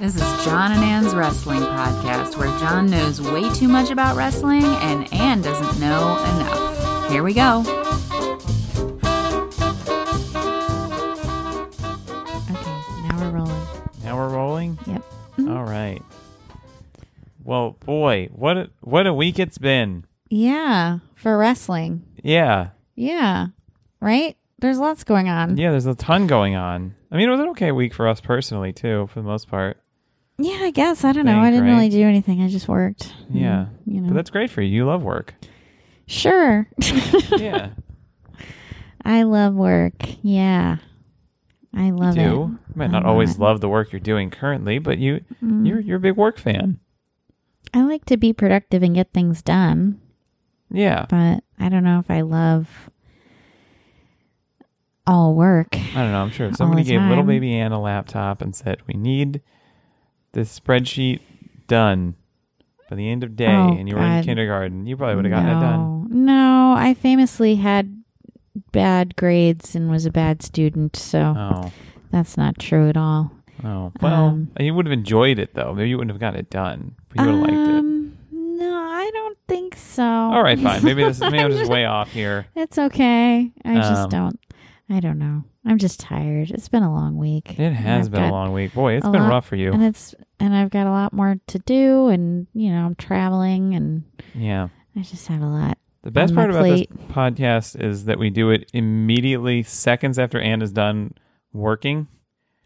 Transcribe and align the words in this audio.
This 0.00 0.14
is 0.14 0.44
John 0.44 0.70
and 0.72 0.84
Ann's 0.84 1.12
Wrestling 1.14 1.60
Podcast, 1.60 2.36
where 2.36 2.46
John 2.60 2.86
knows 2.86 3.20
way 3.20 3.52
too 3.52 3.66
much 3.66 3.90
about 3.90 4.16
wrestling 4.16 4.62
and 4.64 5.12
Ann 5.12 5.42
doesn't 5.42 5.80
know 5.80 6.16
enough. 6.18 7.10
Here 7.10 7.24
we 7.24 7.34
go. 7.34 7.60
Okay, 12.50 13.08
now 13.08 13.18
we're 13.18 13.30
rolling. 13.30 13.66
Now 14.04 14.16
we're 14.16 14.28
rolling. 14.28 14.78
Yep. 14.86 15.02
Mm-hmm. 15.38 15.48
All 15.50 15.64
right. 15.64 16.02
Well, 17.44 17.76
boy, 17.84 18.28
what 18.32 18.56
a, 18.56 18.70
what 18.80 19.06
a 19.06 19.14
week 19.14 19.38
it's 19.38 19.58
been. 19.58 20.04
Yeah, 20.30 20.98
for 21.16 21.36
wrestling. 21.38 22.04
Yeah, 22.22 22.68
Yeah. 22.94 23.48
Right? 24.00 24.36
There's 24.60 24.78
lots 24.78 25.02
going 25.04 25.28
on. 25.28 25.56
yeah. 25.56 25.70
There's 25.70 25.86
a 25.86 25.94
ton 25.94 26.26
going 26.28 26.54
on. 26.56 26.94
I 27.10 27.16
mean, 27.16 27.28
it 27.28 27.30
was 27.32 27.40
an 27.40 27.48
okay 27.50 27.72
week 27.72 27.94
for 27.94 28.06
us 28.08 28.20
personally 28.20 28.72
too, 28.72 29.08
for 29.12 29.20
the 29.20 29.26
most 29.26 29.48
part. 29.48 29.78
Yeah, 30.38 30.58
I 30.60 30.70
guess. 30.70 31.04
I 31.04 31.12
don't 31.12 31.26
know. 31.26 31.40
I 31.40 31.50
didn't 31.50 31.64
right? 31.66 31.74
really 31.74 31.88
do 31.88 32.02
anything. 32.06 32.40
I 32.42 32.48
just 32.48 32.68
worked. 32.68 33.12
Yeah, 33.30 33.66
Mm, 33.66 33.94
You 33.94 34.00
know. 34.02 34.08
but 34.08 34.14
that's 34.14 34.30
great 34.30 34.50
for 34.50 34.62
you. 34.62 34.68
You 34.68 34.84
love 34.86 35.02
work. 35.02 35.34
sure. 36.06 36.68
Yeah, 37.38 37.70
I 39.04 39.22
love 39.24 39.54
work. 39.54 39.94
Yeah. 40.22 40.76
I 41.74 41.90
love 41.90 42.16
you 42.16 42.22
do. 42.22 42.28
it. 42.30 42.34
You 42.34 42.58
might 42.76 42.90
not 42.90 43.04
always 43.04 43.38
lot. 43.38 43.46
love 43.50 43.60
the 43.60 43.68
work 43.68 43.92
you're 43.92 44.00
doing 44.00 44.30
currently, 44.30 44.78
but 44.78 44.98
you 44.98 45.20
Mm. 45.44 45.66
you're 45.66 45.80
you're 45.80 45.96
a 45.98 46.00
big 46.00 46.16
work 46.16 46.38
fan. 46.38 46.78
I 47.74 47.82
like 47.82 48.04
to 48.06 48.16
be 48.16 48.32
productive 48.32 48.82
and 48.82 48.94
get 48.94 49.12
things 49.12 49.42
done, 49.42 50.00
Yeah, 50.70 51.04
but 51.10 51.44
I 51.58 51.68
don't 51.68 51.84
know 51.84 51.98
if 51.98 52.10
I 52.10 52.22
love 52.22 52.90
all 55.06 55.34
work. 55.34 55.68
I 55.76 56.02
don't 56.02 56.12
know. 56.12 56.22
I'm 56.22 56.30
sure 56.30 56.46
if 56.48 56.56
somebody 56.56 56.84
gave 56.84 57.00
little 57.02 57.24
baby 57.24 57.54
Ann 57.54 57.72
a 57.72 57.80
laptop 57.80 58.40
and 58.42 58.54
said, 58.54 58.78
"We 58.86 58.94
need 58.94 59.40
this 60.38 60.58
spreadsheet 60.58 61.20
done 61.66 62.14
by 62.88 62.96
the 62.96 63.08
end 63.10 63.24
of 63.24 63.36
day," 63.36 63.46
Oh, 63.46 63.72
and 63.76 63.88
you 63.88 63.96
were 63.96 64.02
in 64.02 64.24
kindergarten, 64.24 64.86
you 64.86 64.96
probably 64.96 65.16
would 65.16 65.24
have 65.24 65.32
gotten 65.32 65.48
it 65.56 65.60
done. 65.60 66.24
No, 66.24 66.72
I 66.76 66.94
famously 66.94 67.56
had 67.56 67.94
bad 68.72 69.16
grades 69.16 69.74
and 69.74 69.90
was 69.90 70.06
a 70.06 70.10
bad 70.10 70.42
student, 70.42 70.96
so 70.96 71.34
Oh. 71.36 71.72
that's 72.10 72.36
not 72.36 72.58
true 72.58 72.88
at 72.88 72.96
all. 72.96 73.32
Oh 73.64 73.92
well, 74.00 74.26
Um, 74.26 74.48
you 74.60 74.72
would 74.74 74.86
have 74.86 74.92
enjoyed 74.92 75.38
it 75.38 75.54
though. 75.54 75.74
Maybe 75.74 75.88
you 75.90 75.96
wouldn't 75.98 76.12
have 76.12 76.20
gotten 76.20 76.38
it 76.40 76.48
done, 76.50 76.94
but 77.08 77.18
you 77.20 77.26
would 77.26 77.34
have 77.50 77.56
liked 77.56 77.68
it. 77.70 77.78
Um, 77.78 78.12
No, 78.32 78.74
I 78.74 79.10
don't 79.12 79.38
think 79.48 79.76
so. 79.76 80.02
All 80.04 80.42
right, 80.42 80.58
fine. 80.58 80.82
Maybe 80.84 81.02
this. 81.04 81.20
Maybe 81.20 81.38
I'm 81.40 81.50
just 81.58 81.70
way 81.70 81.84
off 81.84 82.10
here. 82.12 82.46
It's 82.56 82.78
okay. 82.78 83.50
I 83.64 83.68
Um, 83.70 83.76
just 83.76 84.10
don't. 84.10 84.38
I 84.90 85.00
don't 85.00 85.18
know. 85.18 85.44
I'm 85.66 85.76
just 85.78 86.00
tired. 86.00 86.50
It's 86.50 86.68
been 86.68 86.82
a 86.82 86.92
long 86.92 87.16
week. 87.18 87.58
It 87.58 87.72
has 87.72 88.08
been 88.08 88.22
a 88.22 88.30
long 88.30 88.52
week. 88.54 88.72
Boy, 88.72 88.94
it's 88.94 89.06
been 89.08 89.20
lot- 89.22 89.28
rough 89.28 89.46
for 89.46 89.56
you. 89.56 89.72
and 89.72 89.82
it's 89.82 90.14
and 90.40 90.54
I've 90.54 90.70
got 90.70 90.86
a 90.86 90.90
lot 90.90 91.12
more 91.12 91.38
to 91.48 91.58
do, 91.58 92.08
and 92.08 92.46
you 92.54 92.70
know 92.70 92.86
I'm 92.86 92.94
traveling, 92.94 93.74
and 93.74 94.04
Yeah. 94.34 94.68
I 94.96 95.00
just 95.02 95.26
have 95.28 95.42
a 95.42 95.46
lot. 95.46 95.78
The 96.02 96.10
best 96.10 96.34
part 96.34 96.50
about 96.50 96.62
this 96.62 96.86
podcast 97.12 97.82
is 97.82 98.06
that 98.06 98.18
we 98.18 98.30
do 98.30 98.50
it 98.50 98.70
immediately, 98.72 99.62
seconds 99.62 100.18
after 100.18 100.40
Ann 100.40 100.62
is 100.62 100.72
done 100.72 101.12
working. 101.52 102.06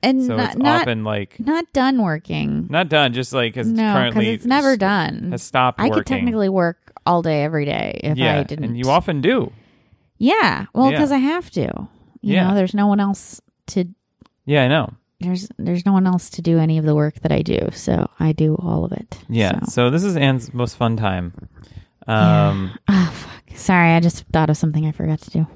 And 0.05 0.23
So 0.25 0.37
not 0.37 0.51
it's 0.51 0.59
not, 0.59 0.81
often 0.83 1.03
like 1.05 1.39
not 1.41 1.65
done 1.73 2.03
working. 2.03 2.67
not 2.71 2.89
done, 2.89 3.13
just 3.13 3.33
like 3.33 3.55
because 3.55 3.69
no, 3.69 3.93
currently 3.95 4.29
it's 4.31 4.45
never 4.47 4.77
done. 4.77 5.31
Has 5.33 5.43
stopped 5.43 5.81
I 5.81 5.85
working. 5.85 5.95
could 5.95 6.07
technically 6.07 6.49
work 6.49 6.93
all 7.07 7.23
day 7.23 7.43
every 7.43 7.65
day 7.65 8.01
if 8.05 8.17
yeah, 8.19 8.39
I 8.39 8.43
didn't. 8.45 8.65
and 8.65 8.77
you 8.79 8.91
often 8.91 9.21
do. 9.21 9.53
yeah, 10.19 10.67
well, 10.75 10.87
Yeah. 10.91 10.99
because 10.99 11.11
I 11.13 11.19
have 11.19 11.51
to. 11.53 11.89
You 12.23 12.35
Yeah. 12.35 12.49
know, 12.49 12.55
there's 12.55 12.75
no 12.75 12.87
one 12.87 13.01
else 13.01 13.41
to. 13.69 13.85
Yeah, 14.47 14.65
I 14.65 14.69
know. 14.69 14.95
There's 15.21 15.49
there's 15.59 15.85
no 15.87 15.93
one 15.93 16.07
else 16.07 16.31
to 16.31 16.43
do 16.43 16.59
any 16.59 16.79
of 16.79 16.85
the 16.85 16.95
work 16.97 17.21
that 17.21 17.31
I 17.31 17.43
do, 17.43 17.69
so 17.73 18.09
I 18.19 18.33
do 18.33 18.57
all 18.57 18.85
of 18.85 18.93
it. 18.93 19.19
Yeah. 19.29 19.61
So. 19.61 19.67
So, 19.71 19.91
this 19.91 20.03
is 20.03 20.17
Ann's 20.17 20.53
most 20.55 20.77
fun 20.77 20.97
time. 20.97 21.33
Um, 22.09 22.77
Oh 22.89 23.13
fuck! 23.15 23.57
Sorry, 23.57 23.93
I 23.93 24.01
just 24.01 24.25
thought 24.33 24.51
of 24.51 24.57
something 24.57 24.85
I 24.87 24.91
forgot 24.93 25.21
to 25.21 25.31
do. 25.31 25.47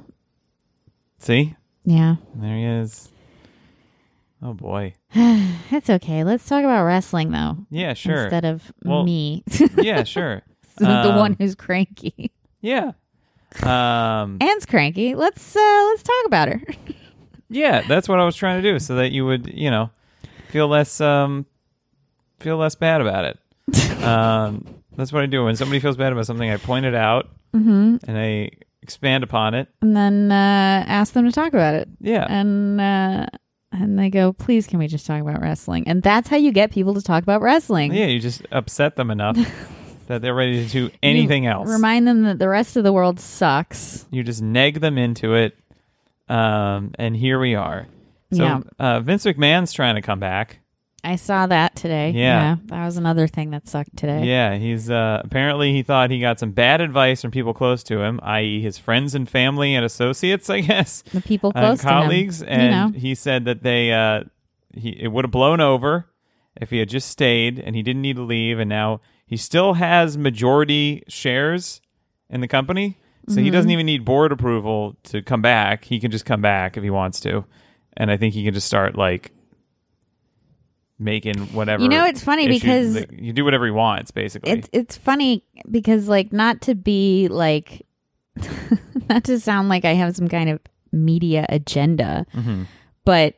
see, 1.18 1.56
Yeah, 1.84 2.16
there 2.36 2.56
he 2.56 2.64
is. 2.64 3.08
Oh 4.42 4.52
boy. 4.54 4.94
it's 5.14 5.90
okay. 5.90 6.22
Let's 6.22 6.46
talk 6.46 6.62
about 6.62 6.84
wrestling 6.84 7.32
though, 7.32 7.56
Yeah, 7.70 7.94
sure. 7.94 8.24
instead 8.24 8.44
of 8.44 8.70
Well, 8.84 9.02
me, 9.02 9.42
yeah, 9.78 10.04
sure. 10.04 10.42
the 10.78 10.88
Um, 11.10 11.16
one 11.16 11.36
who's 11.40 11.54
cranky. 11.56 12.30
Yeah. 12.60 12.92
Um, 13.62 14.38
Ann's 14.40 14.66
cranky. 14.66 15.14
Let's 15.14 15.56
uh 15.56 15.84
let's 15.88 16.02
talk 16.02 16.26
about 16.26 16.48
her. 16.48 16.60
yeah, 17.48 17.82
that's 17.82 18.08
what 18.08 18.18
I 18.18 18.24
was 18.24 18.36
trying 18.36 18.62
to 18.62 18.72
do, 18.72 18.78
so 18.78 18.96
that 18.96 19.12
you 19.12 19.24
would, 19.24 19.52
you 19.52 19.70
know, 19.70 19.90
feel 20.48 20.68
less, 20.68 21.00
um, 21.00 21.46
feel 22.40 22.56
less 22.56 22.74
bad 22.74 23.00
about 23.00 23.24
it. 23.24 23.38
um, 24.02 24.64
that's 24.96 25.12
what 25.12 25.22
I 25.22 25.26
do 25.26 25.44
when 25.44 25.56
somebody 25.56 25.80
feels 25.80 25.96
bad 25.96 26.12
about 26.12 26.26
something. 26.26 26.50
I 26.50 26.56
point 26.56 26.86
it 26.86 26.94
out 26.94 27.28
mm-hmm. 27.54 27.96
and 28.06 28.18
I 28.18 28.50
expand 28.82 29.24
upon 29.24 29.54
it. 29.54 29.68
And 29.82 29.96
then 29.96 30.30
uh 30.30 30.84
ask 30.86 31.12
them 31.12 31.24
to 31.24 31.32
talk 31.32 31.48
about 31.52 31.74
it. 31.74 31.88
Yeah, 32.00 32.26
and 32.28 32.80
uh, 32.80 33.26
and 33.72 33.98
they 33.98 34.10
go, 34.10 34.32
"Please, 34.32 34.66
can 34.66 34.78
we 34.78 34.86
just 34.86 35.06
talk 35.06 35.20
about 35.20 35.40
wrestling?" 35.40 35.88
And 35.88 36.02
that's 36.02 36.28
how 36.28 36.36
you 36.36 36.52
get 36.52 36.70
people 36.70 36.94
to 36.94 37.02
talk 37.02 37.22
about 37.22 37.42
wrestling. 37.42 37.94
yeah. 37.94 38.06
You 38.06 38.20
just 38.20 38.42
upset 38.52 38.96
them 38.96 39.10
enough 39.10 39.36
that 40.06 40.22
they're 40.22 40.34
ready 40.34 40.64
to 40.66 40.70
do 40.70 40.90
anything 41.02 41.44
You 41.44 41.50
else. 41.50 41.68
Remind 41.68 42.06
them 42.06 42.22
that 42.24 42.38
the 42.38 42.48
rest 42.48 42.76
of 42.76 42.84
the 42.84 42.92
world 42.92 43.18
sucks. 43.20 44.06
you 44.10 44.22
just 44.22 44.42
neg 44.42 44.80
them 44.80 44.98
into 44.98 45.34
it, 45.34 45.56
um, 46.28 46.92
and 46.98 47.16
here 47.16 47.38
we 47.38 47.54
are. 47.54 47.86
So 48.32 48.42
Yeah. 48.44 48.60
uh, 48.78 49.00
Vince 49.00 49.24
McMahon's 49.24 49.72
trying 49.72 49.94
to 49.94 50.02
come 50.02 50.18
back. 50.18 50.58
I 51.04 51.14
saw 51.14 51.46
that 51.46 51.76
today. 51.76 52.10
Yeah. 52.10 52.56
that 52.64 52.84
was 52.84 52.96
another 52.96 53.28
thing 53.28 53.50
that 53.52 53.68
sucked 53.68 53.96
today. 53.96 54.24
Yeah, 54.24 54.56
he's 54.56 54.90
uh, 54.90 55.20
apparently 55.24 55.72
he 55.72 55.84
thought 55.84 56.10
he 56.10 56.18
got 56.18 56.40
some 56.40 56.50
bad 56.50 56.80
advice 56.80 57.22
from 57.22 57.30
people 57.30 57.54
close 57.54 57.84
to 57.84 58.00
him, 58.02 58.18
i.e., 58.24 58.60
his 58.60 58.76
friends 58.76 59.14
and 59.14 59.28
family 59.28 59.76
and 59.76 59.84
associates, 59.84 60.50
I 60.50 60.60
guess, 60.62 61.02
The 61.12 61.20
people 61.20 61.52
uh, 61.54 61.60
close 61.60 61.80
colleagues, 61.80 62.40
to 62.40 62.46
him. 62.46 62.50
and 62.60 62.62
you 62.62 62.70
know, 62.94 63.00
he 63.00 63.14
said 63.14 63.44
that 63.44 63.62
they 63.62 63.92
uh, 63.92 64.24
he 64.74 64.90
it 65.00 65.08
would 65.08 65.24
have 65.24 65.30
blown 65.30 65.60
over 65.60 66.06
if 66.60 66.70
he 66.70 66.78
had 66.78 66.88
just 66.88 67.08
stayed, 67.08 67.60
and 67.60 67.76
he 67.76 67.82
didn't 67.84 68.02
need 68.02 68.16
to 68.16 68.22
leave, 68.22 68.58
and 68.58 68.68
now 68.68 69.00
he 69.26 69.36
still 69.36 69.74
has 69.74 70.16
majority 70.16 71.02
shares 71.08 71.80
in 72.30 72.40
the 72.40 72.48
company, 72.48 72.96
so 73.28 73.36
he 73.36 73.46
Mm-hmm. 73.46 73.52
doesn't 73.52 73.70
even 73.72 73.86
need 73.86 74.04
board 74.04 74.30
approval 74.32 74.96
to 75.04 75.20
come 75.22 75.42
back. 75.42 75.84
He 75.84 75.98
can 76.00 76.10
just 76.12 76.24
come 76.24 76.40
back 76.40 76.76
if 76.76 76.82
he 76.84 76.90
wants 76.90 77.18
to, 77.20 77.44
and 77.96 78.10
I 78.10 78.16
think 78.16 78.34
he 78.34 78.44
can 78.44 78.54
just 78.54 78.66
start 78.68 78.96
like 78.96 79.32
making 80.98 81.36
whatever. 81.52 81.82
You 81.82 81.88
know, 81.88 82.04
it's 82.04 82.22
funny 82.22 82.44
issue- 82.46 82.52
because- 82.60 82.94
like, 82.96 83.10
you 83.12 83.32
do 83.32 83.44
whatever 83.44 83.64
he 83.66 83.70
wants, 83.72 84.10
basically. 84.10 84.52
it's 84.52 84.68
it's 84.72 84.96
funny 84.96 85.44
because 85.70 86.08
like 86.08 86.32
not 86.32 86.60
to 86.62 86.74
be 86.74 87.28
like 87.28 87.84
not 89.08 89.24
to 89.24 89.38
sound 89.40 89.68
like 89.68 89.84
I 89.84 89.92
have 89.94 90.16
some 90.16 90.28
kind 90.28 90.50
of 90.50 90.60
media 90.92 91.46
agenda, 91.48 92.26
hmm 92.32 92.62
but 93.04 93.34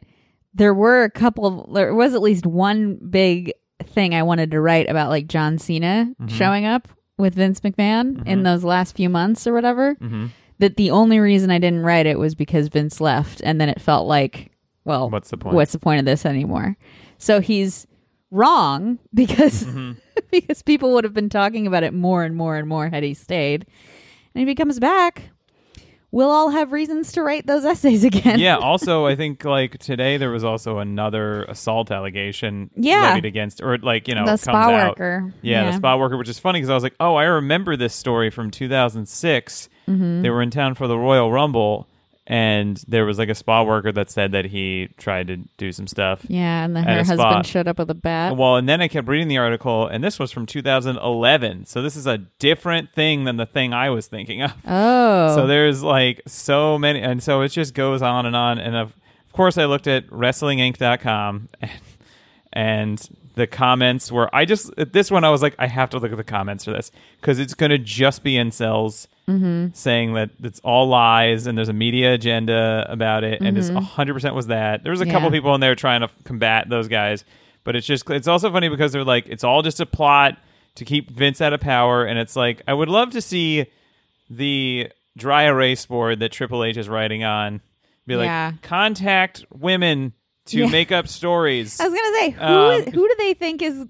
there 0.55 0.73
were 0.73 1.05
a 1.05 1.11
couple 1.11 1.45
of 1.69 1.75
there 1.75 1.95
was 1.95 2.15
at 2.15 2.23
least 2.23 2.47
one 2.47 2.95
big 3.11 3.53
thing 3.85 4.15
I 4.15 4.23
wanted 4.23 4.51
to 4.53 4.61
write 4.61 4.89
about 4.89 5.11
like 5.11 5.27
John 5.27 5.59
Cena 5.59 6.13
Mhm. 6.21 6.31
showing 6.31 6.65
up 6.65 6.89
with 7.17 7.35
Vince 7.35 7.61
McMahon 7.61 8.27
in 8.27 8.41
Mhm. 8.41 8.45
those 8.45 8.65
last 8.65 8.95
few 8.97 9.09
months 9.09 9.47
or 9.47 9.53
whatever. 9.53 9.95
hmm 9.95 10.27
That 10.61 10.77
the 10.77 10.91
only 10.91 11.21
reason 11.21 11.51
I 11.53 11.59
didn't 11.59 11.83
write 11.85 12.07
it 12.07 12.19
was 12.19 12.35
because 12.35 12.67
Vince 12.69 13.01
left 13.01 13.41
and 13.45 13.61
then 13.61 13.69
it 13.69 13.81
felt 13.81 14.09
like, 14.09 14.51
well, 14.85 15.09
What's 15.11 15.31
the 15.31 15.37
point? 15.37 15.55
what's 15.55 15.71
the 15.73 15.79
point 15.79 16.01
of 16.01 16.05
this 16.05 16.27
anymore? 16.27 16.77
So 17.19 17.41
he's 17.41 17.87
wrong 18.31 18.99
because 19.15 19.65
Mhm. 19.65 19.97
because 20.31 20.63
people 20.63 20.93
would 20.95 21.05
have 21.05 21.15
been 21.15 21.29
talking 21.29 21.67
about 21.67 21.85
it 21.85 21.95
more 21.95 22.25
and 22.25 22.35
more 22.37 22.57
and 22.57 22.69
more 22.69 22.89
had 22.89 23.03
he 23.05 23.15
stayed. 23.15 23.67
And 24.35 24.43
if 24.43 24.49
he 24.49 24.55
comes 24.55 24.79
back, 24.81 25.31
we'll 26.11 26.31
all 26.31 26.51
have 26.51 26.73
reasons 26.73 27.13
to 27.13 27.23
write 27.23 27.47
those 27.47 27.65
essays 27.65 28.05
again. 28.05 28.39
yeah. 28.39 28.57
Also, 28.69 29.07
I 29.07 29.15
think 29.17 29.45
like 29.45 29.79
today 29.79 30.17
there 30.17 30.31
was 30.31 30.45
also 30.45 30.79
another 30.79 31.45
assault 31.45 31.91
allegation 31.91 32.71
Yeah. 32.77 33.03
levied 33.11 33.25
against, 33.27 33.63
or 33.63 33.79
like 33.79 34.09
you 34.09 34.15
know, 34.15 34.25
the 34.27 34.37
spa 34.37 34.71
out. 34.71 34.91
worker. 34.99 35.33
Yeah, 35.43 35.71
the 35.71 35.77
spa 35.77 35.97
worker, 35.97 36.17
which 36.17 36.29
is 36.29 36.39
funny 36.39 36.59
because 36.61 36.71
I 36.71 36.75
was 36.75 36.83
like, 36.83 36.95
oh, 37.01 37.15
I 37.15 37.25
remember 37.25 37.77
this 37.77 37.95
story 37.95 38.31
from 38.31 38.51
2006. 38.51 39.69
Mm-hmm. 39.89 40.23
They 40.23 40.31
were 40.31 40.43
in 40.43 40.51
town 40.51 40.75
for 40.75 40.87
the 40.87 40.99
Royal 40.99 41.31
Rumble, 41.33 41.87
and 42.31 42.77
there 42.87 43.07
was 43.07 43.19
like 43.19 43.31
a 43.31 43.35
spa 43.35 43.63
worker 43.63 43.91
that 43.91 44.11
said 44.11 44.33
that 44.33 44.45
he 44.45 44.91
tried 44.99 45.29
to 45.29 45.39
do 45.57 45.73
some 45.73 45.87
stuff. 45.87 46.27
Yeah, 46.29 46.63
and 46.63 46.77
then 46.77 46.85
her 46.85 46.99
husband 46.99 47.19
spa. 47.19 47.43
showed 47.43 47.67
up 47.67 47.79
with 47.79 47.91
a 47.91 47.95
bat. 47.95 48.37
Well, 48.37 48.57
and 48.57 48.69
then 48.69 48.83
I 48.83 48.89
kept 48.89 49.09
reading 49.09 49.29
the 49.29 49.39
article, 49.39 49.87
and 49.87 50.05
this 50.05 50.19
was 50.19 50.31
from 50.31 50.45
2011. 50.45 51.65
So 51.65 51.81
this 51.81 51.97
is 51.97 52.07
a 52.07 52.19
different 52.19 52.93
thing 52.93 53.25
than 53.25 53.39
the 53.39 53.47
thing 53.47 53.73
I 53.73 53.89
was 53.89 54.09
thinking 54.09 54.43
of. 54.43 54.53
oh, 54.67 55.35
So 55.35 55.47
there's 55.47 55.83
like 55.83 56.21
so 56.27 56.79
many, 56.79 57.01
and 57.01 57.23
so 57.23 57.41
it 57.41 57.49
just 57.49 57.73
goes 57.73 58.03
on 58.03 58.27
and 58.27 58.37
on. 58.37 58.59
And 58.59 58.77
of, 58.77 58.93
of 59.27 59.33
course, 59.33 59.57
I 59.57 59.65
looked 59.65 59.87
at 59.87 60.07
WrestlingInc.com, 60.09 61.49
and, 61.63 61.71
and 62.53 63.09
the 63.37 63.47
comments 63.47 64.13
were. 64.13 64.29
I 64.35 64.45
just 64.45 64.71
at 64.77 64.93
this 64.93 65.11
one 65.11 65.25
I 65.25 65.31
was 65.31 65.41
like, 65.41 65.55
I 65.59 65.67
have 65.67 65.89
to 65.91 65.99
look 65.99 66.11
at 66.11 66.19
the 66.19 66.25
comments 66.25 66.65
for 66.67 66.73
this 66.73 66.91
because 67.23 67.39
it's 67.39 67.55
going 67.55 67.71
to 67.71 67.79
just 67.79 68.23
be 68.23 68.35
incels 68.35 69.07
saying 69.75 70.15
that 70.15 70.31
it's 70.43 70.61
all 70.61 70.89
lies 70.89 71.47
and 71.47 71.57
there's 71.59 71.69
a 71.69 71.73
media 71.75 72.15
agenda 72.15 72.87
about 72.89 73.25
it, 73.25 73.41
and 73.43 73.59
it's 73.59 73.71
100 73.71 74.15
percent 74.15 74.35
was 74.35 74.47
that. 74.49 74.83
There 74.83 74.91
was 74.93 75.01
a 75.01 75.07
couple 75.07 75.31
people 75.31 75.55
in 75.55 75.61
there 75.61 75.75
trying 75.75 76.01
to 76.01 76.11
combat 76.25 76.69
those 76.69 76.89
guys. 76.89 77.25
But 77.65 77.77
it's 77.77 77.87
just 77.87 78.09
it's 78.11 78.29
also 78.29 78.51
funny 78.51 78.69
because 78.71 78.93
they're 78.93 79.05
like 79.05 79.27
it's 79.29 79.45
all 79.45 79.61
just 79.63 79.81
a 79.81 79.87
plot 79.87 80.39
to 80.77 80.85
keep 80.87 81.11
Vince 81.11 81.41
out 81.43 81.53
of 81.53 81.61
power, 81.61 82.05
and 82.05 82.19
it's 82.19 82.35
like 82.37 82.63
I 82.67 82.73
would 82.73 82.89
love 82.89 83.11
to 83.11 83.21
see 83.21 83.67
the 84.31 84.89
dry 85.17 85.45
erase 85.45 85.85
board 85.87 86.21
that 86.21 86.33
Triple 86.33 86.65
H 86.65 86.77
is 86.77 86.89
writing 86.89 87.25
on 87.25 87.61
be 88.07 88.17
like 88.17 88.27
Yeah. 88.27 88.53
contact 88.63 89.45
women 89.53 90.13
to 90.47 90.61
Yeah. 90.61 90.69
make 90.69 90.93
up 90.93 91.09
stories. 91.19 91.79
I 91.81 91.89
was 91.89 91.93
gonna 91.95 92.17
say 92.19 92.31
who 92.31 92.43
Um, 92.43 92.73
is- 92.81 92.85
who 92.95 93.07
do 93.09 93.15
they 93.19 93.35
think 93.35 93.61
is 93.61 93.85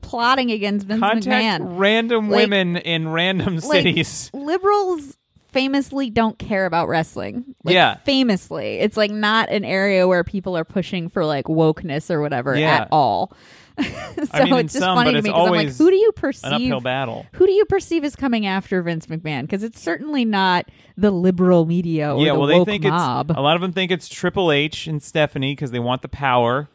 plotting 0.00 0.50
against 0.50 0.86
Vince 0.86 1.00
Contact 1.00 1.26
McMahon? 1.62 1.78
random 1.78 2.30
Like- 2.30 2.42
women 2.42 2.76
in 2.76 3.08
random 3.08 3.54
Like, 3.56 3.62
cities. 3.64 4.30
liberals 4.34 5.16
famously 5.52 6.10
don't 6.10 6.38
care 6.38 6.66
about 6.66 6.88
wrestling. 6.88 7.54
Like, 7.64 7.74
Yeah. 7.74 7.94
famously, 8.04 8.78
it's 8.78 8.96
like 8.96 9.10
not 9.10 9.48
an 9.48 9.64
area 9.64 10.06
where 10.06 10.22
people 10.24 10.56
are 10.56 10.64
pushing 10.64 11.08
for 11.08 11.24
like 11.24 11.46
wokeness 11.46 12.10
or 12.10 12.20
whatever 12.20 12.56
Yeah. 12.56 12.82
at 12.82 12.88
all. 12.92 13.32
so 13.78 13.84
I 14.32 14.44
mean, 14.44 14.54
it's 14.54 14.72
just 14.72 14.82
some, 14.84 14.96
funny 14.96 15.10
to 15.12 15.16
me 15.16 15.28
because 15.28 15.46
I'm 15.48 15.52
like, 15.52 15.68
who 15.76 15.90
do 15.90 15.96
you 15.96 16.10
perceive? 16.12 16.50
An 16.50 16.62
uphill 16.62 16.80
battle. 16.80 17.26
Who 17.32 17.46
do 17.46 17.52
you 17.52 17.66
perceive 17.66 18.04
as 18.04 18.16
coming 18.16 18.46
after 18.46 18.80
Vince 18.82 19.06
McMahon? 19.06 19.42
Because 19.42 19.62
it's 19.62 19.78
certainly 19.80 20.24
not 20.24 20.66
the 20.96 21.10
liberal 21.10 21.66
media 21.66 22.14
or 22.14 22.24
yeah, 22.24 22.32
well, 22.32 22.46
they 22.46 22.64
think 22.64 22.84
mob. 22.84 23.30
it's 23.30 23.38
a 23.38 23.42
lot 23.42 23.54
of 23.54 23.60
them 23.62 23.72
think 23.72 23.90
it's 23.90 24.08
Triple 24.08 24.50
H 24.50 24.86
and 24.86 25.02
Stephanie 25.02 25.52
because 25.54 25.72
they 25.72 25.78
want 25.78 26.00
the 26.00 26.08
power. 26.08 26.68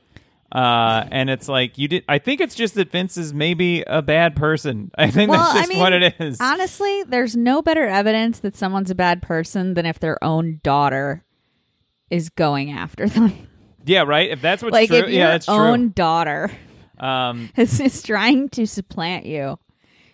Uh, 0.52 1.08
and 1.12 1.30
it's 1.30 1.48
like 1.48 1.78
you 1.78 1.88
did. 1.88 2.04
I 2.10 2.20
think 2.20 2.42
it's 2.42 2.56
just 2.56 2.76
that 2.76 2.92
Vince 2.92 3.16
is 3.16 3.34
maybe 3.34 3.84
a 3.88 4.02
bad 4.02 4.36
person. 4.36 4.92
I 4.98 5.10
think 5.10 5.32
well, 5.32 5.40
that's 5.40 5.54
just 5.54 5.70
I 5.70 5.74
mean, 5.74 5.80
what 5.80 5.94
it 5.94 6.16
is. 6.20 6.42
Honestly, 6.42 7.04
there's 7.04 7.38
no 7.38 7.62
better 7.62 7.88
evidence 7.88 8.40
that 8.40 8.56
someone's 8.56 8.92
a 8.92 8.96
bad 8.96 9.22
person 9.22 9.76
than 9.76 9.86
if 9.86 10.00
their 10.00 10.22
own 10.24 10.60
daughter 10.64 11.24
is 12.10 12.30
going 12.30 12.72
after 12.72 13.08
them. 13.08 13.48
yeah, 13.86 14.02
right. 14.02 14.30
If 14.30 14.42
that's 14.42 14.62
what's 14.62 14.74
like 14.74 14.90
true, 14.90 14.98
if 14.98 15.04
your 15.06 15.12
yeah, 15.12 15.28
that's 15.32 15.48
own 15.48 15.92
daughter. 15.92 16.52
Um, 17.00 17.50
is, 17.56 17.80
is 17.80 18.04
trying 18.04 18.50
to 18.50 18.68
supplant 18.68 19.26
you, 19.26 19.58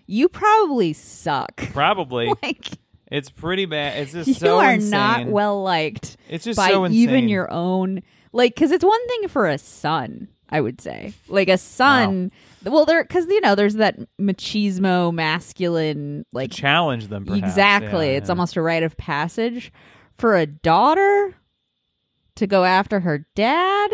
you 0.06 0.30
probably 0.30 0.94
suck. 0.94 1.58
probably 1.74 2.32
like 2.44 2.70
it's 3.12 3.30
pretty 3.30 3.66
bad. 3.66 4.00
It's 4.04 4.12
just 4.12 4.28
you 4.28 4.34
so 4.36 4.60
are 4.60 4.74
insane. 4.74 4.92
not 4.92 5.28
well 5.28 5.64
liked 5.64 6.18
It's 6.30 6.46
just 6.46 6.58
by 6.58 6.70
so 6.70 6.88
even 6.88 7.28
your 7.28 7.52
own 7.52 8.04
like 8.34 8.56
because 8.56 8.72
it's 8.72 8.84
one 8.84 9.08
thing 9.08 9.28
for 9.28 9.48
a 9.48 9.58
son 9.58 10.28
i 10.50 10.60
would 10.62 10.80
say 10.82 11.14
like 11.28 11.50
a 11.50 11.58
son 11.58 12.32
well 12.64 12.86
there 12.86 13.04
because 13.04 13.26
you 13.28 13.42
know 13.42 13.56
there's 13.56 13.76
that 13.76 13.98
machismo 14.20 15.14
masculine 15.14 16.26
like 16.34 16.52
challenge 16.52 17.08
them. 17.08 17.26
Perhaps. 17.26 17.48
exactly 17.48 18.08
Yeah, 18.12 18.18
it's 18.18 18.28
yeah. 18.28 18.32
almost 18.32 18.56
a 18.56 18.62
rite 18.62 18.84
of 18.84 18.96
passage 18.98 19.72
for 20.18 20.36
a 20.36 20.46
daughter 20.46 21.36
to 22.36 22.48
go 22.48 22.64
after 22.64 23.00
her 23.00 23.26
dad 23.36 23.92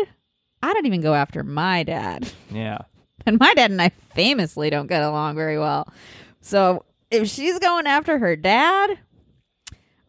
i 0.62 0.72
don't 0.72 0.86
even 0.86 1.00
go 1.00 1.14
after 1.14 1.42
my 1.42 1.82
dad 1.82 2.30
yeah. 2.50 2.78
and 3.26 3.38
my 3.38 3.52
dad 3.54 3.70
and 3.70 3.82
i 3.82 3.88
famously 4.14 4.70
don't 4.70 4.86
get 4.86 5.02
along 5.02 5.34
very 5.34 5.58
well 5.58 5.92
so 6.40 6.84
if 7.10 7.28
she's 7.28 7.58
going 7.58 7.86
after 7.86 8.18
her 8.18 8.36
dad 8.36 8.98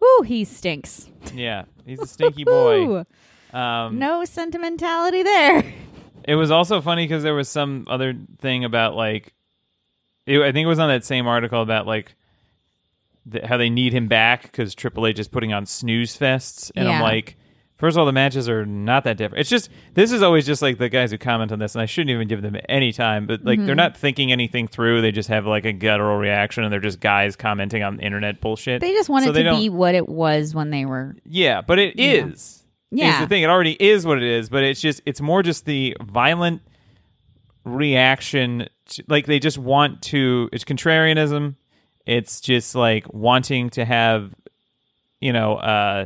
Ooh, 0.03 0.23
he 0.23 0.43
stinks. 0.45 1.09
Yeah, 1.33 1.63
he's 1.85 1.99
a 1.99 2.05
stinky 2.05 2.43
boy. 2.43 3.05
Um, 3.55 3.99
no 3.99 4.25
sentimentality 4.25 5.23
there. 5.23 5.63
It 6.27 6.33
was 6.33 6.49
also 6.49 6.81
funny 6.81 7.03
because 7.05 7.21
there 7.21 7.35
was 7.35 7.47
some 7.47 7.85
other 7.87 8.15
thing 8.39 8.63
about 8.65 8.95
like, 8.95 9.35
it, 10.25 10.41
I 10.41 10.51
think 10.51 10.65
it 10.65 10.67
was 10.67 10.79
on 10.79 10.89
that 10.89 11.05
same 11.05 11.27
article 11.27 11.61
about 11.61 11.85
like 11.85 12.15
th- 13.31 13.43
how 13.45 13.57
they 13.57 13.69
need 13.69 13.93
him 13.93 14.07
back 14.07 14.41
because 14.41 14.73
Triple 14.73 15.05
H 15.05 15.19
is 15.19 15.27
putting 15.27 15.53
on 15.53 15.67
snooze 15.67 16.17
fests, 16.17 16.71
and 16.75 16.87
I'm 16.89 17.03
like, 17.03 17.35
first 17.75 17.95
of 17.95 17.99
all, 17.99 18.07
the 18.07 18.11
matches 18.11 18.49
are 18.49 18.65
not 18.65 19.03
that 19.03 19.17
different. 19.17 19.41
It's 19.41 19.51
just 19.51 19.69
this 19.93 20.11
is 20.11 20.23
always 20.23 20.47
just 20.47 20.63
like 20.63 20.79
the 20.79 20.89
guys 20.89 21.11
who 21.11 21.19
comment 21.19 21.51
on 21.51 21.59
this, 21.59 21.75
and 21.75 21.81
I 21.83 21.85
shouldn't 21.85 22.09
even 22.09 22.27
give 22.27 22.41
them 22.41 22.57
any 22.69 22.91
time, 22.91 23.27
but 23.27 23.43
like 23.45 23.59
Mm-hmm. 23.59 23.67
they're 23.67 23.75
not 23.75 23.95
thinking 23.95 24.31
anything 24.31 24.67
through. 24.67 25.01
They 25.03 25.11
just 25.11 25.29
have 25.29 25.45
like 25.45 25.65
a 25.65 25.73
guttural 25.73 26.17
reaction, 26.17 26.63
and 26.63 26.73
they're 26.73 26.79
just 26.79 26.99
guys 26.99 27.35
commenting 27.35 27.83
on 27.83 27.99
internet 27.99 28.41
bullshit. 28.41 28.81
They 28.81 28.93
just 28.93 29.09
want 29.09 29.25
So 29.25 29.29
it 29.31 29.43
to 29.43 29.51
be 29.55 29.69
what 29.69 29.93
it 29.93 30.09
was 30.09 30.55
when 30.55 30.71
they 30.71 30.85
were. 30.85 31.15
yeah, 31.23 31.61
but 31.61 31.77
it. 31.77 31.99
Is 31.99 32.63
Yeah. 32.97 33.21
the 33.21 33.27
thing. 33.27 33.43
It 33.43 33.49
already 33.49 33.73
is 33.79 34.05
what 34.05 34.17
it 34.17 34.23
is, 34.23 34.49
but 34.49 34.63
it's 34.63 34.81
just 34.81 35.01
it's 35.05 35.21
more 35.21 35.43
just 35.43 35.65
the 35.65 35.95
violent 36.01 36.61
reaction. 37.63 38.67
To, 38.89 39.03
like 39.07 39.25
they 39.25 39.39
just 39.39 39.57
want 39.57 40.01
to. 40.03 40.49
It's 40.51 40.63
contrarianism. 40.63 41.55
It's 42.05 42.39
just 42.41 42.75
like 42.75 43.11
wanting 43.13 43.71
to 43.71 43.83
have, 43.85 44.33
you 45.19 45.33
know, 45.33 45.55
uh, 45.55 46.05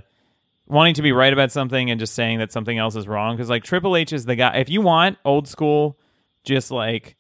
wanting 0.68 0.94
to 0.94 1.02
be 1.02 1.12
right 1.12 1.34
about 1.34 1.52
something 1.52 1.92
and 1.92 2.00
just 2.00 2.14
saying 2.16 2.40
that 2.40 2.52
something 2.54 2.78
else 2.78 2.96
is 2.96 3.08
wrong. 3.08 3.36
Because 3.36 3.50
like 3.50 3.64
Triple 3.64 3.96
H 3.98 4.14
is 4.14 4.26
the 4.26 4.36
guy. 4.36 4.56
If 4.58 4.70
you 4.70 4.82
want 4.82 5.18
old 5.26 5.48
school, 5.48 5.98
just 6.46 6.72
like 6.72 7.18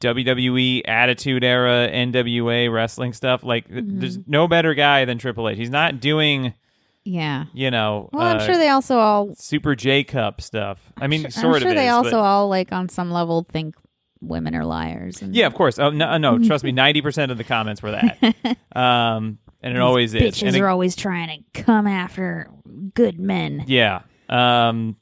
WWE 0.00 0.82
Attitude 0.86 1.44
Era 1.44 1.88
NWA 1.90 2.72
wrestling 2.72 3.12
stuff, 3.12 3.44
like 3.44 3.68
Mm-hmm. 3.68 4.00
there's 4.00 4.18
no 4.26 4.48
better 4.48 4.74
guy 4.74 5.04
than 5.04 5.18
Triple 5.18 5.48
H. 5.48 5.56
He's 5.56 5.70
not 5.70 6.00
doing 6.00 6.54
Yeah. 7.06 7.44
you 7.54 7.70
know, 7.70 8.10
Well, 8.12 8.26
I'm 8.26 8.36
uh, 8.38 8.44
sure 8.44 8.56
they 8.56 8.68
also 8.68 8.98
all. 8.98 9.34
Super 9.36 9.74
J 9.74 10.04
Cup 10.04 10.40
stuff. 10.40 10.80
I 11.00 11.06
mean, 11.06 11.24
I'm 11.26 11.30
sort 11.30 11.62
sure 11.62 11.70
of. 11.70 11.76
they 11.76 11.86
is, 11.86 11.92
also 11.92 12.10
but- 12.10 12.20
all 12.20 12.48
like 12.48 12.72
on 12.72 12.88
some 12.88 13.10
level 13.10 13.46
think 13.50 13.74
women 14.20 14.54
are 14.54 14.64
liars. 14.64 15.22
And 15.22 15.34
yeah, 15.34 15.46
of 15.46 15.54
course. 15.54 15.78
Oh 15.78 15.90
no, 15.90 16.16
no, 16.18 16.38
trust 16.38 16.64
me. 16.64 16.72
Ninety 16.84 17.02
percent 17.02 17.30
of 17.30 17.38
the 17.38 17.44
comments 17.44 17.82
were 17.82 17.92
that, 17.92 18.18
um, 18.76 19.38
and 19.62 19.74
it 19.76 19.80
always 19.80 20.14
is. 20.14 20.22
bitches 20.22 20.46
And 20.48 20.56
it- 20.56 20.60
are 20.60 20.68
always 20.68 20.96
trying 20.96 21.44
to 21.54 21.62
come 21.62 21.86
after 21.86 22.50
good 22.94 23.18
men. 23.20 23.64
yeah, 23.66 24.00
um, 24.28 24.96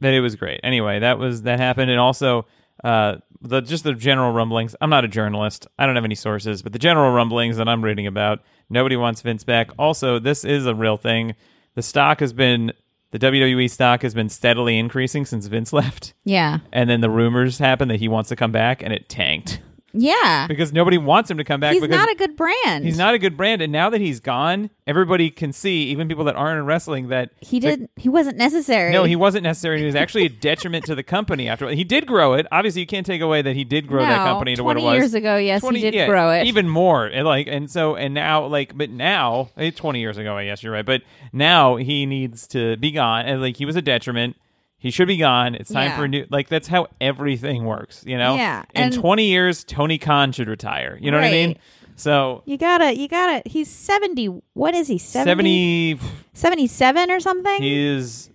but 0.00 0.12
it 0.14 0.20
was 0.20 0.36
great. 0.36 0.60
Anyway, 0.64 0.98
that 1.00 1.18
was 1.18 1.42
that 1.42 1.60
happened, 1.60 1.90
and 1.90 2.00
also 2.00 2.46
uh, 2.82 3.16
the 3.42 3.60
just 3.60 3.84
the 3.84 3.92
general 3.94 4.32
rumblings. 4.32 4.74
I'm 4.80 4.90
not 4.90 5.04
a 5.04 5.08
journalist. 5.08 5.66
I 5.78 5.86
don't 5.86 5.94
have 5.94 6.04
any 6.04 6.14
sources, 6.14 6.62
but 6.62 6.72
the 6.72 6.78
general 6.78 7.12
rumblings 7.12 7.56
that 7.58 7.68
I'm 7.68 7.84
reading 7.84 8.06
about. 8.06 8.40
Nobody 8.70 8.96
wants 8.96 9.20
Vince 9.20 9.44
back. 9.44 9.70
Also, 9.78 10.18
this 10.18 10.44
is 10.44 10.64
a 10.66 10.74
real 10.74 10.96
thing. 10.96 11.34
The 11.74 11.82
stock 11.82 12.20
has 12.20 12.32
been 12.32 12.72
the 13.10 13.18
WWE 13.18 13.68
stock 13.68 14.02
has 14.02 14.14
been 14.14 14.28
steadily 14.28 14.78
increasing 14.78 15.26
since 15.26 15.46
Vince 15.46 15.72
left. 15.74 16.14
Yeah. 16.24 16.60
and 16.72 16.88
then 16.88 17.00
the 17.00 17.10
rumors 17.10 17.58
happen 17.58 17.88
that 17.88 17.98
he 17.98 18.08
wants 18.08 18.28
to 18.28 18.36
come 18.36 18.52
back 18.52 18.82
and 18.82 18.92
it 18.92 19.08
tanked 19.08 19.60
Yeah. 19.92 20.46
because 20.46 20.72
nobody 20.72 20.98
wants 20.98 21.30
him 21.30 21.38
to 21.38 21.44
come 21.44 21.60
back 21.60 21.72
He's 21.72 21.82
because 21.82 21.96
not 21.96 22.10
a 22.10 22.14
good 22.14 22.36
brand. 22.36 22.84
he's 22.84 22.98
not 22.98 23.14
a 23.14 23.18
good 23.18 23.36
brand 23.36 23.60
and 23.62 23.72
now 23.72 23.90
that 23.90 24.00
he's 24.00 24.20
gone 24.20 24.70
everybody 24.86 25.30
can 25.30 25.52
see 25.52 25.84
even 25.84 26.08
people 26.08 26.24
that 26.24 26.36
aren't 26.36 26.58
in 26.58 26.66
wrestling 26.66 27.08
that 27.08 27.30
He 27.40 27.60
did. 27.60 27.88
He 27.96 28.08
wasn't 28.08 28.36
necessary. 28.36 28.92
no 28.92 29.04
he 29.04 29.16
wasn't 29.16 29.42
necessary 29.44 29.78
he 29.80 29.84
was 29.86 29.94
actually 29.94 30.24
a 30.26 30.28
detriment 30.28 30.84
to 30.86 30.94
the 30.94 31.02
company 31.02 31.48
after 31.48 31.68
he 31.68 31.84
did 31.84 32.06
grow 32.06 32.34
it 32.34 32.46
obviously 32.52 32.80
you 32.82 32.86
can't 32.86 33.04
take 33.06 33.20
away 33.20 33.42
that 33.42 33.56
he 33.56 33.64
did 33.64 33.86
grow 33.88 34.02
that 34.02 34.18
company 34.24 34.54
to 34.56 34.62
what 34.64 34.76
it 34.76 34.80
20 34.80 34.86
was 34.96 35.02
years 35.02 35.14
ago, 35.14 35.36
yes, 35.36 35.62
he 35.68 35.80
did 35.80 35.94
yeah, 35.94 36.06
grow 36.06 36.30
it. 36.30 36.46
even 36.46 36.68
more 36.68 37.06
and 37.06 37.26
like 37.26 37.46
and 37.46 37.70
so 37.70 37.96
and 37.96 38.14
now 38.14 38.46
like 38.46 38.76
but 38.76 38.90
now 38.90 39.48
eh, 39.56 39.70
20 39.70 40.00
years 40.00 40.18
ago 40.18 40.36
i 40.36 40.44
guess 40.44 40.62
you're 40.62 40.72
right 40.72 40.86
but 40.86 41.02
now 41.32 41.76
he 41.76 42.06
needs 42.06 42.46
to 42.46 42.76
be 42.76 42.90
gone 42.90 43.26
and 43.26 43.40
like 43.40 43.56
he 43.56 43.64
was 43.64 43.76
a 43.76 43.82
detriment 43.82 44.36
he 44.80 44.90
should 44.90 45.06
be 45.06 45.16
gone. 45.18 45.54
It's 45.54 45.70
time 45.70 45.90
Yeah. 45.90 45.96
for 45.96 46.04
a 46.04 46.08
new. 46.08 46.26
Like 46.30 46.48
that's 46.48 46.66
how 46.66 46.88
everything 47.00 47.64
works, 47.64 48.02
you 48.04 48.18
know. 48.18 48.34
Yeah, 48.34 48.64
In 48.74 48.82
and- 48.84 48.92
twenty 48.92 49.26
years, 49.28 49.62
Tony 49.62 49.98
Khan 49.98 50.32
should 50.32 50.48
retire. 50.48 50.98
You 51.00 51.12
know 51.12 51.18
what 51.18 51.26
I 51.26 51.30
mean? 51.30 51.48
Right. 51.50 51.60
So 51.96 52.42
You 52.46 52.56
gotta. 52.56 52.96
You 52.96 53.06
gotta. 53.06 53.42
He's 53.48 53.68
seventy. 53.70 54.26
What 54.54 54.74
is 54.74 54.88
he? 54.88 54.96
70, 54.98 55.98
seventy. 55.98 56.10
77 56.32 57.10
or 57.10 57.20
something. 57.20 57.60
He 57.62 57.86
is 57.86 58.30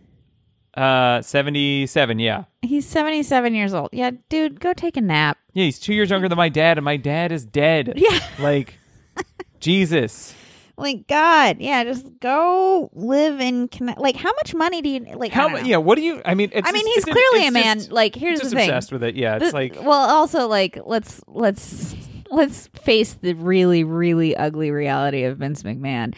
uh 0.78 1.22
seventy-seven. 1.22 2.20
Yeah, 2.20 2.44
He's 2.62 2.86
seventy-seven 2.86 3.56
years 3.56 3.74
old. 3.74 3.90
Yeah, 3.94 4.12
dude, 4.30 4.60
go 4.60 4.74
take 4.74 4.98
a 4.98 5.02
nap. 5.02 5.38
yeah. 5.54 5.64
He's 5.66 5.80
two 5.80 5.94
years 5.94 6.10
younger 6.10 6.28
than 6.30 6.38
my 6.38 6.50
dad, 6.50 6.78
and 6.78 6.86
my 6.86 6.98
dad 6.98 7.32
is 7.32 7.46
dead. 7.46 7.94
Yeah. 7.96 8.20
Like 8.40 8.76
Jesus. 9.60 10.36
Like 10.78 11.08
God, 11.08 11.58
yeah, 11.60 11.84
just 11.86 12.08
go 12.20 12.90
live 12.94 13.40
in 13.40 13.70
connect. 13.70 14.00
Like, 14.00 14.18
how 14.18 14.32
much 14.34 14.54
money 14.54 14.82
do 14.82 14.90
you 14.90 15.00
like? 15.16 15.32
How? 15.32 15.44
don't 15.44 15.54
mu- 15.54 15.58
know. 15.62 15.66
Yeah. 15.66 15.78
What 15.78 15.96
do 15.96 16.02
you? 16.02 16.22
I 16.26 16.34
mean, 16.36 16.50
it's 16.52 16.68
I 16.68 16.72
mean, 16.74 16.84
just- 16.96 17.08
he's 17.08 17.14
clearly 17.16 17.48
a 17.48 17.52
man. 17.52 17.78
just- 17.78 17.92
like, 17.92 18.14
here's 18.16 18.42
the 18.42 18.50
thing. 18.50 18.70
obsessed 18.70 18.92
with 18.92 19.04
it. 19.04 19.16
Yeah. 19.16 19.38
It's 19.38 19.52
The- 19.52 19.54
like 19.54 19.76
well, 19.82 19.94
also 20.10 20.48
like 20.48 20.78
let's 20.86 21.22
let's 21.28 21.96
let's 22.30 22.68
face 22.84 23.14
the 23.14 23.34
really 23.34 23.84
really 23.86 24.36
ugly 24.36 24.72
reality 24.72 25.24
of 25.24 25.38
Vince 25.38 25.64
McMahon. 25.64 26.14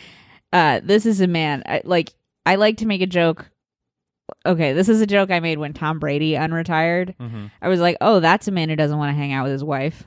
Uh, 0.52 0.80
this 0.84 1.06
is 1.06 1.22
a 1.22 1.28
man. 1.28 1.62
I, 1.68 1.82
like 1.84 2.14
I 2.46 2.56
like 2.56 2.78
to 2.78 2.88
make 2.88 3.02
a 3.02 3.08
joke. 3.08 3.52
Okay, 4.46 4.74
this 4.74 4.90
is 4.90 5.02
a 5.02 5.06
joke 5.08 5.30
I 5.30 5.40
made 5.40 5.58
when 5.60 5.74
Tom 5.74 6.00
Brady 6.00 6.32
unretired. 6.32 7.16
Mhm. 7.18 7.52
I 7.62 7.68
was 7.70 7.80
like, 7.80 7.98
"Oh, 8.02 8.20
that's 8.20 8.48
a 8.48 8.52
man 8.52 8.70
who 8.70 8.76
doesn't 8.76 8.98
want 8.98 9.10
to 9.12 9.16
hang 9.16 9.34
out 9.34 9.44
with 9.44 9.52
his 9.54 9.64
wife." 9.64 10.04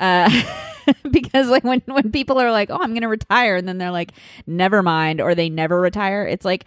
Uh, 0.00 0.30
because 1.10 1.48
like 1.48 1.64
when 1.64 1.82
when 1.86 2.10
people 2.12 2.38
are 2.40 2.50
like, 2.52 2.70
"Oh, 2.70 2.78
I'm 2.80 2.90
going 2.90 3.02
to 3.02 3.08
retire," 3.08 3.56
and 3.56 3.66
then 3.68 3.78
they're 3.78 3.90
like, 3.90 4.12
"Never 4.46 4.82
mind," 4.82 5.20
or 5.20 5.34
they 5.34 5.48
never 5.48 5.80
retire. 5.80 6.24
It's 6.26 6.44
like 6.44 6.64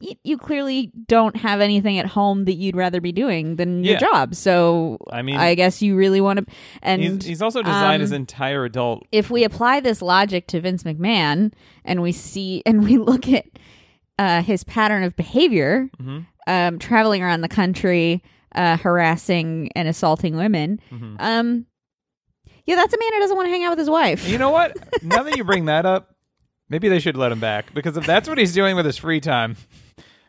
y- 0.00 0.16
you 0.24 0.36
clearly 0.38 0.92
don't 1.08 1.36
have 1.36 1.60
anything 1.60 1.98
at 1.98 2.06
home 2.06 2.44
that 2.44 2.54
you'd 2.54 2.76
rather 2.76 3.00
be 3.00 3.12
doing 3.12 3.56
than 3.56 3.82
your 3.82 3.94
Yeah. 3.94 4.00
job. 4.00 4.34
So 4.34 4.98
I 5.10 5.22
mean- 5.22 5.36
I 5.36 5.54
guess 5.54 5.80
you 5.82 5.96
really 5.96 6.20
want 6.20 6.38
to. 6.40 6.46
And 6.82 7.02
he's, 7.02 7.24
he's 7.24 7.42
also 7.42 7.62
designed 7.62 7.96
um, 7.96 8.00
his 8.02 8.12
entire 8.12 8.64
adult. 8.64 9.06
if 9.10 9.30
we 9.30 9.42
apply 9.44 9.80
this 9.80 10.02
logic 10.02 10.46
to 10.48 10.60
Vince 10.60 10.82
McMahon 10.82 11.52
and 11.84 12.02
we 12.02 12.12
see 12.12 12.62
and 12.66 12.84
we 12.84 12.98
look 12.98 13.28
at 13.28 13.46
uh, 14.18 14.42
his 14.42 14.64
pattern 14.64 15.02
of 15.02 15.16
behavior, 15.16 15.90
Mm-hmm. 16.00 16.18
um, 16.46 16.78
traveling 16.78 17.22
around 17.22 17.40
the 17.40 17.48
country, 17.48 18.22
uh, 18.54 18.76
harassing 18.76 19.70
and 19.74 19.88
assaulting 19.88 20.36
women. 20.36 20.78
Mhm. 20.92 21.16
Um, 21.18 21.66
yeah, 22.66 22.76
that's 22.76 22.92
a 22.92 22.98
man 22.98 23.12
who 23.14 23.20
doesn't 23.20 23.36
want 23.36 23.46
to 23.46 23.50
hang 23.50 23.64
out 23.64 23.70
with 23.70 23.78
his 23.78 23.90
wife. 23.90 24.28
You 24.28 24.38
know 24.38 24.50
what? 24.50 24.76
now 25.02 25.22
that 25.22 25.36
you 25.36 25.44
bring 25.44 25.66
that 25.66 25.86
up, 25.86 26.14
maybe 26.68 26.88
they 26.88 26.98
should 26.98 27.16
let 27.16 27.32
him 27.32 27.40
back 27.40 27.72
because 27.74 27.96
if 27.96 28.04
that's 28.06 28.28
what 28.28 28.38
he's 28.38 28.52
doing 28.52 28.76
with 28.76 28.86
his 28.86 28.96
free 28.96 29.20
time, 29.20 29.56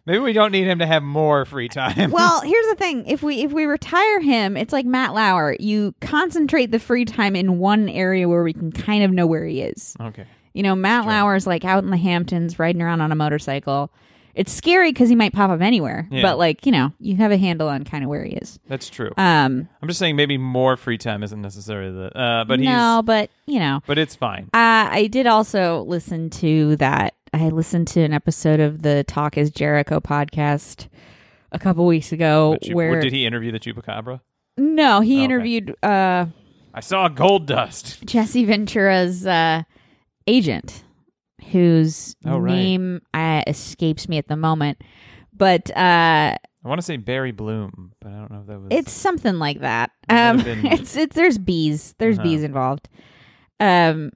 maybe 0.06 0.20
we 0.20 0.34
don't 0.34 0.52
need 0.52 0.68
him 0.68 0.80
to 0.80 0.86
have 0.86 1.04
more 1.04 1.46
free 1.46 1.68
time. 1.68 2.12
well, 2.12 2.42
here's 2.46 2.68
the 2.68 2.76
thing: 2.76 3.06
if 3.08 3.24
we 3.24 3.44
if 3.44 3.52
we 3.52 3.66
retire 3.66 4.20
him, 4.22 4.56
it's 4.56 4.72
like 4.74 4.86
Matt 4.86 5.14
Lauer. 5.14 5.56
You 5.60 5.94
concentrate 6.02 6.72
the 6.72 6.80
free 6.80 7.06
time 7.06 7.36
in 7.36 7.60
one 7.60 7.90
area 7.90 8.28
where 8.30 8.44
we 8.44 8.54
can 8.54 8.72
kind 8.72 9.04
of 9.04 9.12
know 9.12 9.26
where 9.28 9.46
he 9.46 9.62
is. 9.62 9.96
okay. 10.00 10.26
You 10.54 10.64
know, 10.64 10.76
Matt. 10.76 11.06
Lauer's 11.06 11.46
like 11.46 11.66
out 11.66 11.84
in 11.84 11.92
the 11.92 11.98
Hamptons, 11.98 12.58
riding 12.58 12.82
around 12.82 13.02
on 13.02 13.12
a 13.12 13.16
motorcycle. 13.16 13.92
It's 14.38 14.54
scary 14.54 14.92
because 14.94 15.10
he 15.10 15.16
might 15.16 15.34
pop 15.34 15.50
up 15.50 15.60
anywhere, 15.62 16.08
Yeah. 16.12 16.22
but 16.22 16.38
like 16.38 16.66
you 16.66 16.72
know, 16.72 16.94
you 17.00 17.16
have 17.18 17.32
a 17.32 17.38
handle 17.38 17.68
on 17.68 17.84
kind 17.84 18.04
of 18.04 18.10
where 18.10 18.24
he 18.24 18.32
is. 18.34 18.60
That's 18.68 18.90
true. 18.90 19.12
Um, 19.18 19.68
I'm 19.82 19.88
just 19.88 20.00
saying 20.00 20.16
maybe 20.16 20.38
more 20.38 20.78
free 20.78 20.98
time 20.98 21.24
isn't 21.24 21.42
necessarily 21.42 21.92
the 21.92 22.18
uh 22.18 22.46
but 22.46 22.60
he's 22.60 22.68
no, 22.70 23.02
but 23.04 23.30
you 23.48 23.60
know, 23.60 23.82
but 23.88 23.98
it's 23.98 24.16
fine. 24.16 24.44
Uh, 24.54 24.88
I 24.92 25.08
did 25.12 25.28
also 25.28 25.82
listen 25.84 26.30
to 26.30 26.76
that. 26.78 27.16
I 27.34 27.50
listened 27.50 27.88
to 27.90 28.02
an 28.02 28.14
episode 28.14 28.60
of 28.62 28.84
the 28.84 29.04
Talk 29.04 29.38
is 29.38 29.52
Jericho 29.52 30.00
podcast 30.00 30.88
a 31.52 31.60
couple 31.60 31.86
weeks 31.86 32.12
ago 32.12 32.58
where 32.72 33.00
did 33.02 33.12
he 33.14 33.26
interview 33.26 33.52
the 33.52 33.60
chupacabra? 33.60 34.22
no, 34.58 35.02
he 35.02 35.16
Okay. 35.16 35.24
interviewed 35.24 35.76
uh, 35.84 36.26
I 36.74 36.80
saw 36.82 37.10
Goldust. 37.10 38.06
Jesse 38.06 38.46
Ventura's 38.46 39.26
uh, 39.26 39.64
agent, 40.28 40.84
whose 41.52 42.16
Oh, 42.26 42.38
right. 42.38 42.54
name 42.54 43.02
uh, 43.14 43.44
escapes 43.48 44.08
me 44.10 44.18
at 44.18 44.28
the 44.28 44.36
moment, 44.38 44.82
but 45.36 45.70
uh, 45.72 46.36
I 46.36 46.68
want 46.68 46.80
to 46.80 46.86
say 46.86 46.98
Barry 46.98 47.32
Bloom, 47.32 47.94
but 48.00 48.12
I 48.12 48.16
don't 48.16 48.32
know 48.32 48.42
if 48.42 48.48
that 48.48 48.60
was 48.60 48.68
it's 48.72 48.92
something 48.92 49.40
like 49.40 49.60
that. 49.62 49.92
Um, 50.10 50.44
been- 50.44 50.66
it's 50.72 50.96
it's 50.96 51.16
there's 51.16 51.38
bees, 51.38 51.96
there's 52.00 52.18
Uh-huh. 52.18 52.28
bees 52.28 52.44
involved. 52.44 52.90
Um, 53.60 54.12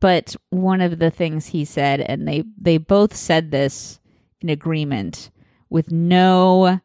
but 0.00 0.34
one 0.50 0.80
of 0.80 0.98
the 0.98 1.10
things 1.10 1.46
he 1.46 1.64
said, 1.64 2.00
and 2.00 2.26
they 2.26 2.44
they 2.60 2.78
both 2.78 3.14
said 3.14 3.50
this 3.50 4.00
in 4.40 4.48
agreement 4.48 5.30
with 5.68 5.90
no 5.92 6.80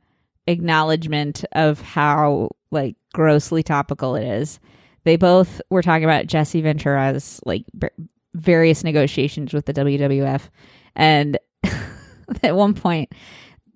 acknowledgement 0.47 1.45
of 1.53 1.81
how 1.81 2.49
like 2.71 2.95
grossly 3.13 3.63
topical 3.63 4.15
it 4.15 4.25
is. 4.25 4.59
They 5.03 5.15
both 5.17 5.61
were 5.69 5.81
talking 5.83 6.03
about 6.03 6.27
Jesse 6.27 6.61
Ventura's 6.61 7.39
like 7.45 7.63
b- 7.77 7.87
various 8.35 8.83
negotiations 8.83 9.53
with 9.53 9.65
the 9.65 9.73
WWF, 9.73 10.49
and 10.95 11.37
at 12.43 12.55
one 12.55 12.73
point, 12.73 13.11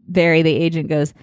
Barry, 0.07 0.41
the 0.41 0.53
agent, 0.55 0.89
goes, 0.89 1.13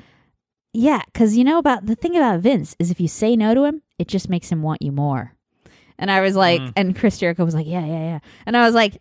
"Yeah, 0.72 1.02
because 1.12 1.36
you 1.36 1.44
know 1.44 1.58
about 1.58 1.86
the 1.86 1.94
thing 1.94 2.16
about 2.16 2.40
Vince 2.40 2.74
is 2.78 2.90
if 2.90 3.00
you 3.00 3.08
say 3.08 3.36
no 3.36 3.54
to 3.54 3.64
him, 3.64 3.82
it 3.98 4.08
just 4.08 4.28
makes 4.28 4.50
him 4.50 4.62
want 4.62 4.82
you 4.82 4.92
more." 4.92 5.32
And 5.98 6.10
I 6.10 6.20
was 6.20 6.36
like, 6.36 6.60
Mm. 6.60 6.72
and 6.76 6.96
Chris 6.96 7.18
Jericho 7.18 7.44
was 7.44 7.54
like, 7.54 7.66
"Yeah, 7.66 7.84
yeah, 7.86 8.00
yeah," 8.10 8.18
and 8.46 8.56
I 8.56 8.64
was 8.66 8.74
like, 8.74 9.00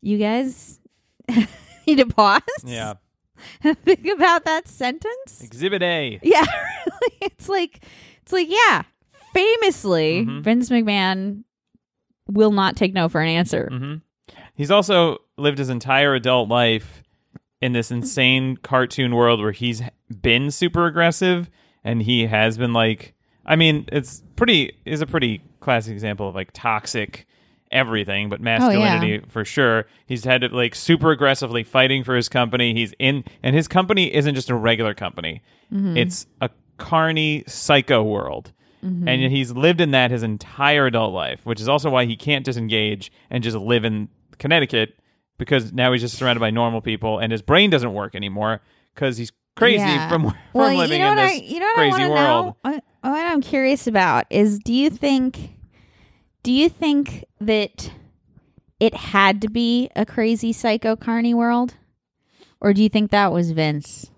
"You 0.00 0.18
guys 0.18 0.80
need 1.86 1.96
to 1.96 2.06
pause, 2.06 2.42
Yeah. 2.64 2.94
think 3.62 4.06
about 4.06 4.44
that 4.44 4.68
sentence." 4.68 5.40
Exhibit 5.42 5.82
A. 5.82 6.20
Yeah. 6.22 6.44
It's 7.20 7.48
like 7.48 7.84
it's 8.22 8.32
like 8.32 8.48
yeah. 8.50 8.82
Famously, 9.34 10.26
Mhm. 10.26 10.42
Vince 10.42 10.68
McMahon 10.68 11.44
will 12.32 12.52
not 12.52 12.76
take 12.76 12.92
no 12.92 13.08
for 13.08 13.20
an 13.20 13.28
answer. 13.28 13.68
hmm 13.70 13.94
He's 14.54 14.70
also 14.70 15.18
lived 15.38 15.58
his 15.58 15.70
entire 15.70 16.14
adult 16.14 16.48
life 16.48 17.02
in 17.60 17.72
this 17.72 17.90
insane 17.90 18.56
cartoon 18.58 19.14
world 19.14 19.40
where 19.40 19.52
he's 19.52 19.82
been 20.20 20.50
super 20.50 20.86
aggressive 20.86 21.48
and 21.84 22.02
he 22.02 22.26
has 22.26 22.58
been 22.58 22.72
like 22.72 23.14
I 23.44 23.56
mean, 23.56 23.86
it's 23.90 24.22
pretty 24.36 24.72
is 24.84 25.00
a 25.00 25.06
pretty 25.06 25.42
classic 25.60 25.92
example 25.92 26.28
of 26.28 26.34
like 26.34 26.50
toxic 26.52 27.26
everything, 27.70 28.28
but 28.28 28.40
masculinity 28.40 29.18
for 29.28 29.44
sure. 29.44 29.86
He's 30.06 30.24
had 30.24 30.42
it 30.44 30.52
like 30.52 30.74
super 30.74 31.10
aggressively 31.10 31.64
fighting 31.64 32.04
for 32.04 32.14
his 32.14 32.28
company. 32.28 32.74
He's 32.74 32.92
in 32.98 33.24
and 33.42 33.56
his 33.56 33.66
company 33.66 34.14
isn't 34.14 34.34
just 34.34 34.50
a 34.50 34.54
regular 34.54 34.94
company. 34.94 35.42
It's 35.96 36.26
a 36.40 36.50
carny 36.76 37.44
psycho 37.46 38.02
world. 38.02 38.52
Mm-hmm. 38.84 39.06
And 39.06 39.32
he's 39.32 39.52
lived 39.52 39.80
in 39.80 39.92
that 39.92 40.10
his 40.10 40.22
entire 40.24 40.86
adult 40.86 41.14
life, 41.14 41.40
which 41.44 41.60
is 41.60 41.68
also 41.68 41.88
why 41.88 42.04
he 42.04 42.16
can't 42.16 42.44
disengage 42.44 43.12
and 43.30 43.44
just 43.44 43.56
live 43.56 43.84
in 43.84 44.08
Connecticut 44.38 44.98
because 45.38 45.72
now 45.72 45.92
he's 45.92 46.00
just 46.00 46.16
surrounded 46.16 46.40
by 46.40 46.50
normal 46.50 46.80
people 46.80 47.18
and 47.18 47.30
his 47.30 47.42
brain 47.42 47.70
doesn't 47.70 47.92
work 47.94 48.14
anymore 48.14 48.60
because 48.94 49.16
he's 49.16 49.30
crazy 49.56 49.78
Yeah. 49.84 50.08
from, 50.08 50.22
from 50.30 50.36
well, 50.52 50.76
living 50.76 50.98
you 51.00 51.04
know 51.04 51.12
in 51.12 51.16
this 51.16 51.32
I, 51.32 51.34
you 51.34 51.60
know 51.60 51.66
what 51.66 51.74
crazy 51.76 52.08
world. 52.08 52.54
Know? 52.64 52.80
What 53.02 53.26
I'm 53.26 53.40
curious 53.40 53.86
about 53.86 54.26
is, 54.30 54.58
do 54.58 54.72
you 54.72 54.90
think, 54.90 55.56
do 56.42 56.52
you 56.52 56.68
think 56.68 57.24
that 57.40 57.92
it 58.80 58.94
had 58.94 59.40
to 59.42 59.48
be 59.48 59.90
a 59.94 60.04
crazy 60.04 60.52
psycho 60.52 60.96
carny 60.96 61.34
world, 61.34 61.74
or 62.60 62.72
do 62.72 62.82
you 62.82 62.88
think 62.88 63.10
that 63.10 63.32
was 63.32 63.52
Vince? 63.52 64.10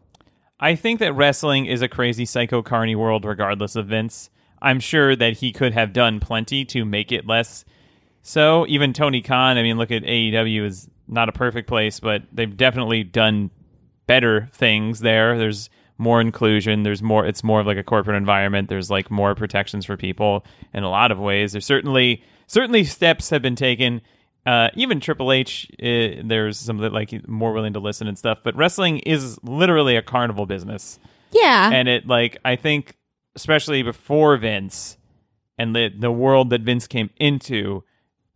I 0.60 0.74
think 0.74 1.00
that 1.00 1.12
wrestling 1.14 1.66
is 1.66 1.82
a 1.82 1.88
crazy 1.88 2.24
psycho 2.24 2.62
carny 2.62 2.94
world 2.94 3.24
regardless 3.24 3.76
of 3.76 3.86
Vince. 3.88 4.30
I'm 4.62 4.80
sure 4.80 5.14
that 5.16 5.34
he 5.38 5.52
could 5.52 5.72
have 5.72 5.92
done 5.92 6.20
plenty 6.20 6.64
to 6.66 6.84
make 6.84 7.12
it 7.12 7.26
less 7.26 7.64
so. 8.22 8.66
Even 8.66 8.92
Tony 8.92 9.22
Khan, 9.22 9.58
I 9.58 9.62
mean, 9.62 9.76
look 9.78 9.90
at 9.90 10.02
AEW 10.02 10.64
is 10.64 10.88
not 11.06 11.28
a 11.28 11.32
perfect 11.32 11.68
place, 11.68 12.00
but 12.00 12.22
they've 12.32 12.56
definitely 12.56 13.04
done 13.04 13.50
better 14.06 14.48
things 14.52 15.00
there. 15.00 15.36
There's 15.38 15.68
more 15.98 16.20
inclusion. 16.20 16.82
There's 16.82 17.02
more. 17.02 17.26
It's 17.26 17.44
more 17.44 17.60
of 17.60 17.66
like 17.66 17.76
a 17.76 17.82
corporate 17.84 18.16
environment. 18.16 18.68
There's 18.68 18.90
like 18.90 19.10
more 19.10 19.34
protections 19.34 19.84
for 19.84 19.96
people 19.96 20.44
in 20.72 20.82
a 20.82 20.90
lot 20.90 21.10
of 21.12 21.18
ways. 21.18 21.52
There's 21.52 21.66
certainly 21.66 22.22
certainly 22.46 22.84
steps 22.84 23.30
have 23.30 23.42
been 23.42 23.56
taken. 23.56 24.00
Uh, 24.46 24.68
even 24.74 25.00
Triple 25.00 25.32
H, 25.32 25.66
uh, 25.82 26.20
there's 26.22 26.58
some 26.58 26.76
that 26.78 26.92
like 26.92 27.26
more 27.26 27.52
willing 27.52 27.72
to 27.72 27.80
listen 27.80 28.06
and 28.08 28.18
stuff. 28.18 28.40
But 28.44 28.54
wrestling 28.56 28.98
is 29.00 29.38
literally 29.42 29.96
a 29.96 30.02
carnival 30.02 30.44
business, 30.44 30.98
Yeah, 31.30 31.70
and 31.72 31.88
it 31.88 32.06
like 32.06 32.36
I 32.44 32.56
think 32.56 32.96
especially 33.36 33.82
before 33.82 34.36
Vince 34.36 34.96
and 35.58 35.74
the 35.74 35.88
the 35.96 36.10
world 36.12 36.50
that 36.50 36.62
Vince 36.62 36.86
came 36.86 37.10
into, 37.16 37.84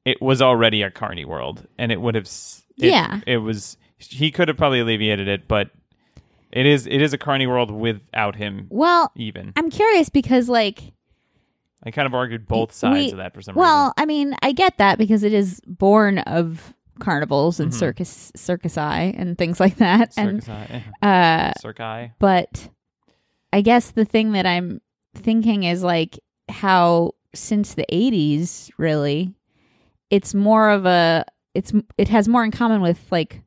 it 0.04 0.20
was 0.22 0.40
already 0.42 0.82
a 0.82 0.90
carny 0.90 1.24
world, 1.24 1.66
and 1.78 1.90
it 1.92 2.00
would 2.00 2.14
have 2.14 2.24
it, 2.26 2.90
Yeah. 2.90 3.20
it 3.26 3.38
was 3.38 3.76
he 3.98 4.30
could 4.30 4.48
have 4.48 4.56
probably 4.56 4.80
alleviated 4.80 5.26
it, 5.28 5.48
but 5.48 5.70
it 6.52 6.64
is 6.66 6.86
it 6.86 7.02
is 7.02 7.12
a 7.12 7.18
carny 7.18 7.46
world 7.46 7.70
without 7.70 8.36
him 8.36 8.66
well, 8.70 9.12
even. 9.16 9.52
I'm 9.56 9.70
curious 9.70 10.08
because 10.08 10.48
like 10.48 10.92
I 11.84 11.90
kind 11.90 12.06
of 12.06 12.14
argued 12.14 12.46
both 12.48 12.72
sides 12.72 12.94
we- 13.06 13.10
of 13.12 13.18
that 13.18 13.34
for 13.34 13.42
some 13.42 13.52
reason. 13.54 13.60
Well, 13.60 13.92
I 13.96 14.04
mean, 14.04 14.34
I 14.42 14.52
get 14.52 14.78
that 14.78 14.98
because 14.98 15.22
it 15.22 15.32
is 15.32 15.60
born 15.66 16.18
of 16.20 16.74
carnivals 16.98 17.60
and 17.60 17.70
Mhm. 17.70 17.74
circus 17.74 18.32
circusi 18.36 19.14
and 19.16 19.38
things 19.38 19.60
like 19.60 19.76
that. 19.76 20.12
and 20.16 20.42
Eye, 20.48 20.82
uh 21.02 21.52
Eye. 21.82 22.12
but 22.18 22.68
I 23.52 23.60
guess 23.60 23.90
the 23.92 24.04
thing 24.04 24.32
that 24.32 24.46
I'm 24.46 24.80
thinking 25.18 25.64
is 25.64 25.82
like 25.82 26.18
how 26.48 27.12
since 27.34 27.74
the 27.74 27.84
80s 27.92 28.70
really 28.78 29.34
it's 30.10 30.34
more 30.34 30.70
of 30.70 30.86
a 30.86 31.24
it's 31.54 31.72
it 31.98 32.08
has 32.08 32.28
more 32.28 32.44
in 32.44 32.50
common 32.50 32.80
with 32.80 33.00
like 33.10 33.42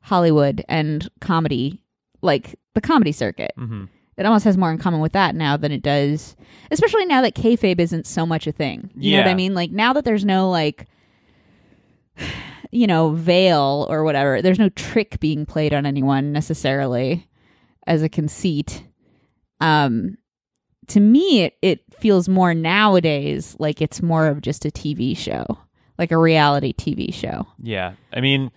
Hollywood 0.00 0.64
and 0.68 1.08
comedy 1.20 1.84
like 2.22 2.58
the 2.74 2.80
comedy 2.80 3.12
circuit. 3.12 3.52
hmm 3.56 3.84
It 4.16 4.26
almost 4.26 4.44
has 4.44 4.56
more 4.58 4.70
in 4.72 4.78
common 4.78 5.00
with 5.00 5.12
that 5.12 5.34
now 5.34 5.56
than 5.56 5.70
it 5.72 5.82
does, 5.82 6.36
especially 6.70 7.06
now 7.06 7.22
that 7.22 7.34
kayfabe 7.34 7.78
isn't 7.80 8.06
so 8.06 8.26
much 8.26 8.46
a 8.46 8.52
thing. 8.52 8.90
You 8.96 9.12
know 9.12 9.18
what 9.24 9.30
I 9.30 9.34
mean? 9.34 9.54
Like 9.54 9.70
now 9.70 9.92
that 9.92 10.04
there's 10.04 10.24
no 10.24 10.50
like, 10.50 10.86
you 12.70 12.86
know, 12.86 13.10
veil 13.10 13.86
or 13.90 14.04
whatever. 14.04 14.40
There's 14.42 14.58
no 14.58 14.68
trick 14.70 15.20
being 15.20 15.44
played 15.46 15.74
on 15.74 15.86
anyone 15.86 16.32
necessarily 16.32 17.28
as 17.86 18.02
a 18.02 18.08
conceit. 18.08 18.84
Um, 19.60 20.16
to 20.92 21.00
me, 21.00 21.42
it, 21.42 21.56
it 21.62 21.80
feels 21.98 22.28
more 22.28 22.54
nowadays 22.54 23.56
like 23.58 23.80
it's 23.82 24.00
more 24.02 24.26
of 24.26 24.40
just 24.40 24.64
a 24.64 24.70
TV 24.70 25.16
show, 25.16 25.46
like 25.98 26.12
a 26.12 26.18
reality 26.18 26.72
TV 26.72 27.12
show. 27.12 27.46
Yeah, 27.62 27.92
I 28.12 28.20
mean, 28.20 28.50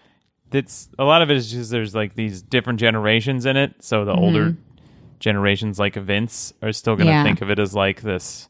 it's 0.52 0.90
a 1.00 1.04
lot 1.04 1.22
of 1.22 1.30
it 1.32 1.38
is 1.38 1.52
just 1.52 1.72
there's 1.72 1.96
like 1.96 2.16
these 2.16 2.42
different 2.42 2.80
generations 2.80 3.46
in 3.46 3.58
it. 3.58 3.76
So 3.84 4.06
the 4.06 4.14
older 4.14 4.56
generations, 5.20 5.80
like 5.80 5.96
Vince, 5.96 6.54
are 6.62 6.72
still 6.72 6.96
gonna 6.96 7.10
Mm-hmm. 7.10 7.18
Yeah. 7.18 7.24
think 7.24 7.42
of 7.42 7.50
it 7.50 7.60
as 7.60 7.74
like 7.74 8.02
this. 8.02 8.48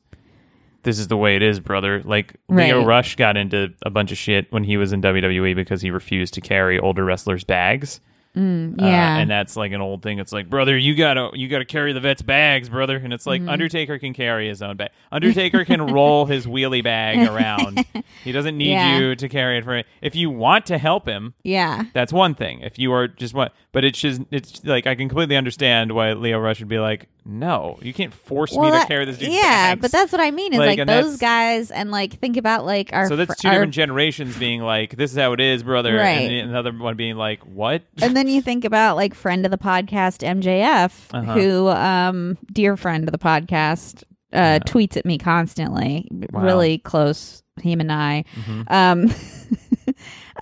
This 0.83 0.99
is 0.99 1.07
the 1.07 1.17
way 1.17 1.35
it 1.35 1.41
is, 1.41 1.59
brother. 1.59 2.01
Like 2.03 2.35
Lio 2.47 2.85
Rush 2.85 3.15
got 3.15 3.37
into 3.37 3.73
a 3.83 3.89
bunch 3.89 4.11
of 4.11 4.19
shit 4.19 4.51
when 4.51 4.63
he 4.63 4.77
was 4.77 4.93
in 4.93 5.01
WWE 5.01 5.55
because 5.55 5.81
he 5.81 5.89
refused 5.89 6.35
to 6.35 6.41
carry 6.41 6.79
older 6.79 7.03
wrestlers' 7.03 7.43
bags. 7.43 7.99
Mm, 8.35 8.81
Uh, 8.81 8.85
yeah. 8.85 9.19
and 9.19 9.29
that's 9.29 9.55
like 9.55 9.71
an 9.71 9.81
old 9.81 10.01
thing. 10.03 10.19
It's 10.19 10.31
like, 10.33 10.49
brother, 10.49 10.77
you 10.77 10.95
gotta 10.95 11.29
you 11.33 11.47
gotta 11.47 11.65
carry 11.65 11.93
the 11.93 11.99
vet's 11.99 12.21
bags, 12.21 12.69
brother. 12.69 12.97
And 12.97 13.13
it's 13.13 13.25
like 13.25 13.41
Mm-hmm. 13.41 13.49
Undertaker 13.49 13.97
can 13.99 14.13
carry 14.13 14.47
his 14.47 14.61
own 14.61 14.77
bag. 14.77 14.89
Undertaker 15.11 15.65
can 15.65 15.81
roll 15.93 16.25
his 16.25 16.45
wheelie 16.45 16.83
bag 16.83 17.27
around. 17.27 17.85
He 18.23 18.31
doesn't 18.31 18.57
need 18.57 18.69
Yeah. 18.71 18.99
you 18.99 19.15
to 19.15 19.29
carry 19.29 19.57
it 19.57 19.63
for. 19.63 19.77
Him. 19.77 19.85
If 20.01 20.15
you 20.15 20.29
want 20.29 20.65
to 20.67 20.77
help 20.77 21.07
him, 21.07 21.33
yeah. 21.43 21.83
that's 21.93 22.11
one 22.13 22.35
thing. 22.35 22.61
If 22.61 22.77
you 22.79 22.91
are 22.93 23.07
just 23.07 23.33
what, 23.33 23.53
but 23.71 23.83
it's 23.85 23.99
just 23.99 24.21
it's 24.31 24.63
like 24.65 24.87
I 24.87 24.95
can 24.95 25.07
completely 25.09 25.35
understand 25.37 25.91
why 25.93 26.13
Lio 26.13 26.39
Rush 26.39 26.59
would 26.59 26.69
be 26.69 26.79
like, 26.79 27.07
no, 27.27 27.79
you 27.81 27.91
can't 27.91 28.13
force 28.13 28.55
me 28.55 28.69
to 28.69 28.85
carry 28.85 29.03
this 29.05 29.17
dude's 29.17 29.33
yeah, 29.33 29.73
bags." 29.73 29.81
but 29.81 29.91
that's 29.91 30.11
what 30.11 30.21
I 30.21 30.29
mean 30.29 30.53
is 30.53 30.59
Like, 30.59 30.77
like, 30.77 30.87
those 30.87 31.17
guys 31.17 31.71
and 31.71 31.89
like 31.89 32.19
think 32.19 32.37
about 32.37 32.65
like 32.65 32.91
our 32.93 33.07
so 33.07 33.15
that's 33.15 33.41
two 33.41 33.47
our- 33.47 33.53
different 33.55 33.73
generations 33.73 34.37
being 34.37 34.61
like, 34.61 34.95
this 34.95 35.11
is 35.11 35.17
how 35.17 35.33
it 35.33 35.39
is, 35.39 35.63
brother, 35.63 35.95
Right. 35.95 36.29
and 36.29 36.49
another 36.51 36.71
one 36.71 36.95
being 36.95 37.15
like, 37.15 37.39
what? 37.41 37.81
and 38.01 38.15
then 38.15 38.24
you 38.27 38.41
think 38.41 38.65
about 38.65 38.95
like 38.95 39.13
friend 39.13 39.45
of 39.45 39.51
the 39.51 39.57
podcast 39.57 40.23
MJF, 40.25 41.13
Uh-huh. 41.13 41.33
who 41.33 41.67
um 41.69 42.37
dear 42.51 42.75
friend 42.77 43.07
of 43.07 43.11
the 43.11 43.17
podcast 43.17 44.03
uh 44.33 44.59
tweets 44.65 44.97
at 44.97 45.05
me 45.05 45.17
constantly, 45.17 46.07
Wow. 46.31 46.41
really 46.43 46.77
close 46.79 47.41
him 47.61 47.79
and 47.79 47.91
I. 47.91 48.25
Mhm. 48.35 48.71
Um 48.71 49.11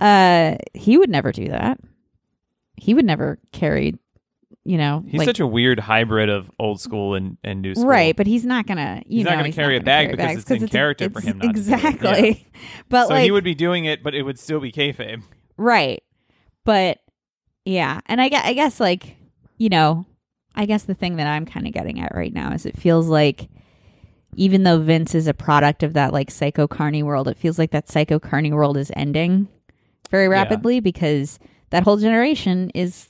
uh 0.00 0.56
he 0.74 0.96
would 0.98 1.10
never 1.10 1.32
do 1.32 1.48
that. 1.48 1.78
He 2.76 2.94
would 2.94 3.04
never 3.04 3.38
carry 3.52 3.94
you 4.66 4.78
know 4.78 5.04
He's 5.06 5.18
like, 5.18 5.26
such 5.26 5.40
a 5.40 5.46
weird 5.46 5.78
hybrid 5.78 6.30
of 6.30 6.50
old 6.58 6.80
school 6.80 7.14
and, 7.14 7.36
and 7.44 7.60
new 7.60 7.74
school. 7.74 7.86
Right, 7.86 8.16
but 8.16 8.26
he's 8.26 8.46
not 8.46 8.66
gonna. 8.66 9.02
You 9.06 9.22
know, 9.24 9.30
He's 9.30 9.30
know, 9.30 9.30
not 9.32 9.36
gonna 9.42 9.52
carry 9.52 9.76
a 9.76 9.78
gonna 9.80 9.84
bag 9.84 10.06
carry 10.06 10.16
because 10.16 10.38
it's 10.42 10.50
in 10.50 10.58
'cause 10.60 10.70
character 10.70 11.10
for 11.10 11.18
it's- 11.18 11.24
him 11.32 11.38
not 11.38 11.42
do 11.42 11.48
it. 11.48 11.50
exactly. 11.60 12.46
But 12.88 13.08
so 13.08 13.14
like, 13.14 13.24
he 13.24 13.30
would 13.30 13.44
be 13.44 13.54
doing 13.54 13.84
it, 13.84 14.02
but 14.02 14.14
it 14.14 14.22
would 14.22 14.38
still 14.38 14.60
be 14.60 14.72
kayfabe. 14.72 15.22
right. 15.58 16.02
But 16.64 16.98
yeah, 17.64 18.00
and 18.06 18.20
I 18.20 18.28
guess, 18.28 18.44
I 18.44 18.52
guess 18.52 18.80
like 18.80 19.16
you 19.58 19.68
know, 19.68 20.06
I 20.54 20.66
guess 20.66 20.84
the 20.84 20.94
thing 20.94 21.16
that 21.16 21.26
I'm 21.26 21.46
kind 21.46 21.66
of 21.66 21.72
getting 21.72 22.00
at 22.00 22.14
right 22.14 22.32
now 22.32 22.52
is 22.52 22.66
it 22.66 22.76
feels 22.76 23.08
like 23.08 23.48
even 24.36 24.64
though 24.64 24.80
Vince 24.80 25.14
is 25.14 25.26
a 25.26 25.34
product 25.34 25.82
of 25.82 25.92
that 25.94 26.12
like 26.12 26.30
Psycho 26.30 26.66
Carney 26.66 27.02
world, 27.02 27.28
it 27.28 27.38
feels 27.38 27.58
like 27.58 27.70
that 27.70 27.88
Psycho 27.88 28.18
Carney 28.18 28.52
world 28.52 28.76
is 28.76 28.90
ending 28.96 29.48
very 30.10 30.28
rapidly 30.28 30.80
because 30.80 31.38
that 31.70 31.82
whole 31.82 31.96
generation 31.96 32.70
is 32.74 33.08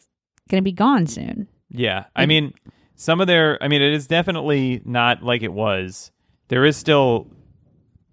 going 0.49 0.61
to 0.61 0.65
be 0.65 0.73
gone 0.73 1.07
soon. 1.07 1.49
Yeah, 1.71 2.05
I 2.15 2.27
mean, 2.27 2.55
some 2.95 3.21
of 3.21 3.27
their. 3.27 3.63
I 3.63 3.69
mean, 3.69 3.83
it 3.83 3.93
is 3.93 4.07
definitely 4.07 4.81
not 4.85 5.23
like 5.23 5.43
it 5.43 5.53
was. 5.53 6.11
There 6.49 6.65
is 6.65 6.77
still 6.77 7.27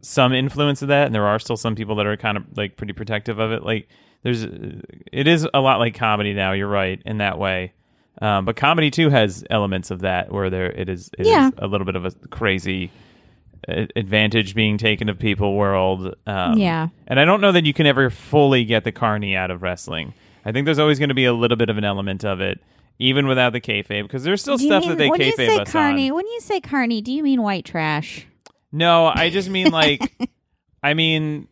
some 0.02 0.34
influence 0.34 0.82
of 0.82 0.88
that, 0.88 1.06
and 1.06 1.14
there 1.14 1.28
are 1.28 1.40
still 1.40 1.58
some 1.58 1.76
people 1.76 1.96
that 1.96 2.06
are 2.06 2.18
kind 2.18 2.38
of 2.38 2.46
like 2.58 2.76
pretty 2.78 2.94
protective 2.94 3.40
of 3.40 3.52
it. 3.52 3.64
Like, 3.64 3.88
there's, 4.24 4.44
it 4.44 5.28
is 5.28 5.48
a 5.54 5.60
lot 5.60 5.80
like 5.80 5.96
comedy 5.96 6.34
now. 6.34 6.51
You're 6.54 6.68
right 6.68 7.01
in 7.06 7.18
that 7.20 7.38
way. 7.40 7.74
Um, 8.22 8.46
but 8.46 8.56
comedy 8.56 8.92
too 8.92 9.10
has 9.10 9.44
elements 9.50 9.90
of 9.90 10.01
that 10.01 10.32
where 10.32 10.50
there 10.50 10.72
it 10.72 10.90
is, 10.90 11.10
it 11.18 11.22
is 11.22 11.28
Yeah. 11.28 11.50
a 11.58 11.66
little 11.68 11.86
bit 11.86 11.96
of 11.96 12.06
a 12.06 12.12
crazy 12.30 12.92
advantage 13.68 14.56
being 14.56 14.78
taken 14.78 15.10
of 15.10 15.20
people 15.20 15.56
world. 15.56 16.16
Um, 16.28 16.58
Yeah. 16.58 16.88
and 17.08 17.20
I 17.20 17.25
don't 17.25 17.42
know 17.42 17.51
that 17.51 17.66
you 17.66 17.74
can 17.74 17.86
ever 17.86 18.10
fully 18.10 18.66
get 18.66 18.84
the 18.84 18.92
carny 18.92 19.36
out 19.36 19.51
of 19.51 19.62
wrestling. 19.62 20.13
I 20.46 20.51
think 20.51 20.66
there's 20.66 20.80
always 20.80 21.00
going 21.00 21.10
to 21.10 21.16
be 21.16 21.25
a 21.25 21.34
little 21.34 21.58
bit 21.58 21.70
of 21.70 21.78
an 21.78 21.84
element 21.84 22.25
of 22.25 22.42
it, 22.42 22.60
even 23.00 23.28
without 23.28 23.54
the 23.54 23.62
kayfabe, 23.62 24.04
because 24.04 24.24
there's 24.24 24.42
still 24.42 24.58
Do 24.58 24.66
stuff 24.66 24.82
mean- 24.82 24.90
that 24.90 24.98
they 24.98 25.10
when 25.10 25.22
you 25.22 25.32
say 25.34 25.58
us 25.58 25.72
Carney, 25.72 26.10
on. 26.10 26.16
when 26.16 26.28
you 26.28 26.40
say 26.42 26.60
Carney, 26.60 27.01
do 27.01 27.12
you 27.12 27.24
mean 27.24 27.42
white 27.42 27.66
trash? 27.66 28.25
No, 28.72 29.06
I 29.13 29.30
just 29.30 29.50
mean 29.50 29.70
like, 29.72 30.12
I 30.84 30.94
mean, 30.96 31.48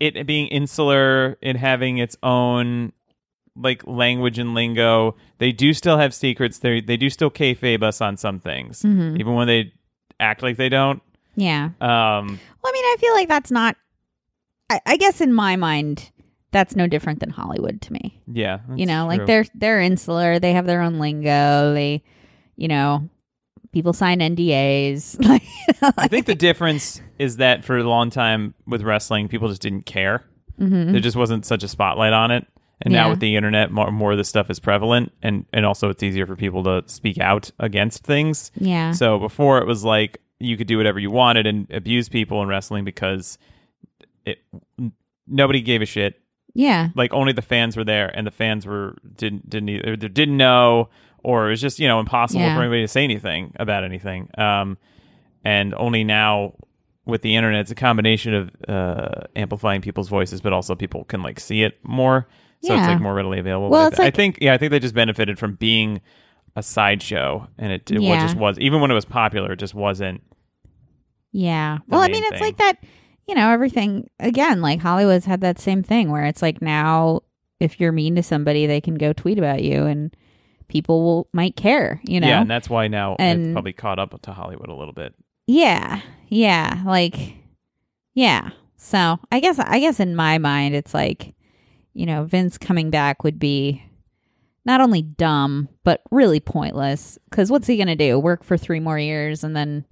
it 0.00 0.26
being 0.26 0.48
insular, 0.48 1.36
it 1.40 1.56
having 1.56 1.98
its 1.98 2.16
own 2.22 2.92
like 3.56 3.86
language 3.86 4.38
and 4.38 4.54
lingo. 4.54 5.14
They 5.38 5.52
do 5.52 5.72
still 5.72 5.98
have 5.98 6.12
secrets. 6.14 6.58
They 6.58 6.80
they 6.80 6.96
do 6.96 7.08
still 7.10 7.30
kayfabe 7.30 7.82
us 7.82 8.00
on 8.00 8.16
some 8.16 8.40
things, 8.40 8.82
Mhm. 8.82 9.18
even 9.20 9.34
when 9.34 9.46
they 9.46 9.72
act 10.20 10.42
like 10.42 10.56
they 10.56 10.68
don't. 10.68 11.00
Yeah. 11.36 11.70
Um, 11.80 12.38
Well, 12.62 12.66
I 12.66 12.72
mean, 12.72 12.84
I 12.84 12.96
feel 13.00 13.14
like 13.14 13.28
that's 13.28 13.50
not. 13.50 13.76
I, 14.70 14.80
I 14.86 14.96
guess 14.96 15.20
in 15.20 15.32
my 15.32 15.56
mind, 15.56 16.10
that's 16.52 16.74
no 16.76 16.86
different 16.86 17.20
than 17.20 17.30
Hollywood 17.30 17.80
to 17.82 17.92
me. 17.92 18.20
yeah, 18.32 18.60
you 18.76 18.86
know, 18.86 19.06
like 19.06 19.18
true. 19.20 19.26
they're 19.26 19.44
they're 19.54 19.80
insular. 19.80 20.38
They 20.38 20.52
have 20.52 20.66
their 20.66 20.80
own 20.82 20.98
lingo. 20.98 21.74
They, 21.74 22.02
you 22.56 22.68
know, 22.68 23.08
people 23.72 23.92
sign 23.92 24.18
NDAs. 24.20 25.16
Like, 25.28 25.42
I 25.98 26.08
think 26.08 26.26
the 26.26 26.34
difference 26.34 27.00
is 27.18 27.36
that 27.38 27.64
for 27.64 27.78
a 27.78 27.84
long 27.84 28.10
time 28.10 28.54
with 28.66 28.82
wrestling, 28.82 29.28
people 29.28 29.48
just 29.48 29.62
didn't 29.62 29.86
care. 29.86 30.24
Mhm. 30.60 30.92
There 30.92 31.00
just 31.00 31.16
wasn't 31.16 31.44
such 31.46 31.62
a 31.62 31.68
spotlight 31.68 32.12
on 32.12 32.30
it. 32.30 32.46
And 32.82 32.92
now 32.92 33.08
with 33.10 33.20
the 33.20 33.36
internet, 33.36 33.70
more, 33.70 33.90
more 33.90 34.12
of 34.12 34.18
this 34.18 34.28
stuff 34.28 34.50
is 34.50 34.58
prevalent, 34.60 35.12
and 35.22 35.46
and 35.52 35.64
also 35.64 35.88
it's 35.88 36.02
easier 36.02 36.26
for 36.26 36.36
people 36.36 36.62
to 36.64 36.82
speak 36.86 37.18
out 37.18 37.50
against 37.58 38.04
things. 38.04 38.50
yeah, 38.56 38.90
So 38.92 39.18
before 39.18 39.58
it 39.58 39.66
was 39.66 39.84
like 39.84 40.20
you 40.40 40.56
could 40.56 40.66
do 40.66 40.76
whatever 40.76 40.98
you 40.98 41.10
wanted 41.10 41.46
and 41.46 41.70
abuse 41.70 42.08
people 42.08 42.42
in 42.42 42.48
wrestling 42.48 42.84
because 42.84 43.38
it 44.26 44.38
nobody 45.26 45.62
gave 45.62 45.80
a 45.82 45.86
shit. 45.86 46.20
yeah, 46.52 46.88
Like 46.94 47.12
only 47.14 47.32
the 47.32 47.42
fans 47.42 47.76
were 47.76 47.84
there, 47.84 48.10
and 48.14 48.26
the 48.26 48.30
fans 48.32 48.66
were 48.66 48.96
didn't 49.16 49.48
didn't 49.48 49.68
either 49.70 49.96
didn't 50.08 50.36
know, 50.36 50.90
or 51.22 51.46
it 51.46 51.50
was 51.50 51.60
just 51.60 51.78
you 51.78 51.88
know 51.88 52.00
impossible 52.00 52.42
Yeah. 52.42 52.54
for 52.56 52.60
anybody 52.62 52.82
to 52.82 52.88
say 52.88 53.04
anything 53.04 53.52
about 53.56 53.84
anything. 53.84 54.28
Um, 54.36 54.76
and 55.44 55.74
only 55.74 56.04
now 56.04 56.54
with 57.06 57.22
the 57.22 57.36
internet, 57.36 57.60
it's 57.62 57.70
a 57.70 57.74
combination 57.74 58.34
of 58.34 58.50
uh, 58.68 59.22
amplifying 59.36 59.80
people's 59.82 60.08
voices, 60.08 60.40
but 60.40 60.52
also 60.52 60.74
people 60.74 61.04
can 61.04 61.22
like 61.22 61.38
see 61.40 61.62
it 61.62 61.78
more, 61.84 62.26
so 62.62 62.74
it's 62.74 62.86
like 62.86 63.00
more 63.00 63.14
readily 63.14 63.38
available. 63.38 63.68
Well, 63.70 63.90
But 63.90 64.00
I 64.00 64.04
like- 64.04 64.14
I 64.14 64.16
think 64.16 64.38
yeah, 64.40 64.54
I 64.54 64.58
think 64.58 64.70
they 64.70 64.78
just 64.78 64.94
benefited 64.94 65.38
from 65.38 65.54
being 65.56 66.00
a 66.56 66.62
sideshow, 66.62 67.46
and 67.58 67.72
it, 67.72 67.90
it 67.90 68.00
Yeah. 68.00 68.20
just 68.22 68.36
was 68.36 68.58
even 68.58 68.80
when 68.80 68.90
it 68.90 68.94
was 68.94 69.04
popular, 69.04 69.52
it 69.52 69.58
just 69.58 69.74
wasn't. 69.74 70.22
yeah. 71.32 71.78
Well, 71.88 72.00
I 72.00 72.08
mean, 72.08 72.22
it's 72.24 72.32
thing. 72.34 72.40
like 72.40 72.56
that. 72.58 72.74
You 73.26 73.34
know, 73.34 73.50
everything 73.50 74.08
again. 74.20 74.60
Like 74.60 74.80
Hollywood's 74.80 75.24
had 75.24 75.40
that 75.40 75.58
same 75.58 75.82
thing 75.82 76.10
where 76.10 76.24
it's 76.24 76.42
like 76.42 76.60
now, 76.62 77.20
if 77.60 77.80
you're 77.80 77.92
mean 77.92 78.16
to 78.16 78.22
somebody, 78.22 78.66
they 78.66 78.80
can 78.80 78.94
go 78.96 79.12
tweet 79.12 79.38
about 79.38 79.62
you, 79.62 79.84
and 79.86 80.14
people 80.68 81.02
will 81.02 81.28
might 81.32 81.56
care. 81.56 82.00
You 82.04 82.20
know, 82.20 82.28
Yeah, 82.28 82.40
and 82.42 82.50
that's 82.50 82.68
why 82.70 82.88
now 82.88 83.16
it's 83.18 83.52
probably 83.52 83.72
caught 83.72 83.98
up 83.98 84.20
to 84.22 84.32
Hollywood 84.32 84.68
a 84.68 84.74
little 84.74 84.92
bit. 84.94 85.14
Yeah. 85.46 86.00
Yeah. 86.28 86.82
Like 86.86 87.34
yeah. 88.14 88.50
So 88.76 89.18
I 89.30 89.40
guess 89.40 89.58
I 89.58 89.80
guess 89.80 90.00
in 90.00 90.14
my 90.16 90.38
mind 90.38 90.74
it's 90.74 90.94
like, 90.94 91.34
you 91.92 92.06
know, 92.06 92.24
Vince 92.24 92.58
coming 92.58 92.90
back 92.90 93.24
would 93.24 93.38
be 93.38 93.82
not 94.64 94.80
only 94.80 95.02
dumb, 95.02 95.68
but 95.84 96.02
really 96.10 96.40
pointless. 96.40 97.18
Cause 97.30 97.50
what's 97.50 97.66
he 97.66 97.76
gonna 97.76 97.96
do? 97.96 98.18
Work 98.18 98.44
for 98.44 98.56
three 98.56 98.80
more 98.80 98.98
years 98.98 99.44
and 99.44 99.54
then 99.54 99.84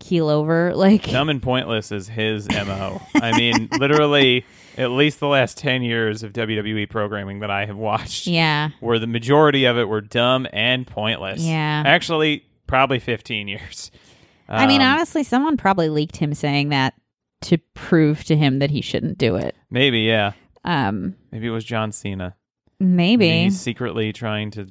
keel 0.00 0.28
over? 0.28 0.72
Like 0.76 1.04
Dumb 1.10 1.28
and 1.28 1.42
pointless 1.42 1.92
is 1.92 2.08
his 2.08 2.48
mo. 2.48 3.00
I 3.14 3.36
mean, 3.36 3.68
literally, 3.78 4.44
at 4.76 4.90
least 4.90 5.20
the 5.20 5.26
last 5.28 5.58
ten 5.58 5.82
years 5.82 6.22
of 6.22 6.32
WWE 6.32 6.88
programming 6.90 7.40
that 7.40 7.50
I 7.50 7.66
have 7.66 7.76
watched, 7.76 8.26
Yeah. 8.26 8.70
where 8.80 8.98
the 8.98 9.06
majority 9.08 9.64
of 9.64 9.76
it 9.78 9.84
were 9.88 10.00
dumb 10.00 10.46
and 10.52 10.86
pointless. 10.86 11.40
Yeah. 11.42 11.82
actually, 11.86 12.44
probably 12.66 12.98
fifteen 13.00 13.46
years. 13.48 13.90
I 14.48 14.66
mean, 14.66 14.80
Um, 14.80 14.88
honestly, 14.94 15.22
someone 15.24 15.56
probably 15.56 15.88
leaked 15.88 16.16
him 16.16 16.32
saying 16.34 16.70
that 16.70 16.94
to 17.42 17.58
prove 17.74 18.24
to 18.24 18.36
him 18.36 18.58
that 18.60 18.70
he 18.70 18.80
shouldn't 18.80 19.18
do 19.18 19.36
it. 19.36 19.54
maybe 19.70 20.00
yeah, 20.00 20.32
Um 20.64 21.14
maybe 21.30 21.46
it 21.46 21.50
was 21.50 21.64
John 21.64 21.92
Cena. 21.92 22.34
maybe. 22.80 23.30
he's 23.44 23.60
secretly 23.60 24.12
trying 24.12 24.50
to. 24.52 24.66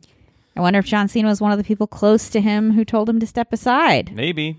I 0.55 0.61
wonder 0.61 0.79
if 0.79 0.85
John 0.85 1.07
Cena 1.07 1.27
was 1.27 1.39
one 1.39 1.51
of 1.51 1.57
the 1.59 1.63
people 1.63 1.85
close 1.87 2.29
to 2.29 2.41
him 2.41 2.71
who 2.71 2.83
told 2.83 3.07
him 3.09 3.19
to 3.19 3.27
step 3.27 3.53
aside. 3.53 4.11
Maybe 4.15 4.57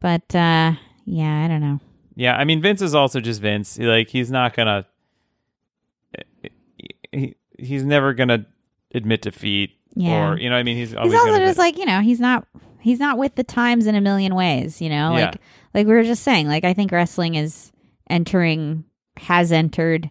But 0.00 0.34
uh 0.34 0.72
yeah, 1.04 1.44
I 1.44 1.48
don't 1.48 1.60
know. 1.60 1.80
Yeah, 2.14 2.36
I 2.36 2.44
mean 2.44 2.62
Vince 2.62 2.80
is 2.80 2.94
also 2.94 3.20
just 3.20 3.40
Vince. 3.42 3.76
Like 3.78 4.08
he's 4.08 4.30
not 4.30 4.54
gonna 4.54 4.86
he, 7.12 7.34
he's 7.58 7.84
never 7.84 8.14
gonna 8.14 8.46
admit 8.94 9.22
defeat 9.22 9.72
Yeah. 9.94 10.30
or 10.30 10.38
you 10.38 10.48
know 10.48 10.54
what 10.56 10.60
I 10.60 10.62
mean 10.64 10.76
he's 10.76 10.94
always 10.94 11.12
He's 11.12 11.20
also 11.20 11.32
gonna 11.32 11.46
just 11.46 11.58
like, 11.58 11.76
you 11.78 11.86
know, 11.86 12.00
he's 12.00 12.20
not 12.20 12.46
he's 12.84 13.00
not 13.00 13.18
with 13.18 13.34
the 13.34 13.42
times 13.44 13.86
in 13.86 13.94
a 13.96 14.00
million 14.00 14.34
ways, 14.34 14.80
you 14.80 14.88
know? 14.88 15.16
Yeah. 15.16 15.24
Like 15.26 15.40
like 15.74 15.86
we 15.88 15.94
were 15.94 16.04
just 16.04 16.22
saying, 16.22 16.46
like 16.46 16.64
I 16.64 16.74
think 16.74 16.92
wrestling 16.92 17.34
is 17.34 17.72
entering 18.08 18.84
has 19.16 19.50
entered 19.52 20.10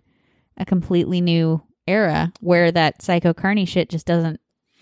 a 0.57 0.65
completely 0.65 1.21
new 1.21 1.61
era 1.87 2.31
where 2.41 2.71
that 2.71 3.01
psycho 3.01 3.33
carney 3.33 3.65
shit 3.65 3.89
just 3.89 4.05
doesn't 4.05 4.39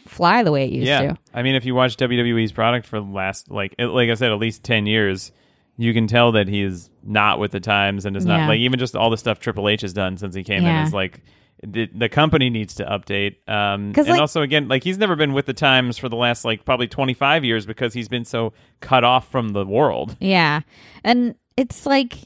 fly 0.07 0.43
the 0.43 0.51
way 0.51 0.65
it 0.65 0.71
used 0.71 0.85
to. 0.85 0.89
yeah. 0.89 1.01
to. 1.13 1.17
I 1.33 1.43
mean 1.43 1.55
if 1.55 1.65
you 1.65 1.75
watch 1.75 1.97
WWE's 1.97 2.51
product 2.51 2.87
for 2.87 2.99
the 2.99 3.05
last 3.05 3.49
like 3.51 3.75
like 3.79 4.09
I 4.09 4.13
said 4.15 4.31
at 4.31 4.37
least 4.39 4.63
10 4.63 4.85
years 4.85 5.31
you 5.77 5.93
can 5.93 6.05
tell 6.07 6.33
that 6.33 6.47
he 6.47 6.61
is 6.61 6.89
not 7.03 7.39
with 7.39 7.51
the 7.51 7.59
times 7.59 8.05
and 8.05 8.15
is 8.15 8.25
not 8.25 8.39
Yeah. 8.41 8.47
like 8.47 8.59
even 8.59 8.77
just 8.79 8.95
all 8.95 9.09
the 9.09 9.17
stuff 9.17 9.39
Triple 9.39 9.67
H 9.69 9.81
has 9.81 9.93
done 9.93 10.17
since 10.17 10.35
he 10.35 10.43
came 10.43 10.63
Yeah. 10.63 10.81
in 10.81 10.87
is 10.87 10.93
like 10.93 11.21
the, 11.63 11.87
the 11.93 12.09
company 12.09 12.49
needs 12.49 12.73
to 12.75 12.85
update 12.85 13.35
um 13.49 13.93
'Cause, 13.93 14.05
and 14.05 14.13
like- 14.13 14.21
also 14.21 14.41
again 14.41 14.67
like 14.67 14.83
he's 14.83 14.97
never 14.97 15.15
been 15.15 15.33
with 15.33 15.45
the 15.45 15.53
times 15.53 15.97
for 15.97 16.09
the 16.09 16.15
last 16.15 16.43
like 16.45 16.65
probably 16.65 16.87
25 16.87 17.43
years 17.45 17.65
because 17.65 17.93
he's 17.93 18.07
been 18.09 18.25
so 18.25 18.53
cut 18.79 19.03
off 19.03 19.29
from 19.29 19.49
the 19.49 19.65
world 19.65 20.17
Yeah. 20.19 20.61
And 21.03 21.35
it's 21.57 21.85
like 21.85 22.17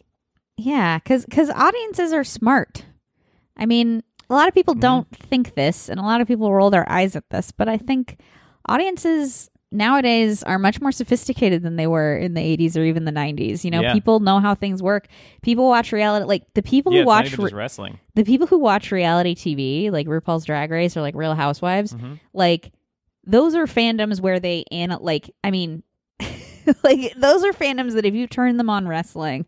yeah, 0.57 0.99
cuz 0.99 1.25
cuz 1.29 1.49
audiences 1.49 2.13
are 2.13 2.23
smart. 2.23 2.85
I 3.57 3.65
mean, 3.65 4.03
a 4.29 4.33
lot 4.33 4.47
of 4.47 4.53
people 4.53 4.73
don't 4.73 5.07
think 5.11 5.53
this, 5.55 5.89
and 5.89 5.99
a 5.99 6.03
lot 6.03 6.21
of 6.21 6.27
people 6.27 6.51
roll 6.53 6.69
their 6.69 6.89
eyes 6.89 7.15
at 7.15 7.29
this, 7.29 7.51
but 7.51 7.67
I 7.69 7.77
think 7.77 8.17
audiences 8.67 9.49
nowadays 9.75 10.41
are 10.43 10.57
much 10.57 10.81
more 10.81 10.91
sophisticated 10.91 11.61
than 11.63 11.75
they 11.75 11.87
were 11.87 12.15
in 12.17 12.33
the 12.33 12.41
80s 12.41 12.75
or 12.77 12.83
even 12.83 13.05
the 13.05 13.11
90s. 13.11 13.63
You 13.63 13.71
know, 13.71 13.81
Yeah. 13.81 13.93
people 13.93 14.19
know 14.19 14.39
how 14.39 14.55
things 14.55 14.81
work. 14.81 15.07
People 15.41 15.67
watch 15.67 15.91
reality, 15.91 16.25
like 16.25 16.43
the 16.53 16.63
people 16.63 16.93
yeah, 16.93 17.01
who 17.01 17.05
watch 17.07 17.37
re- 17.37 17.51
wrestling. 17.53 17.99
the 18.15 18.23
people 18.23 18.47
who 18.47 18.57
watch 18.59 18.91
reality 18.91 19.35
TV, 19.35 19.91
like 19.91 20.07
RuPaul's 20.07 20.45
Drag 20.45 20.71
Race 20.71 20.95
or 20.97 21.01
like 21.01 21.15
Real 21.15 21.35
Housewives, 21.35 21.93
Mhm. 21.93 22.19
like 22.33 22.71
those 23.25 23.55
are 23.55 23.65
fandoms 23.65 24.19
where 24.21 24.39
they 24.39 24.63
and 24.71 24.95
like 25.01 25.29
I 25.43 25.51
mean, 25.51 25.83
like 26.83 27.13
those 27.17 27.43
are 27.43 27.53
fandoms 27.53 27.93
that 27.93 28.05
if 28.05 28.13
you 28.13 28.27
turn 28.27 28.57
them 28.57 28.69
on 28.69 28.87
wrestling, 28.87 29.45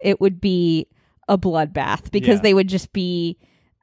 it 0.00 0.20
would 0.20 0.40
be 0.40 0.86
a 1.28 1.36
bloodbath 1.38 2.10
because 2.10 2.36
Yeah. 2.38 2.42
they 2.42 2.54
would 2.54 2.68
just 2.68 2.92
be 2.92 3.36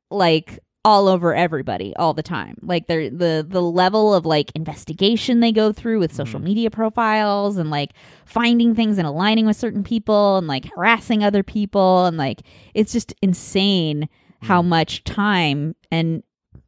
like 0.09 0.59
all 0.85 1.07
over 1.07 1.33
everybody 1.35 1.95
all 1.97 2.13
the 2.13 2.21
time. 2.23 2.55
Like 2.61 2.85
they're 2.87 3.09
the 3.09 3.45
the 3.47 3.61
level 3.61 4.13
of 4.13 4.25
like 4.25 4.51
investigation 4.55 5.39
they 5.39 5.51
go 5.51 5.71
through 5.73 5.99
with 5.99 6.13
social 6.13 6.39
Mm-hmm. 6.39 6.45
media 6.47 6.69
profiles 6.71 7.57
and 7.57 7.69
like 7.71 7.91
finding 8.25 8.75
things 8.75 8.97
and 8.99 9.07
aligning 9.07 9.45
with 9.47 9.57
certain 9.57 9.83
people 9.83 10.37
and 10.37 10.47
like 10.47 10.65
harassing 10.75 11.23
other 11.23 11.41
people 11.43 12.05
and 12.05 12.17
like 12.17 12.41
it's 12.73 12.93
just 12.93 13.13
insane 13.21 14.07
how 14.43 14.61
Mm. 14.61 14.67
much 14.67 15.03
time 15.03 15.75
and 15.91 16.21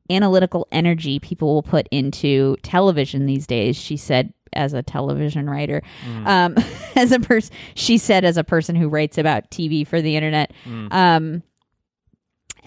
analytical 0.09 0.67
energy 0.71 1.19
people 1.19 1.53
will 1.53 1.63
put 1.63 1.87
into 1.91 2.55
television 2.63 3.25
these 3.25 3.45
days 3.45 3.75
she 3.75 3.97
said 3.97 4.33
as 4.53 4.73
a 4.73 4.81
television 4.81 5.49
writer 5.49 5.83
Mm. 6.07 6.25
um 6.27 6.55
as 6.95 7.11
a 7.11 7.19
person 7.19 7.53
she 7.75 7.97
said 7.97 8.23
as 8.25 8.37
a 8.37 8.43
person 8.43 8.75
who 8.75 8.87
writes 8.89 9.17
about 9.17 9.51
tv 9.51 9.85
for 9.85 10.01
the 10.01 10.15
internet 10.15 10.51
Mm. 10.65 10.93
um 10.93 11.43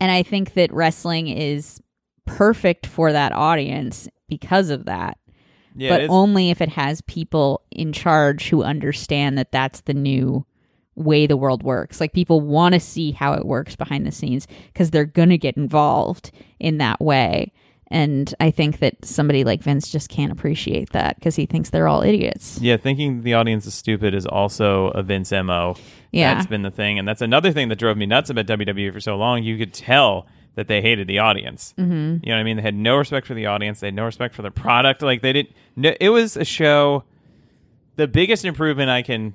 and 0.00 0.10
i 0.10 0.22
think 0.22 0.54
that 0.54 0.72
wrestling 0.72 1.28
is 1.28 1.80
perfect 2.24 2.86
for 2.86 3.12
that 3.12 3.32
audience 3.32 4.08
because 4.28 4.70
of 4.70 4.86
that 4.86 5.18
Yeah, 5.74 5.90
but 5.90 6.10
only 6.10 6.50
if 6.50 6.60
it 6.60 6.68
has 6.70 7.00
people 7.02 7.62
in 7.70 7.92
charge 7.92 8.48
who 8.48 8.62
understand 8.62 9.36
that 9.38 9.52
that's 9.52 9.82
the 9.82 9.94
new 9.94 10.44
way 10.96 11.26
the 11.26 11.36
world 11.36 11.62
works. 11.62 12.00
Like 12.00 12.12
people 12.12 12.40
want 12.40 12.74
to 12.74 12.80
see 12.80 13.12
how 13.12 13.32
it 13.32 13.46
works 13.46 13.76
behind 13.76 14.06
the 14.06 14.12
scenes 14.12 14.46
because 14.72 14.90
they're 14.90 15.04
going 15.04 15.30
to 15.30 15.38
get 15.38 15.56
involved 15.56 16.30
in 16.58 16.78
that 16.78 17.00
way. 17.00 17.52
And 17.92 18.32
I 18.38 18.52
think 18.52 18.78
that 18.78 19.04
somebody 19.04 19.42
like 19.42 19.62
Vince 19.62 19.90
just 19.90 20.08
can't 20.08 20.30
appreciate 20.30 20.90
that 20.90 21.16
because 21.16 21.34
he 21.34 21.44
thinks 21.46 21.70
they're 21.70 21.88
all 21.88 22.02
idiots. 22.02 22.60
yeah, 22.60 22.76
thinking 22.76 23.22
the 23.22 23.34
audience 23.34 23.66
is 23.66 23.74
stupid 23.74 24.14
is 24.14 24.26
also 24.26 24.88
a 24.88 25.02
Vince 25.02 25.32
mo. 25.32 25.74
Yeah. 26.12 26.34
that's 26.34 26.46
been 26.46 26.62
the 26.62 26.70
thing, 26.70 26.98
and 26.98 27.06
that's 27.06 27.22
another 27.22 27.52
thing 27.52 27.68
that 27.68 27.78
drove 27.78 27.96
me 27.96 28.06
nuts 28.06 28.30
about 28.30 28.46
WWE 28.46 28.92
for 28.92 29.00
so 29.00 29.16
long. 29.16 29.42
You 29.42 29.58
could 29.58 29.74
tell 29.74 30.26
that 30.54 30.66
they 30.68 30.82
hated 30.82 31.06
the 31.06 31.18
audience. 31.20 31.74
Mm-hmm. 31.78 31.92
You 32.24 32.30
know 32.30 32.34
what 32.34 32.40
I 32.40 32.42
mean? 32.42 32.56
They 32.56 32.62
had 32.62 32.74
no 32.74 32.96
respect 32.96 33.26
for 33.26 33.34
the 33.34 33.46
audience. 33.46 33.80
They 33.80 33.86
had 33.88 33.94
no 33.94 34.04
respect 34.04 34.34
for 34.34 34.42
the 34.42 34.50
product. 34.50 35.02
Like 35.02 35.22
they 35.22 35.32
didn't. 35.32 35.52
No, 35.76 35.92
it 36.00 36.10
was 36.10 36.36
a 36.36 36.44
show. 36.44 37.04
The 37.96 38.08
biggest 38.08 38.44
improvement 38.44 38.90
I 38.90 39.02
can 39.02 39.34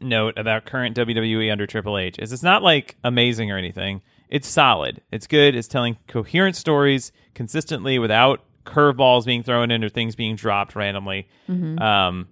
note 0.00 0.38
about 0.38 0.64
current 0.64 0.96
WWE 0.96 1.50
under 1.50 1.66
Triple 1.66 1.98
H 1.98 2.18
is 2.18 2.32
it's 2.32 2.42
not 2.42 2.62
like 2.62 2.96
amazing 3.04 3.50
or 3.50 3.58
anything. 3.58 4.02
It's 4.30 4.48
solid. 4.48 5.02
It's 5.12 5.26
good. 5.26 5.54
It's 5.54 5.68
telling 5.68 5.98
coherent 6.06 6.56
stories 6.56 7.12
consistently 7.34 7.98
without 7.98 8.42
curveballs 8.64 9.26
being 9.26 9.42
thrown 9.42 9.70
in 9.70 9.82
or 9.84 9.88
things 9.88 10.14
being 10.14 10.36
dropped 10.36 10.74
randomly. 10.76 11.28
Um, 11.48 12.28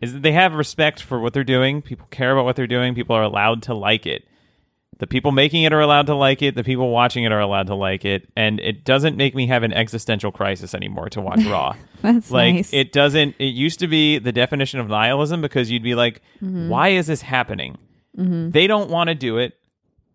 is 0.00 0.12
that 0.12 0.22
they 0.22 0.32
have 0.32 0.54
respect 0.54 1.00
for 1.00 1.20
what 1.20 1.32
they're 1.32 1.44
doing. 1.44 1.80
People 1.82 2.06
care 2.10 2.32
about 2.32 2.44
what 2.44 2.56
they're 2.56 2.66
doing. 2.66 2.94
People 2.94 3.16
are 3.16 3.22
allowed 3.22 3.62
to 3.62 3.74
like 3.74 4.06
it. 4.06 4.24
The 4.98 5.06
people 5.06 5.30
making 5.30 5.62
it 5.62 5.72
are 5.72 5.80
allowed 5.80 6.06
to 6.06 6.14
like 6.14 6.42
it. 6.42 6.54
The 6.54 6.64
people 6.64 6.90
watching 6.90 7.24
it 7.24 7.30
are 7.32 7.38
allowed 7.40 7.66
to 7.68 7.74
like 7.74 8.04
it. 8.04 8.28
And 8.34 8.58
it 8.60 8.84
doesn't 8.84 9.16
make 9.16 9.34
me 9.34 9.46
have 9.46 9.62
an 9.62 9.72
existential 9.72 10.32
crisis 10.32 10.74
anymore 10.74 11.08
to 11.10 11.20
watch 11.20 11.44
Raw. 11.44 11.76
That's 12.02 12.30
like 12.30 12.54
nice. 12.54 12.72
it 12.72 12.92
doesn't 12.92 13.36
it 13.38 13.54
used 13.54 13.78
to 13.80 13.86
be 13.88 14.18
the 14.18 14.32
definition 14.32 14.80
of 14.80 14.88
nihilism 14.88 15.40
because 15.42 15.70
you'd 15.70 15.82
be 15.82 15.94
like 15.94 16.22
Mm-hmm. 16.42 16.68
why 16.68 16.88
is 16.88 17.06
this 17.06 17.22
happening 17.22 17.76
they 18.14 18.66
don't 18.66 18.88
want 18.90 19.08
to 19.08 19.14
do 19.14 19.36
it 19.38 19.54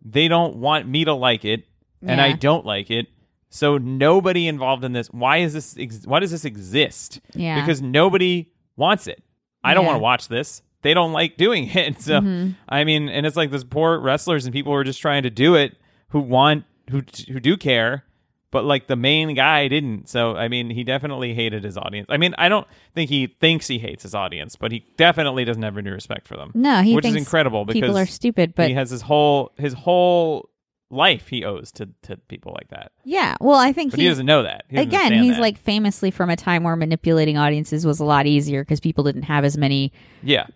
they 0.03 0.27
don't 0.27 0.55
want 0.57 0.87
me 0.87 1.05
to 1.05 1.13
like 1.13 1.45
it 1.45 1.63
and 2.01 2.19
i 2.21 2.31
don't 2.33 2.65
like 2.65 2.89
it 2.89 3.07
so 3.49 3.77
nobody 3.77 4.47
involved 4.47 4.83
in 4.83 4.93
this 4.93 5.07
why 5.07 5.37
is 5.37 5.53
this 5.53 5.75
ex- 5.77 6.05
why 6.05 6.19
does 6.19 6.31
this 6.31 6.45
exist 6.45 7.19
Yeah. 7.33 7.59
because 7.61 7.81
nobody 7.81 8.49
wants 8.75 9.07
it 9.07 9.23
i 9.63 9.73
don't 9.73 9.83
Yeah. 9.83 9.89
want 9.89 9.97
to 9.99 10.03
watch 10.03 10.27
this 10.27 10.61
they 10.81 10.93
don't 10.95 11.11
like 11.13 11.37
doing 11.37 11.67
it 11.73 12.01
so 12.01 12.19
Mm-hmm. 12.19 12.51
i 12.69 12.83
mean 12.83 13.09
and 13.09 13.25
it's 13.25 13.37
like 13.37 13.51
this 13.51 13.63
poor 13.63 13.99
wrestlers 13.99 14.45
and 14.45 14.53
people 14.53 14.71
who 14.71 14.77
are 14.77 14.83
just 14.83 15.01
trying 15.01 15.23
to 15.23 15.29
do 15.29 15.55
it 15.55 15.77
who 16.09 16.19
want 16.19 16.65
who 16.89 17.01
who 17.31 17.39
do 17.39 17.55
care 17.57 18.03
but 18.51 18.65
like 18.65 18.87
the 18.87 18.95
main 18.95 19.33
guy 19.33 19.67
didn't. 19.67 20.09
So 20.09 20.35
I 20.35 20.47
mean, 20.47 20.69
he 20.69 20.83
definitely 20.83 21.33
hated 21.33 21.63
his 21.63 21.77
audience. 21.77 22.07
I 22.09 22.17
mean, 22.17 22.35
I 22.37 22.49
don't 22.49 22.67
think 22.93 23.09
he 23.09 23.27
thinks 23.27 23.67
he 23.67 23.79
hates 23.79 24.03
his 24.03 24.13
audience, 24.13 24.55
but 24.55 24.71
he 24.71 24.85
definitely 24.97 25.45
doesn't 25.45 25.63
have 25.63 25.77
any 25.77 25.89
respect 25.89 26.27
for 26.27 26.37
them. 26.37 26.51
no, 26.53 26.81
he 26.81 26.93
which 26.95 27.05
is 27.05 27.15
incredible 27.15 27.65
because 27.65 27.81
people 27.81 27.97
are 27.97 28.05
stupid, 28.05 28.53
but 28.55 28.67
he 28.67 28.75
has 28.75 28.89
his 28.89 29.01
whole 29.01 29.51
his 29.57 29.73
whole 29.73 30.49
life 30.89 31.29
he 31.29 31.45
owes 31.45 31.71
to 31.71 31.87
to 32.03 32.17
people 32.27 32.51
like 32.53 32.67
that. 32.69 32.91
yeah. 33.05 33.35
Well, 33.39 33.57
I 33.57 33.71
think 33.71 33.91
But 33.91 33.99
he, 33.99 34.05
he's 34.05 34.11
doesn't 34.13 34.25
know 34.25 34.43
that. 34.43 34.65
He 34.67 34.75
doesn't 34.75 34.89
again 34.89 35.23
he's 35.23 35.35
that. 35.35 35.41
like 35.41 35.57
famously 35.57 36.11
from 36.11 36.29
a 36.29 36.35
time 36.35 36.63
where 36.63 36.75
manipulating 36.75 37.37
audiences 37.37 37.85
was 37.85 38.01
a 38.01 38.05
lot 38.05 38.25
easier 38.27 38.61
because 38.63 38.81
people 38.81 39.05
didn't 39.05 39.23
have 39.23 39.45
as 39.45 39.57
many 39.57 39.93
yeah, 40.21 40.47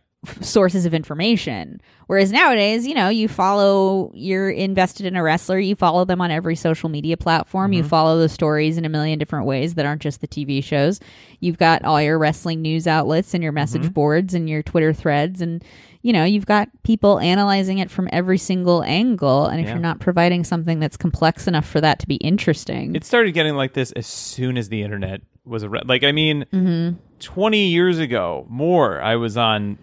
sources 0.44 0.86
of 0.86 0.94
information 0.94 1.80
whereas 2.08 2.32
nowadays 2.32 2.86
you 2.88 2.94
know 2.94 3.10
you 3.10 3.28
follow 3.28 4.12
you're 4.14 4.50
invested 4.50 5.06
in 5.06 5.16
a 5.16 5.24
wrestler 5.24 5.58
you 5.60 5.76
follow 5.76 6.06
them 6.06 6.22
on 6.22 6.32
every 6.32 6.56
social 6.56 6.90
media 6.90 7.18
platform 7.18 7.74
you 7.74 7.84
follow 7.84 8.20
the 8.20 8.30
stories 8.30 8.78
in 8.78 8.86
a 8.86 8.90
million 8.90 9.18
different 9.20 9.46
ways 9.46 9.76
that 9.76 9.86
aren't 9.86 10.02
just 10.02 10.22
the 10.22 10.28
tv 10.28 10.64
shows 10.64 11.00
you've 11.40 11.58
got 11.58 11.84
all 11.84 12.02
your 12.02 12.18
wrestling 12.18 12.62
news 12.62 12.88
outlets 12.88 13.34
and 13.34 13.42
your 13.44 13.52
message 13.52 13.94
boards 13.94 14.34
and 14.34 14.50
your 14.50 14.62
twitter 14.64 14.94
threads 14.94 15.42
and 15.42 15.64
you 16.02 16.14
know 16.14 16.24
you've 16.24 16.46
got 16.46 16.70
people 16.84 17.20
analyzing 17.20 17.80
it 17.80 17.90
from 17.90 18.08
every 18.12 18.38
single 18.38 18.84
angle 18.84 19.46
and 19.48 19.60
if 19.60 19.66
Yeah. 19.66 19.74
you're 19.74 19.82
not 19.82 20.00
providing 20.00 20.44
something 20.44 20.80
that's 20.80 20.98
complex 20.98 21.48
enough 21.48 21.66
for 21.66 21.82
that 21.82 22.00
to 22.00 22.08
be 22.08 22.16
interesting 22.16 22.96
it 22.96 23.04
started 23.04 23.34
getting 23.34 23.56
like 23.56 23.74
this 23.74 23.92
as 23.94 24.06
soon 24.06 24.58
as 24.58 24.70
the 24.70 24.84
internet 24.84 25.22
was 25.48 25.62
a 25.62 25.70
like. 25.70 26.04
I 26.04 26.12
mean, 26.12 26.44
Mm-hmm. 26.52 26.98
twenty 27.20 27.68
years 27.68 28.00
ago, 28.00 28.48
more. 28.50 29.00
I 29.00 29.16
was 29.16 29.38
on. 29.38 29.78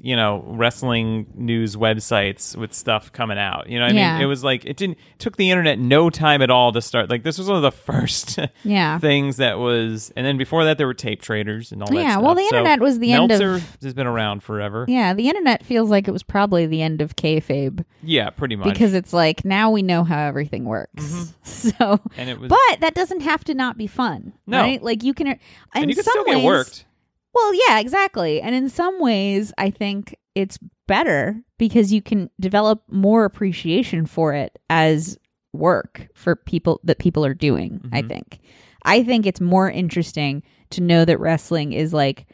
You 0.00 0.16
know, 0.16 0.42
wrestling 0.46 1.26
news 1.34 1.76
websites 1.76 2.56
with 2.56 2.72
stuff 2.74 3.12
coming 3.12 3.38
out. 3.38 3.68
You 3.68 3.78
know, 3.78 3.84
what 3.86 3.92
I 3.92 3.96
Yeah. 3.96 4.12
mean, 4.14 4.22
it 4.22 4.26
was 4.26 4.42
like 4.42 4.64
it 4.64 4.76
didn't 4.76 4.98
it 5.14 5.18
took 5.18 5.36
the 5.36 5.50
internet 5.50 5.78
no 5.78 6.10
time 6.10 6.42
at 6.42 6.50
all 6.50 6.72
to 6.72 6.80
start. 6.82 7.08
Like 7.10 7.22
this 7.22 7.38
was 7.38 7.46
one 7.46 7.56
of 7.56 7.62
the 7.62 7.70
first 7.92 8.38
yeah 8.64 8.98
things 8.98 9.36
that 9.36 9.58
was, 9.58 10.12
and 10.16 10.26
then 10.26 10.36
before 10.38 10.64
that 10.64 10.76
there 10.78 10.86
were 10.86 10.94
tape 10.94 11.22
traders 11.22 11.70
and 11.72 11.82
all 11.82 11.88
that. 11.88 11.94
Yeah, 11.94 12.18
well, 12.18 12.34
the 12.34 12.40
So 12.48 12.56
internet 12.56 12.80
was 12.80 12.98
the 12.98 13.12
end 13.12 13.30
of- 13.30 13.38
Meltzer 13.40 13.64
has 13.82 13.94
been 13.94 14.06
around 14.06 14.42
forever. 14.42 14.84
yeah 14.88 15.14
the 15.14 15.28
internet 15.28 15.64
feels 15.64 15.88
like 15.90 16.08
it 16.08 16.12
was 16.12 16.22
probably 16.22 16.66
the 16.66 16.82
end 16.82 17.00
of 17.00 17.14
kayfabe 17.16 17.84
Yeah, 18.02 18.30
pretty 18.30 18.56
much. 18.56 18.68
because 18.68 18.92
it's 18.94 19.12
like 19.12 19.44
now 19.44 19.70
we 19.70 19.82
know 19.82 20.02
how 20.04 20.18
everything 20.26 20.64
works. 20.64 21.04
Mm-hmm. 21.04 21.30
So, 21.50 22.00
and 22.16 22.30
it 22.30 22.38
was, 22.40 22.48
but 22.48 22.80
that 22.80 22.94
doesn't 22.94 23.20
have 23.20 23.44
to 23.44 23.54
not 23.54 23.76
be 23.76 23.86
fun, 23.86 24.32
No. 24.46 24.60
right? 24.60 24.82
Like 24.82 25.02
you 25.02 25.12
can, 25.12 25.26
in 25.26 25.38
and 25.74 25.90
you 25.90 25.94
can 25.96 26.04
still 26.04 26.24
ways, 26.24 26.36
get 26.36 26.44
worked. 26.44 26.84
Well, 27.32 27.54
yeah, 27.54 27.78
exactly. 27.78 28.40
And 28.40 28.54
in 28.54 28.68
some 28.68 29.00
ways, 29.00 29.52
I 29.58 29.70
think 29.70 30.16
it's 30.34 30.58
better 30.86 31.40
because 31.58 31.92
you 31.92 32.02
can 32.02 32.30
develop 32.40 32.82
more 32.88 33.24
appreciation 33.24 34.06
for 34.06 34.34
it 34.34 34.58
as 34.68 35.16
work 35.52 36.08
for 36.14 36.36
people 36.36 36.80
that 36.84 36.98
people 36.98 37.24
are 37.24 37.34
doing. 37.34 37.80
I 37.92 38.00
mm-hmm. 38.00 38.08
think. 38.08 38.40
I 38.84 39.02
think 39.02 39.26
it's 39.26 39.40
more 39.40 39.70
interesting 39.70 40.42
to 40.70 40.80
know 40.80 41.04
that 41.04 41.20
wrestling 41.20 41.72
is 41.72 41.92
like 41.92 42.26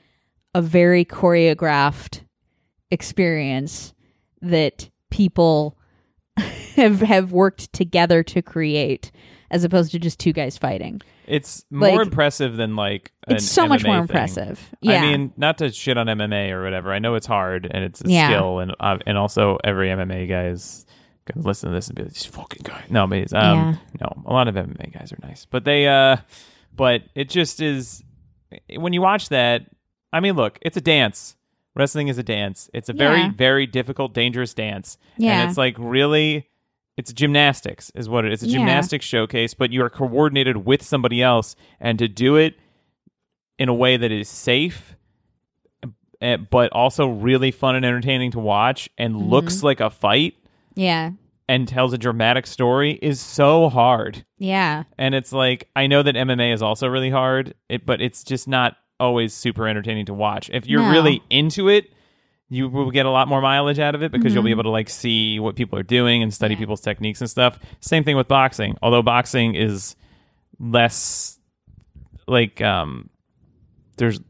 a 0.55 0.63
very 0.63 1.05
choreographed 1.05 2.23
experience 2.91 3.93
that 4.41 4.89
people 5.11 5.77
have 6.77 7.01
have 7.01 7.33
worked 7.33 7.73
together 7.73 8.23
to 8.23 8.43
create 8.43 9.11
as 9.51 9.65
opposed 9.65 9.93
to 9.93 9.99
just 9.99 10.19
two 10.19 10.33
guys 10.33 10.57
fighting. 10.59 11.01
It's 11.27 11.65
more 11.71 11.91
Like, 11.97 12.07
impressive 12.07 12.57
than 12.57 12.77
like 12.77 13.13
It's 13.29 13.45
so 13.45 13.67
much 13.67 13.85
more 13.85 13.95
thing. 13.95 14.03
impressive. 14.03 14.61
Yeah. 14.81 14.99
I 14.99 15.01
mean, 15.03 15.33
not 15.37 15.59
to 15.59 15.71
shit 15.73 15.99
on 15.99 16.07
MMA 16.07 16.51
or 16.53 16.63
whatever. 16.63 16.93
I 16.93 16.99
know 16.99 17.15
it's 17.15 17.27
hard 17.27 17.67
and 17.71 17.85
it's 17.85 18.01
a 18.05 18.09
Yeah. 18.09 18.29
skill, 18.29 18.59
and 18.61 18.75
uh, 18.81 18.99
and 19.07 19.19
also 19.19 19.59
every 19.65 19.89
MMA 19.91 20.29
guy 20.29 20.47
is 20.47 20.87
gonna 21.27 21.47
listen 21.47 21.71
to 21.71 21.75
this 21.75 21.89
and 21.89 21.97
be 21.97 22.03
like, 22.05 22.13
"This 22.13 22.25
fucking 22.27 22.63
guy." 22.65 22.85
No, 22.89 23.07
but 23.07 23.33
um, 23.35 23.59
Yeah. 23.59 23.75
no, 24.03 24.23
a 24.27 24.33
lot 24.33 24.47
of 24.49 24.55
MMA 24.57 24.93
guys 24.93 25.13
are 25.13 25.19
nice, 25.23 25.45
but 25.45 25.65
they, 25.65 25.89
uh, 25.89 26.19
but 26.75 27.03
it 27.15 27.29
just 27.29 27.61
is 27.61 28.05
when 28.77 28.93
you 28.93 29.01
watch 29.03 29.29
that. 29.31 29.63
I 30.13 30.21
mean, 30.21 30.35
look, 30.37 30.59
it's 30.63 30.77
a 30.77 30.81
dance. 30.81 31.37
Wrestling 31.75 32.09
is 32.09 32.17
a 32.17 32.23
dance. 32.23 32.71
It's 32.73 32.89
a 32.89 32.93
very, 32.95 33.19
Yeah. 33.19 33.31
very 33.37 33.67
difficult, 33.67 34.15
dangerous 34.15 34.55
dance. 34.55 34.97
Yeah. 35.19 35.41
and 35.41 35.49
it's 35.51 35.59
like 35.59 35.75
really. 35.79 36.49
It's 36.97 37.13
gymnastics, 37.13 37.91
is 37.95 38.09
what 38.09 38.25
it 38.25 38.33
is. 38.33 38.43
It's 38.43 38.51
a 38.51 38.53
Yeah. 38.55 38.59
gymnastics 38.61 39.05
showcase, 39.05 39.53
but 39.55 39.71
you 39.71 39.83
are 39.83 39.91
coordinated 39.91 40.65
with 40.65 40.83
somebody 40.83 41.23
else, 41.23 41.55
and 41.81 41.99
to 41.99 42.09
do 42.09 42.37
it 42.37 42.55
in 43.59 43.69
a 43.69 43.75
way 43.75 43.97
that 43.97 44.11
is 44.13 44.29
safe 44.29 44.97
eh, 46.23 46.37
but 46.39 46.73
also 46.73 47.07
really 47.09 47.51
fun 47.51 47.77
and 47.77 47.85
entertaining 47.85 48.31
to 48.31 48.39
watch 48.41 48.89
and 48.97 49.15
Mm-hmm. 49.15 49.29
looks 49.29 49.63
like 49.63 49.81
a 49.81 49.91
fight 49.91 50.35
yeah. 50.75 51.11
and 51.47 51.69
tells 51.69 51.93
a 51.93 51.99
dramatic 51.99 52.47
story 52.47 52.99
is 53.03 53.21
so 53.21 53.69
hard. 53.69 54.25
Yeah. 54.39 54.85
And 54.97 55.15
it's 55.15 55.33
like 55.33 55.69
I 55.77 55.87
know 55.87 56.03
that 56.03 56.15
MMA 56.17 56.53
is 56.55 56.63
also 56.63 56.89
really 56.89 57.11
hard, 57.11 57.53
it, 57.69 57.85
but 57.85 58.01
it's 58.01 58.25
just 58.25 58.49
not 58.49 58.77
always 58.99 59.35
super 59.35 59.69
entertaining 59.69 60.07
to 60.07 60.15
watch. 60.15 60.49
If 60.55 60.67
you're 60.67 60.81
No. 60.83 60.91
really 60.91 61.23
into 61.29 61.69
it, 61.69 61.91
you 62.49 62.69
will 62.69 62.91
get 62.91 63.07
a 63.07 63.11
lot 63.11 63.27
more 63.29 63.41
mileage 63.41 63.79
out 63.81 63.95
of 63.95 64.03
it 64.03 64.13
because 64.13 64.33
you'll 64.33 64.43
be 64.45 64.51
Mhm. 64.51 64.53
able 64.53 64.63
to 64.65 64.71
like 64.71 64.89
see 64.89 65.41
what 65.41 65.57
people 65.57 65.79
are 65.79 65.83
doing 65.83 66.23
and 66.23 66.33
study 66.33 66.55
people's 66.57 66.81
techniques 66.81 67.21
and 67.21 67.29
stuff. 67.29 67.59
Same 67.81 68.05
thing 68.05 68.17
with 68.17 68.29
boxing. 68.29 68.77
Although 68.83 69.03
boxing 69.03 69.55
is 69.57 69.97
less 70.61 71.39
like 72.29 72.61
um 72.61 73.11
there's 73.97 74.21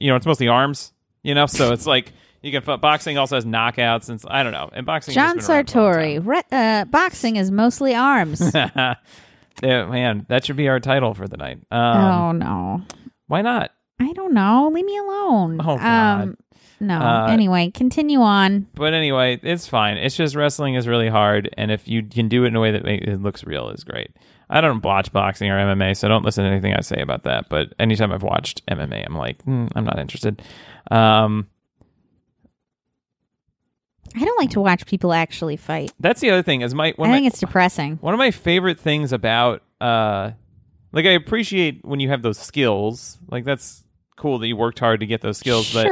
you 0.00 0.10
know, 0.10 0.16
it's 0.16 0.26
mostly 0.26 0.48
arms, 0.48 0.92
you 1.22 1.34
know, 1.34 1.46
so 1.46 1.72
it's 1.72 1.86
like 1.86 2.12
you 2.42 2.50
can 2.58 2.78
boxing 2.80 3.18
also 3.18 3.36
has 3.36 3.44
knockouts 3.44 4.08
and 4.08 4.22
I 4.28 4.42
don't 4.42 4.52
know. 4.52 4.70
And 4.72 4.86
boxing 4.86 5.14
John 5.14 5.36
has 5.36 5.46
been 5.46 5.54
around 5.56 5.70
for 5.70 5.78
a 5.78 5.82
long 5.82 5.94
Sartori. 6.22 6.26
Re- 6.26 6.42
uh, 6.52 6.84
boxing 6.86 7.36
is 7.36 7.50
mostly 7.50 7.94
arms. 7.94 8.40
yeah, 8.54 8.94
man, 9.62 10.24
that 10.28 10.44
should 10.44 10.56
be 10.56 10.68
our 10.68 10.80
title 10.80 11.14
for 11.14 11.28
the 11.28 11.36
night. 11.36 11.58
Um, 11.70 11.96
oh 11.96 12.32
no. 12.32 12.82
Why 13.26 13.42
not? 13.42 13.70
I 14.00 14.12
don't 14.14 14.32
know. 14.32 14.70
Leave 14.72 14.84
me 14.84 14.96
alone. 14.96 15.60
Oh, 15.60 15.76
God. 15.76 16.22
Um, 16.22 16.36
no. 16.80 16.98
Uh, 16.98 17.26
anyway, 17.28 17.70
continue 17.70 18.20
on. 18.20 18.66
But 18.74 18.94
anyway, 18.94 19.38
it's 19.42 19.66
fine. 19.66 19.98
It's 19.98 20.16
just 20.16 20.34
wrestling 20.34 20.74
is 20.74 20.88
really 20.88 21.10
hard, 21.10 21.50
and 21.58 21.70
if 21.70 21.86
you 21.86 22.02
can 22.02 22.28
do 22.28 22.44
it 22.44 22.48
in 22.48 22.56
a 22.56 22.60
way 22.60 22.72
that 22.72 22.84
make, 22.84 23.02
it 23.02 23.20
looks 23.20 23.44
real, 23.44 23.68
is 23.68 23.84
great. 23.84 24.10
I 24.48 24.60
don't 24.62 24.82
watch 24.82 25.12
boxing 25.12 25.50
or 25.50 25.58
MMA, 25.58 25.96
so 25.96 26.08
don't 26.08 26.24
listen 26.24 26.44
to 26.44 26.50
anything 26.50 26.74
I 26.74 26.80
say 26.80 27.00
about 27.00 27.24
that. 27.24 27.48
But 27.50 27.74
anytime 27.78 28.10
I've 28.12 28.22
watched 28.22 28.66
MMA, 28.66 29.04
I'm 29.06 29.14
like, 29.14 29.44
mm, 29.44 29.70
I'm 29.76 29.84
not 29.84 29.98
interested. 29.98 30.42
Um, 30.90 31.46
I 34.16 34.24
don't 34.24 34.38
like 34.40 34.50
to 34.50 34.60
watch 34.60 34.86
people 34.86 35.12
actually 35.12 35.56
fight. 35.56 35.92
that's 36.00 36.20
the 36.20 36.30
other 36.30 36.42
thing. 36.42 36.62
Is 36.62 36.74
my 36.74 36.94
one 36.96 37.10
I 37.10 37.12
think 37.12 37.24
my, 37.24 37.28
it's 37.28 37.38
depressing. 37.38 37.98
one 38.00 38.14
of 38.14 38.18
my 38.18 38.30
favorite 38.30 38.80
things 38.80 39.12
about 39.12 39.62
uh, 39.80 40.32
like 40.92 41.06
I 41.06 41.10
appreciate 41.10 41.84
when 41.84 42.00
you 42.00 42.08
have 42.08 42.22
those 42.22 42.38
skills. 42.38 43.18
Like 43.28 43.44
that's 43.44 43.84
cool 44.20 44.38
that 44.38 44.46
you 44.46 44.56
worked 44.56 44.78
hard 44.78 45.00
to 45.00 45.06
get 45.06 45.20
those 45.20 45.38
skills. 45.38 45.72
But. 45.72 45.86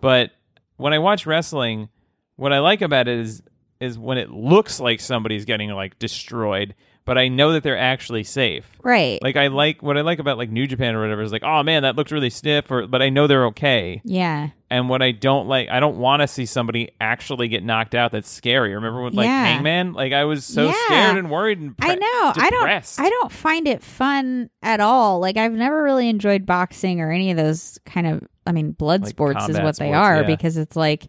But 0.00 0.30
when 0.76 0.92
I 0.92 0.98
watch 0.98 1.26
wrestling, 1.26 1.88
what 2.36 2.52
I 2.52 2.60
like 2.60 2.80
about 2.80 3.08
it 3.08 3.18
is 3.18 3.42
is 3.80 3.98
when 3.98 4.16
it 4.16 4.30
looks 4.30 4.80
like 4.80 5.00
somebody's 5.00 5.44
getting 5.44 5.70
like 5.70 5.98
destroyed, 5.98 6.74
but 7.06 7.18
I 7.18 7.28
know 7.28 7.52
that 7.52 7.62
they're 7.62 7.78
actually 7.78 8.24
safe. 8.24 8.66
Right. 8.82 9.22
Like 9.22 9.36
I 9.36 9.48
like 9.48 9.82
what 9.82 9.96
I 9.98 10.00
like 10.00 10.18
about 10.18 10.38
like 10.38 10.50
New 10.50 10.66
Japan 10.66 10.94
or 10.94 11.02
whatever 11.02 11.22
is 11.22 11.32
like, 11.32 11.42
oh 11.44 11.62
man, 11.62 11.82
that 11.82 11.96
looked 11.96 12.10
really 12.10 12.30
stiff, 12.30 12.70
or 12.70 12.86
but 12.86 13.02
I 13.02 13.10
know 13.10 13.26
they're 13.26 13.46
okay. 13.46 14.00
yeah. 14.04 14.48
And 14.70 14.88
what 14.88 15.02
I 15.02 15.12
don't 15.12 15.46
like, 15.46 15.68
I 15.68 15.78
don't 15.78 15.98
want 15.98 16.22
to 16.22 16.26
see 16.26 16.46
somebody 16.46 16.90
actually 17.00 17.46
get 17.48 17.62
knocked 17.62 17.94
out. 17.94 18.10
That's 18.10 18.28
scary. 18.28 18.74
Remember 18.74 19.02
with 19.02 19.14
like 19.14 19.26
Yeah. 19.26 19.44
Hangman? 19.44 19.92
Like 19.92 20.12
I 20.12 20.24
was 20.24 20.44
so 20.44 20.64
Yeah. 20.64 20.72
scared 20.86 21.16
and 21.18 21.30
worried 21.30 21.60
and 21.60 21.76
pre- 21.78 21.90
I 21.90 21.94
know. 21.94 22.32
I 22.36 22.50
don't. 22.50 22.98
I 22.98 23.08
don't 23.10 23.30
find 23.32 23.68
it 23.68 23.82
fun 23.82 24.50
at 24.62 24.80
all. 24.80 25.20
Like 25.20 25.36
I've 25.36 25.52
never 25.52 25.82
really 25.82 26.08
enjoyed 26.08 26.44
boxing 26.46 27.00
or 27.00 27.10
any 27.12 27.30
of 27.30 27.36
those 27.36 27.78
kind 27.86 28.06
of. 28.06 28.22
I 28.46 28.52
mean, 28.52 28.72
blood 28.72 29.02
Like 29.02 29.10
sports 29.10 29.48
is 29.48 29.58
what 29.60 29.76
they 29.78 29.92
are 29.92 30.16
yeah. 30.22 30.26
because 30.26 30.56
it's 30.56 30.76
like 30.76 31.04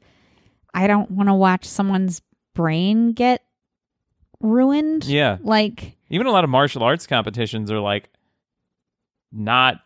I 0.73 0.87
don't 0.87 1.09
want 1.11 1.29
to 1.29 1.33
watch 1.33 1.65
someone's 1.65 2.21
brain 2.53 3.13
get 3.13 3.41
ruined. 4.39 5.05
Yeah. 5.05 5.37
Like 5.41 5.97
Even 6.09 6.27
a 6.27 6.31
lot 6.31 6.43
of 6.43 6.49
martial 6.49 6.83
arts 6.83 7.07
competitions 7.07 7.71
are 7.71 7.79
like 7.79 8.09
not 9.31 9.77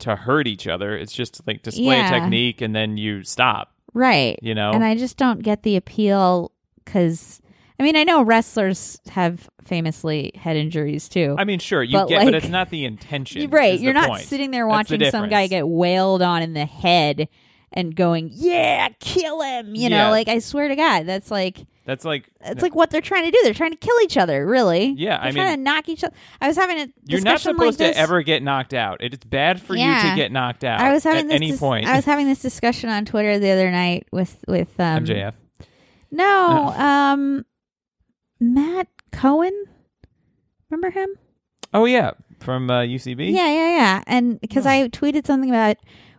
to 0.00 0.14
hurt 0.16 0.46
each 0.46 0.66
other. 0.66 0.96
It's 0.96 1.12
just 1.12 1.44
like 1.46 1.62
display 1.62 1.96
Yeah. 1.96 2.08
a 2.08 2.20
technique 2.20 2.60
and 2.60 2.74
then 2.74 2.96
you 2.96 3.24
stop. 3.24 3.72
right. 3.94 4.38
You 4.42 4.54
know. 4.54 4.70
And 4.72 4.84
I 4.84 4.94
just 4.96 5.16
don't 5.16 5.42
get 5.42 5.62
the 5.62 5.76
appeal 5.76 6.52
because 6.84 7.40
I 7.80 7.82
mean 7.82 7.96
I 7.96 8.04
know 8.04 8.22
wrestlers 8.22 9.00
have 9.10 9.48
famously 9.64 10.32
head 10.34 10.56
injuries 10.56 11.08
too. 11.08 11.34
I 11.38 11.44
mean, 11.44 11.58
sure, 11.58 11.82
you 11.82 11.92
But, 11.98 12.08
get, 12.08 12.18
but 12.24 12.32
like- 12.32 12.34
it's 12.42 12.48
not 12.48 12.70
the 12.70 12.84
intention. 12.84 13.50
Right. 13.50 13.78
You're 13.80 13.92
not 13.92 14.08
point. 14.08 14.22
sitting 14.24 14.50
there 14.50 14.66
That's 14.68 14.88
the 14.88 14.96
watching 14.96 15.10
some 15.10 15.28
guy 15.28 15.46
get 15.48 15.66
wailed 15.68 16.22
on 16.22 16.42
in 16.42 16.52
the 16.54 16.64
head 16.66 17.28
and 17.72 17.94
going, 17.94 18.30
"Yeah, 18.32 18.88
kill 18.98 19.42
him." 19.42 19.74
You 19.74 19.88
Yeah. 19.90 20.04
know, 20.06 20.10
like 20.10 20.26
I 20.28 20.38
swear 20.38 20.68
to 20.68 20.76
God, 20.76 21.04
that's 21.06 21.30
like 21.30 21.66
That's 21.88 22.04
like 22.04 22.28
it's 22.42 22.60
like 22.60 22.74
what 22.74 22.90
they're 22.90 23.00
trying 23.00 23.24
to 23.24 23.30
do. 23.30 23.38
They're 23.44 23.54
trying 23.54 23.70
to 23.70 23.78
kill 23.78 23.94
each 24.02 24.18
other. 24.18 24.44
Really? 24.46 24.94
Yeah, 24.98 25.16
They're 25.16 25.28
I 25.28 25.32
trying 25.32 25.46
mean- 25.48 25.56
to 25.56 25.62
knock 25.62 25.88
each 25.88 26.04
other. 26.04 26.14
I 26.38 26.46
was 26.46 26.54
having 26.58 26.78
a 26.80 26.88
you're 27.06 27.22
not 27.22 27.40
supposed 27.40 27.80
like 27.80 27.94
to 27.94 27.98
ever 27.98 28.20
get 28.22 28.42
knocked 28.42 28.74
out. 28.74 28.98
It's 29.00 29.16
bad 29.24 29.58
for 29.62 29.74
you 29.74 29.86
to 29.86 30.12
get 30.14 30.30
knocked 30.30 30.64
out. 30.64 30.80
I 30.82 30.92
was 30.92 31.02
having 31.02 31.20
at 31.24 31.28
this 31.28 31.36
any 31.36 31.50
dis- 31.52 31.58
point. 31.60 31.86
I 31.86 31.96
was 31.96 32.04
having 32.04 32.26
this 32.26 32.42
discussion 32.42 32.90
on 32.90 33.06
Twitter 33.06 33.38
the 33.38 33.50
other 33.50 33.70
night 33.70 34.06
with 34.12 34.36
with 34.46 34.68
um, 34.78 35.06
MJF. 35.06 35.32
No, 36.10 36.68
um, 36.76 37.44
Matt 38.38 38.88
Cohen. 39.12 39.52
Remember 40.70 40.90
him? 40.90 41.08
Oh 41.74 41.84
yeah, 41.86 42.10
from 42.40 42.70
uh, 42.70 42.80
UCB. 42.82 43.32
Yeah, 43.32 43.48
yeah, 43.48 43.76
yeah. 43.76 44.02
And 44.06 44.38
because 44.40 44.66
Oh. 44.66 44.70
I 44.70 44.88
tweeted 44.88 45.26
something 45.26 45.50
about 45.50 45.76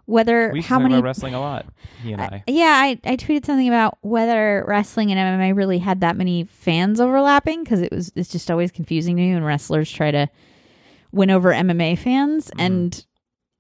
whether 0.10 0.52
we 0.52 0.62
how 0.62 0.80
many 0.80 0.96
about 0.96 1.04
wrestling 1.04 1.34
a 1.36 1.40
lot. 1.40 1.66
He 2.04 2.14
and 2.14 2.22
I. 2.22 2.44
Yeah, 2.48 2.66
I, 2.84 3.00
I 3.06 3.16
tweeted 3.16 3.46
something 3.46 3.68
about 3.68 3.98
whether 4.02 4.66
wrestling 4.68 5.12
and 5.12 5.20
MMA 5.42 5.56
really 5.56 5.78
had 5.78 6.02
that 6.02 6.18
many 6.18 6.44
fans 6.46 7.00
overlapping 7.00 7.64
because 7.64 7.82
it 7.82 7.92
was 7.92 8.12
it's 8.16 8.30
just 8.30 8.50
always 8.50 8.72
confusing 8.72 9.16
to 9.18 9.22
me 9.22 9.34
when 9.34 9.44
wrestlers 9.44 9.92
try 9.92 10.12
to 10.12 10.28
win 11.12 11.30
over 11.30 11.52
MMA 11.52 11.98
fans. 11.98 12.48
Mm-hmm. 12.48 12.60
And 12.60 13.06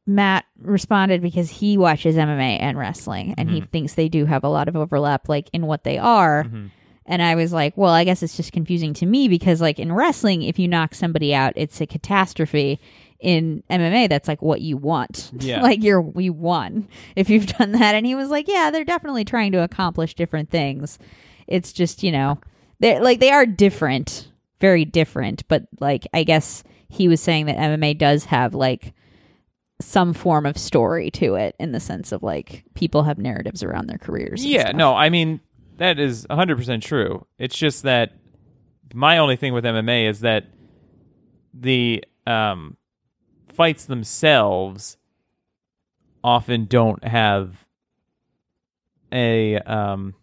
Matt 0.07 0.45
responded 0.59 1.21
because 1.21 1.51
he 1.51 1.77
watches 1.77 2.15
MMA 2.15 2.57
and 2.59 2.77
wrestling 2.77 3.35
and 3.38 3.49
he 3.49 3.62
Mhm. 3.62 3.69
thinks 3.69 3.93
they 3.93 4.09
do 4.09 4.25
have 4.25 4.43
a 4.43 4.49
lot 4.49 4.67
of 4.67 4.75
overlap, 4.75 5.29
like 5.29 5.49
in 5.53 5.67
what 5.67 5.83
they 5.83 5.97
are. 5.99 6.45
Mhm. 6.45 6.71
And 7.05 7.21
I 7.23 7.33
was 7.35 7.51
like, 7.51 7.75
well, 7.75 7.91
I 7.93 8.03
guess 8.03 8.21
it's 8.21 8.38
just 8.38 8.51
confusing 8.51 8.93
to 8.95 9.05
me 9.07 9.27
because, 9.27 9.62
like, 9.62 9.79
in 9.79 9.91
wrestling, 9.91 10.43
if 10.43 10.59
you 10.59 10.67
knock 10.67 10.93
somebody 10.93 11.33
out, 11.33 11.53
it's 11.55 11.81
a 11.81 11.88
catastrophe. 11.88 12.79
In 13.19 13.63
MMA, 13.69 14.08
that's 14.08 14.27
like 14.27 14.41
what 14.41 14.62
you 14.62 14.77
want. 14.77 15.32
Yeah. 15.39 15.62
like 15.63 15.84
you're, 15.84 16.01
we 16.01 16.29
won 16.29 16.88
if 17.15 17.29
you've 17.29 17.47
done 17.58 17.73
that. 17.73 17.95
And 17.95 18.05
he 18.05 18.15
was 18.15 18.29
like, 18.29 18.47
yeah, 18.47 18.71
they're 18.71 18.86
definitely 18.86 19.25
trying 19.25 19.51
to 19.51 19.63
accomplish 19.63 20.13
different 20.13 20.49
things. 20.49 20.99
It's 21.47 21.73
just, 21.73 22.03
you 22.03 22.12
know, 22.12 22.39
they're 22.79 23.01
like, 23.01 23.19
they 23.19 23.32
are 23.32 23.45
different, 23.45 24.32
very 24.62 24.86
different. 24.86 25.47
But, 25.47 25.67
like, 25.79 26.08
I 26.13 26.23
guess 26.23 26.63
he 26.88 27.08
was 27.08 27.19
saying 27.19 27.47
that 27.47 27.58
MMA 27.58 27.97
does 27.97 28.25
have, 28.25 28.53
like, 28.53 28.93
some 29.82 30.13
form 30.13 30.45
of 30.45 30.58
story 30.58 31.10
to 31.12 31.36
it 31.36 31.55
in 31.60 31.71
the 31.71 31.79
sense 31.79 32.12
of, 32.12 32.23
like, 32.23 32.63
people 32.73 33.03
have 33.03 33.17
narratives 33.17 33.63
around 33.63 33.88
their 33.88 33.97
careers. 33.97 34.45
Yeah, 34.45 34.62
stuff. 34.62 34.75
no, 34.75 34.95
I 34.95 35.10
mean 35.10 35.41
that 35.79 35.97
is 35.99 36.27
100% 36.27 36.82
true. 36.82 37.25
It's 37.38 37.58
just 37.58 37.84
that 37.84 38.13
my 38.93 39.17
only 39.17 39.36
thing 39.36 39.53
with 39.53 39.63
MMA 39.63 40.10
is 40.10 40.19
that 40.21 40.45
the 41.53 42.03
um 42.27 42.77
fights 43.60 43.84
themselves 43.86 44.95
often 46.24 46.63
don't 46.65 47.04
have 47.04 47.65
a 49.12 49.58
um 49.58 50.13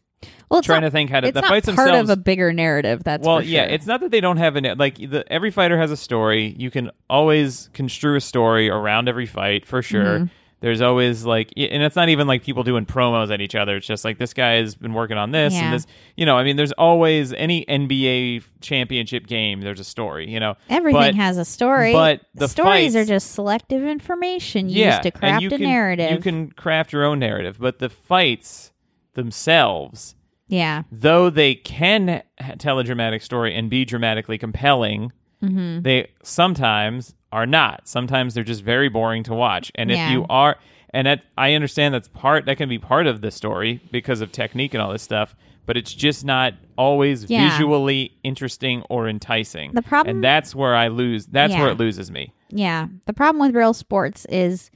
Well, 0.50 0.62
trying 0.62 0.80
not 0.80 0.86
to 0.86 0.90
think 0.90 1.10
how 1.10 1.20
to 1.20 1.28
it's 1.28 1.34
the 1.34 1.42
not 1.42 1.48
fights 1.50 1.66
part 1.66 1.76
themselves 1.76 2.08
of 2.08 2.18
a 2.18 2.22
bigger 2.22 2.50
narrative. 2.54 3.04
That's 3.04 3.26
well 3.26 3.42
yeah 3.42 3.64
sure. 3.66 3.74
it's 3.74 3.86
not 3.86 4.00
that 4.00 4.10
they 4.10 4.22
don't 4.22 4.38
have 4.38 4.56
an 4.56 4.78
like 4.78 4.96
the 4.96 5.22
every 5.30 5.50
fighter 5.50 5.76
has 5.76 5.90
a 5.90 5.96
story 5.98 6.54
you 6.58 6.70
can 6.70 6.90
always 7.10 7.68
construe 7.74 8.16
a 8.16 8.20
story 8.22 8.70
around 8.70 9.06
every 9.08 9.26
fight 9.26 9.66
for 9.66 9.82
sure 9.82 10.20
Mhm. 10.20 10.30
There's 10.60 10.80
always 10.80 11.24
like 11.24 11.52
and 11.56 11.82
it's 11.82 11.96
not 11.96 12.08
even 12.08 12.26
like 12.26 12.42
people 12.42 12.62
doing 12.62 12.86
promos 12.86 13.32
at 13.32 13.40
each 13.40 13.54
other 13.54 13.76
it's 13.76 13.86
just 13.86 14.04
like 14.04 14.18
this 14.18 14.32
guy 14.32 14.52
has 14.54 14.74
been 14.74 14.94
working 14.94 15.16
on 15.18 15.30
this 15.30 15.52
Yeah. 15.52 15.64
and 15.66 15.74
this 15.74 15.86
you 16.16 16.24
know 16.26 16.36
i 16.36 16.44
mean 16.44 16.56
there's 16.56 16.72
always 16.72 17.32
any 17.34 17.64
nba 17.66 18.42
championship 18.60 19.26
game 19.26 19.60
there's 19.60 19.80
a 19.80 19.84
story 19.84 20.30
you 20.30 20.40
know 20.40 20.54
everything 20.68 21.00
but- 21.00 21.14
has 21.14 21.36
a 21.38 21.44
story. 21.44 21.92
but 21.92 22.22
the 22.34 22.48
stories 22.48 22.94
fights- 22.94 22.96
are 22.96 23.04
just 23.04 23.32
selective 23.32 23.84
information 23.84 24.66
used 24.68 24.78
yeah 24.78 25.00
to 25.00 25.10
craft 25.10 25.44
a 25.44 25.48
can, 25.50 25.60
narrative. 25.62 26.10
you 26.10 26.18
can 26.18 26.50
craft 26.52 26.92
your 26.92 27.04
own 27.04 27.18
narrative 27.18 27.58
but 27.60 27.78
the 27.78 27.88
fights 27.90 28.72
themselves 29.14 30.14
yeah, 30.48 30.84
though 30.92 31.28
they 31.28 31.56
can 31.56 32.22
ha- 32.38 32.54
tell 32.56 32.78
a 32.78 32.84
dramatic 32.84 33.20
story 33.22 33.52
and 33.52 33.68
be 33.68 33.84
dramatically 33.84 34.38
compelling, 34.38 35.10
hmm 35.40 35.80
they 35.82 36.10
sometimes 36.22 37.14
are 37.32 37.46
not. 37.46 37.86
Sometimes 37.88 38.34
they're 38.34 38.44
just 38.44 38.62
very 38.62 38.88
boring 38.88 39.22
to 39.24 39.34
watch. 39.34 39.70
And 39.74 39.90
if 39.90 40.10
you 40.10 40.24
are, 40.30 40.56
and 40.90 41.06
that, 41.06 41.22
I 41.36 41.52
understand 41.54 41.92
that's 41.94 42.08
part 42.08 42.46
that 42.46 42.56
can 42.56 42.68
be 42.68 42.78
part 42.78 43.06
of 43.06 43.20
the 43.20 43.30
story 43.30 43.80
because 43.90 44.20
of 44.20 44.32
technique 44.32 44.72
and 44.74 44.82
all 44.82 44.92
this 44.92 45.02
stuff, 45.02 45.34
but 45.66 45.76
it's 45.76 45.92
just 45.92 46.24
not 46.24 46.54
always 46.78 47.28
Yeah. 47.28 47.50
visually 47.50 48.12
interesting 48.22 48.82
or 48.88 49.08
enticing. 49.08 49.72
The 49.74 49.82
problem- 49.82 50.16
and 50.16 50.24
that's 50.24 50.54
where 50.54 50.74
I 50.74 50.88
lose. 50.88 51.26
That's 51.26 51.52
where 51.54 51.68
it 51.68 51.78
loses 51.78 52.10
me. 52.10 52.32
yeah. 52.50 52.86
The 53.06 53.12
problem 53.12 53.40
with 53.44 53.54
real 53.56 53.74
sports 53.74 54.24
is 54.30 54.70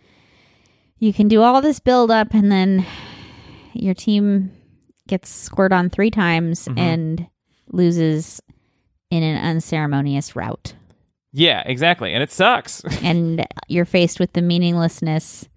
you 0.98 1.12
can 1.14 1.28
do 1.28 1.40
all 1.40 1.62
this 1.62 1.78
build 1.80 2.10
up 2.10 2.34
and 2.34 2.50
then 2.52 2.84
your 3.72 3.94
team 3.94 4.50
gets 5.08 5.30
scored 5.30 5.72
on 5.72 5.88
three 5.88 6.10
times 6.10 6.66
Mhm. 6.68 6.78
and 6.78 7.26
loses 7.72 8.40
in 9.10 9.22
an 9.22 9.36
unceremonious 9.44 10.34
route. 10.36 10.74
Yeah, 11.32 11.62
exactly, 11.64 12.12
and 12.12 12.22
it 12.22 12.30
sucks. 12.32 12.82
and 13.02 13.44
you're 13.68 13.84
faced 13.84 14.18
with 14.20 14.32
the 14.32 14.42
meaninglessness 14.42 15.48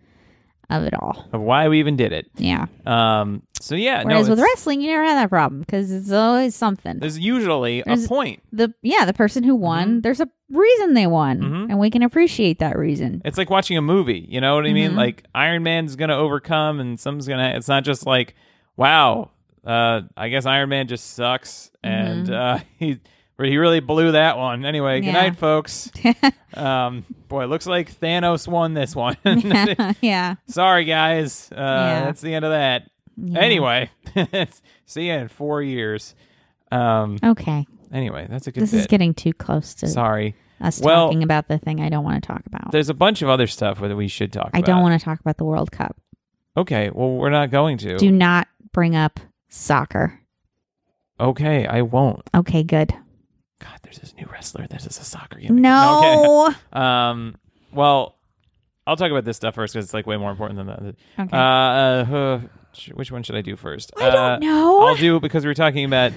of 0.70 0.84
it 0.84 0.94
all. 0.94 1.28
of 1.34 1.42
why 1.42 1.68
we 1.68 1.80
even 1.80 1.96
did 1.96 2.14
it. 2.14 2.30
Yeah. 2.38 2.66
Um, 2.86 3.44
so 3.60 3.76
yeah, 3.76 4.04
Whereas 4.04 4.28
no, 4.28 4.32
with 4.36 4.40
wrestling, 4.40 4.82
you 4.82 4.92
never 4.92 5.04
have 5.04 5.18
that 5.22 5.30
problem 5.30 5.62
because 5.62 5.92
it's 5.92 6.12
always 6.12 6.56
something. 6.56 7.00
there's 7.00 7.20
usually 7.20 7.82
There's- 7.84 8.06
a 8.06 8.08
point. 8.08 8.42
The 8.52 8.74
yeah, 8.82 9.06
the 9.06 9.14
person 9.14 9.44
who 9.44 9.56
won, 9.56 10.02
there's 10.02 10.20
a 10.20 10.30
reason 10.50 10.94
they 10.94 11.08
won, 11.08 11.42
Mhm. 11.42 11.70
and 11.70 11.80
we 11.80 11.90
can 11.90 12.02
appreciate 12.04 12.60
that 12.60 12.78
reason. 12.78 13.22
It's 13.26 13.38
like 13.38 13.50
watching 13.50 13.78
a 13.78 13.82
movie. 13.82 14.26
You 14.30 14.42
know 14.42 14.56
what 14.56 14.66
I 14.66 14.74
mean? 14.74 14.92
Mhm. 14.92 14.96
Like 14.98 15.24
Iron 15.36 15.64
Man's 15.64 15.96
gonna 15.96 16.18
overcome, 16.18 16.80
and 16.80 17.00
some's 17.00 17.28
gonna. 17.28 17.54
It's 17.56 17.68
not 17.68 17.84
just 17.84 18.06
like, 18.06 18.36
wow. 18.78 19.32
Uh, 19.66 20.02
I 20.18 20.30
guess 20.30 20.46
Iron 20.46 20.70
Man 20.70 20.88
just 20.88 21.12
sucks, 21.16 21.72
and 21.84 22.30
uh, 22.30 22.60
he 22.80 23.00
he 23.40 23.58
really 23.58 23.80
blew 23.80 24.12
that 24.14 24.38
one. 24.38 24.66
Anyway, 24.66 25.02
good. 25.02 25.08
Yeah. 25.08 25.14
night, 25.14 25.36
folks. 25.38 25.92
um, 26.54 27.04
boy, 27.28 27.46
looks 27.48 27.66
like 27.66 27.94
Thanos 28.00 28.48
won 28.48 28.74
this 28.74 28.96
one. 28.96 29.18
yeah. 30.02 30.36
Sorry, 30.48 30.86
guys. 30.86 31.50
Uh, 31.52 31.56
Yeah. 31.56 32.06
That's 32.06 32.22
the 32.22 32.34
end 32.36 32.46
of 32.46 32.52
that. 32.52 32.90
Yeah. 33.18 33.40
Anyway, 33.40 33.90
see 34.86 35.08
you 35.08 35.14
in 35.14 35.28
four 35.28 35.62
years. 35.62 36.16
Um, 36.72 37.18
Okay. 37.24 37.66
anyway, 37.92 38.26
that's 38.30 38.48
a 38.48 38.52
good 38.52 38.64
This 38.64 38.72
bit. 38.72 38.80
is 38.82 38.88
getting 38.88 39.14
too 39.14 39.34
close 39.34 39.74
to 39.76 39.88
Sorry. 39.88 40.36
us 40.62 40.82
Well- 40.82 41.08
talking 41.08 41.22
about 41.24 41.48
the 41.48 41.58
thing 41.60 41.80
I 41.82 41.90
don't 41.90 42.04
want 42.04 42.24
to 42.24 42.28
talk 42.28 42.42
about. 42.48 42.72
There's 42.72 42.90
a 42.90 42.94
bunch 42.96 43.22
of 43.22 43.30
other 43.30 43.46
stuff 43.48 43.80
that 43.82 43.96
we 43.96 44.08
should 44.08 44.32
talk 44.34 44.50
I 44.54 44.60
about. 44.60 44.66
don't 44.68 44.82
want 44.82 45.00
to 45.00 45.04
talk 45.04 45.20
about 45.20 45.38
the 45.38 45.46
World 45.46 45.72
Cup. 45.72 45.96
Okay, 46.58 46.90
well, 46.94 47.12
we're 47.12 47.30
not 47.30 47.52
going 47.52 47.78
to. 47.80 47.98
Do 47.98 48.12
not 48.12 48.48
bring 48.72 48.96
up 48.96 49.20
soccer. 49.50 50.20
Okay, 51.20 51.68
I 51.68 51.82
won't. 51.84 52.28
Okay, 52.36 52.64
good. 52.64 52.94
God, 53.64 53.80
there's 53.84 54.00
this 54.00 54.14
new 54.18 54.26
wrestler 54.32 54.68
that 54.70 54.86
is 54.86 54.98
a 55.00 55.04
soccer 55.04 55.40
gimmick. 55.40 55.62
No. 55.62 56.48
Okay. 56.74 56.80
Um. 56.80 57.36
Well, 57.72 58.16
I'll 58.86 58.98
talk 58.98 59.10
about 59.12 59.24
this 59.26 59.38
stuff 59.38 59.56
first 59.56 59.74
because 59.74 59.86
it's 59.86 59.94
like 59.94 60.06
way 60.06 60.18
more 60.18 60.30
important 60.32 60.58
than 60.58 60.68
that. 60.68 60.80
Okay. 61.20 61.38
Uh, 61.38 61.40
uh, 61.40 62.16
uh, 62.16 62.42
which 62.94 63.12
one 63.12 63.24
should 63.24 63.36
I 63.36 63.42
do 63.42 63.56
first? 63.56 63.92
I 63.98 64.10
don't 64.10 64.16
Uh, 64.16 64.38
know. 64.40 64.82
I'll 64.88 64.96
do 64.96 65.20
because 65.20 65.44
we 65.46 65.50
were 65.50 65.54
talking 65.54 65.86
about 65.86 66.12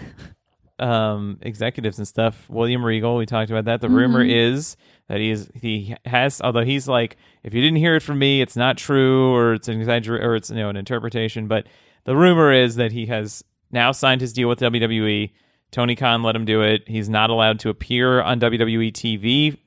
um 0.78 1.38
executives 1.42 1.98
and 1.98 2.06
stuff. 2.06 2.44
William 2.50 2.85
Regal, 2.85 3.16
we 3.16 3.24
talked 3.26 3.50
about 3.50 3.64
that. 3.66 3.80
The 3.80 3.88
rumor 3.88 4.20
Mm-hmm. 4.22 4.56
is 4.56 4.76
that 5.09 5.20
he's 5.20 5.48
he 5.54 5.94
has 6.04 6.40
although 6.42 6.64
he's 6.64 6.87
like 6.88 7.16
if 7.44 7.54
you 7.54 7.62
didn't 7.62 7.78
hear 7.78 7.94
it 7.96 8.02
from 8.02 8.18
me, 8.18 8.42
it's 8.42 8.56
not 8.56 8.76
true 8.76 9.32
or 9.35 9.54
it's 9.54 9.68
an 9.68 9.80
exagger 9.80 10.20
or 10.22 10.37
it's 10.37 10.50
you 10.50 10.56
know 10.56 10.68
an 10.68 10.76
interpretation, 10.76 11.46
but 11.48 11.66
the 12.04 12.16
rumor 12.16 12.52
is 12.52 12.76
that 12.76 12.92
he 12.92 13.06
has 13.06 13.42
now 13.70 13.92
signed 13.92 14.20
his 14.20 14.32
deal 14.32 14.48
with 14.48 14.61
WWE. 14.61 15.32
Tony 15.70 15.96
Khan 15.96 16.22
let 16.22 16.37
him 16.37 16.44
do 16.44 16.62
it. 16.62 16.88
He's 16.88 17.09
not 17.09 17.31
allowed 17.31 17.59
to 17.61 17.68
appear 17.68 18.20
on 18.22 18.40
WWE 18.40 18.92
TV 18.92 19.59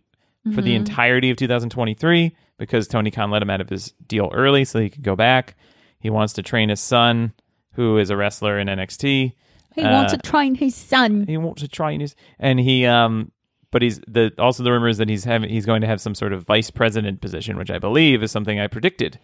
for 0.56 0.62
the 0.62 0.74
entirety 0.74 1.30
of 1.30 1.38
2023 1.38 2.36
because 2.58 2.88
Tony 2.88 3.12
Khan 3.12 3.30
let 3.30 3.42
him 3.42 3.50
out 3.50 3.62
of 3.62 3.70
his 3.70 3.94
deal 4.08 4.32
early 4.34 4.66
so 4.66 4.80
he 4.80 4.90
could 4.90 5.04
go 5.04 5.16
back. 5.16 5.56
He 6.00 6.10
wants 6.10 6.34
to 6.34 6.44
train 6.44 6.70
his 6.70 6.80
son, 6.80 7.34
who 7.74 7.98
is 7.98 8.10
a 8.10 8.18
wrestler 8.18 8.58
in 8.58 8.68
NXT. 8.68 9.34
he 9.76 9.84
wants 9.84 10.14
uh, 10.14 10.18
to 10.18 10.22
train 10.22 10.56
his 10.56 10.76
son. 10.76 11.26
He 11.28 11.38
wants 11.38 11.62
to 11.62 11.68
train 11.68 12.00
his, 12.00 12.16
and 12.40 12.60
he 12.60 12.86
um, 12.86 13.32
but 13.72 13.82
he's 13.82 14.00
the 14.08 14.32
also 14.38 14.64
the 14.64 14.72
rumor 14.72 14.88
is 14.88 14.98
that 14.98 15.10
he's 15.10 15.24
having 15.24 15.50
he's 15.50 15.66
going 15.66 15.82
to 15.82 15.88
have 15.88 16.02
some 16.02 16.16
sort 16.16 16.34
of 16.34 16.44
vice 16.44 16.72
president 16.72 17.22
position, 17.22 17.58
which 17.58 17.70
I 17.70 17.80
believe 17.80 18.24
is 18.24 18.32
something 18.32 18.60
I 18.60 18.68
predicted, 18.68 19.20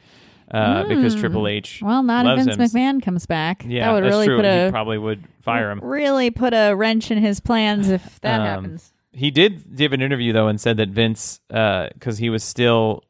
uh, 0.52 0.88
because 0.88 1.16
Triple 1.16 1.48
H. 1.48 1.80
Hmm. 1.80 1.86
Well, 1.86 2.04
not 2.04 2.26
if 2.40 2.46
Vince 2.46 2.56
him. 2.58 2.62
McMahon 3.00 3.02
comes 3.04 3.26
back. 3.26 3.64
Yeah, 3.68 3.88
that 3.88 3.94
would 3.94 4.04
that's 4.04 4.12
really 4.14 4.26
true. 4.28 4.38
put 4.38 4.46
he 4.66 4.72
probably 4.72 4.98
would 4.98 5.24
fire 5.42 5.72
him. 5.72 5.80
really 5.84 6.30
put 6.32 6.54
a 6.54 6.74
wrench 6.76 7.12
in 7.12 7.18
his 7.18 7.40
plans 7.40 7.90
if 7.90 8.20
that 8.22 8.40
Um, 8.42 8.46
happens. 8.46 8.94
He 9.12 9.32
did 9.32 9.76
give 9.76 9.94
an 9.94 10.02
interview 10.02 10.34
though 10.34 10.48
and 10.48 10.60
said 10.60 10.78
that 10.78 10.90
Vince, 10.90 11.40
because 11.48 12.18
he 12.18 12.30
was 12.30 12.44
still 12.44 13.04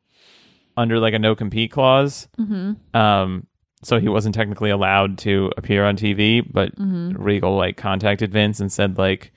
under 0.78 1.00
like 1.00 1.14
a 1.14 1.20
no 1.20 1.36
compete 1.36 1.72
clause, 1.72 2.28
Mm-hmm. 2.40 2.96
um, 2.96 3.48
so 3.84 4.00
he 4.00 4.08
wasn't 4.10 4.34
technically 4.36 4.70
allowed 4.72 5.18
to 5.20 5.52
appear 5.58 5.86
on 5.86 5.96
TV. 5.98 6.46
But 6.50 6.76
Mm-hmm. 6.76 7.22
Regal 7.22 7.56
like 7.56 7.78
contacted 7.78 8.32
Vince 8.32 8.60
and 8.60 8.72
said 8.72 8.98
like 8.98 9.32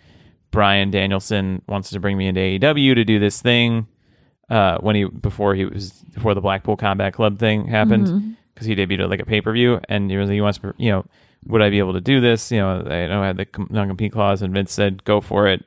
Bryan 0.51 0.91
Danielson 0.91 1.63
wants 1.69 1.91
to 1.91 2.01
bring 2.01 2.17
me 2.17 2.27
into 2.29 2.41
AEW 2.41 2.95
to 2.95 3.05
do 3.05 3.19
this 3.19 3.41
thing. 3.43 3.87
Uh, 4.51 4.79
when 4.79 4.97
he 4.97 5.05
before 5.05 5.55
he 5.55 5.65
was 5.67 5.91
before 6.15 6.35
the 6.35 6.41
Blackpool 6.41 6.77
Combat 6.77 7.13
Club 7.13 7.39
thing 7.39 7.67
happened 7.67 8.07
Mm-hmm. 8.07 8.31
because 8.55 8.67
he 8.67 8.75
debuted 8.75 9.05
at 9.05 9.11
like 9.11 9.21
a 9.21 9.27
pay 9.27 9.41
per 9.43 9.53
view 9.53 9.79
and 9.89 10.11
he 10.11 10.17
was 10.17 10.31
he 10.31 10.41
wants 10.41 10.59
to 10.59 10.73
you 10.79 10.91
know 10.91 11.05
would 11.47 11.63
I 11.63 11.71
be 11.71 11.79
able 11.79 11.93
to 11.93 12.01
do 12.01 12.21
this? 12.21 12.51
You 12.51 12.59
know 12.59 12.81
I 12.81 13.07
know 13.09 13.23
I 13.23 13.27
had 13.27 13.37
the 13.37 13.47
non 13.71 13.89
compete 13.89 14.13
clause 14.13 14.41
and 14.43 14.55
Vince 14.55 14.73
said 14.73 15.05
go 15.05 15.21
for 15.21 15.49
it 15.49 15.65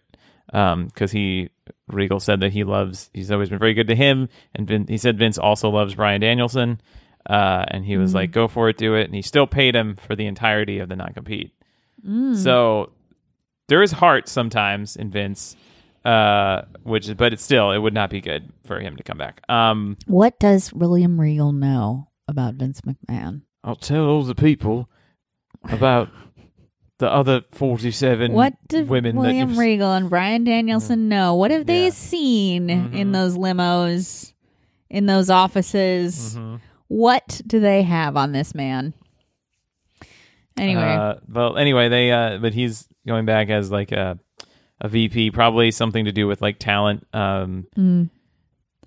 because 0.47 1.11
he 1.11 1.49
Regal 1.87 2.19
said 2.19 2.39
that 2.41 2.51
he 2.53 2.63
loves 2.63 3.09
he's 3.13 3.31
always 3.31 3.49
been 3.49 3.59
very 3.59 3.73
good 3.73 3.87
to 3.87 3.95
him 3.95 4.27
and 4.55 4.67
Vin, 4.67 4.85
he 4.87 4.97
said 4.97 5.17
Vince 5.17 5.37
also 5.37 5.69
loves 5.69 5.95
Bryan 5.95 6.19
Danielson 6.21 6.81
uh, 7.29 7.63
and 7.67 7.85
he 7.85 7.97
was 7.97 8.13
like 8.15 8.31
go 8.31 8.47
for 8.47 8.67
it 8.69 8.77
do 8.77 8.95
it 8.95 9.05
and 9.05 9.13
he 9.15 9.21
still 9.21 9.45
paid 9.47 9.75
him 9.75 9.95
for 9.95 10.15
the 10.15 10.25
entirety 10.25 10.79
of 10.79 10.89
the 10.89 10.95
non 10.95 11.13
compete 11.13 11.53
so 12.35 12.91
there 13.67 13.83
is 13.83 13.91
heart 13.91 14.27
sometimes 14.27 14.95
in 14.95 15.11
Vince 15.11 15.55
uh, 16.05 16.63
which 16.83 17.07
is 17.07 17.13
but 17.15 17.33
it's 17.33 17.43
still 17.43 17.71
it 17.71 17.77
would 17.77 17.93
not 17.93 18.09
be 18.09 18.21
good 18.21 18.51
for 18.65 18.79
him 18.79 18.95
to 18.97 19.03
come 19.03 19.17
back 19.17 19.41
um 19.49 19.97
What 20.07 20.39
does 20.39 20.73
William 20.73 21.19
Regal 21.19 21.51
know 21.51 22.07
about 22.27 22.55
Vince 22.55 22.81
McMahon? 22.81 23.41
I'll 23.63 23.75
tell 23.75 24.05
all 24.05 24.23
the 24.23 24.33
people 24.35 24.89
about 25.69 26.09
the 26.97 27.07
other 27.11 27.41
47 27.51 28.31
What 28.33 28.53
do 28.67 28.85
women 28.85 29.15
William 29.15 29.49
you've 29.49 29.57
Regal 29.57 29.91
and 29.91 30.09
Bryan 30.09 30.43
Danielson 30.43 31.07
know? 31.09 31.35
What 31.35 31.51
have 31.51 31.65
they 31.65 31.85
Yeah. 31.85 31.89
seen 31.91 32.69
in 32.69 32.89
Mhm. 33.09 33.13
those 33.13 33.37
limos, 33.37 34.33
in 34.89 35.05
those 35.07 35.29
offices? 35.29 36.35
Mhm. 36.35 36.59
What 36.87 37.41
do 37.47 37.59
they 37.59 37.83
have 37.83 38.17
on 38.17 38.31
this 38.33 38.53
man? 38.55 38.93
Anyway, 40.57 40.81
Uh, 40.83 41.15
well, 41.27 41.57
anyway, 41.57 41.89
they 41.89 42.11
uh, 42.11 42.37
but 42.37 42.53
he's 42.53 42.87
going 43.07 43.25
back 43.25 43.49
as 43.49 43.71
like 43.71 43.91
a 43.91 44.19
a 44.81 44.89
VP, 44.89 45.31
probably 45.31 45.71
something 45.71 46.05
to 46.05 46.11
do 46.11 46.27
with 46.27 46.41
like 46.41 46.57
talent 46.59 47.07
um, 47.13 47.67
Mm. 47.77 48.09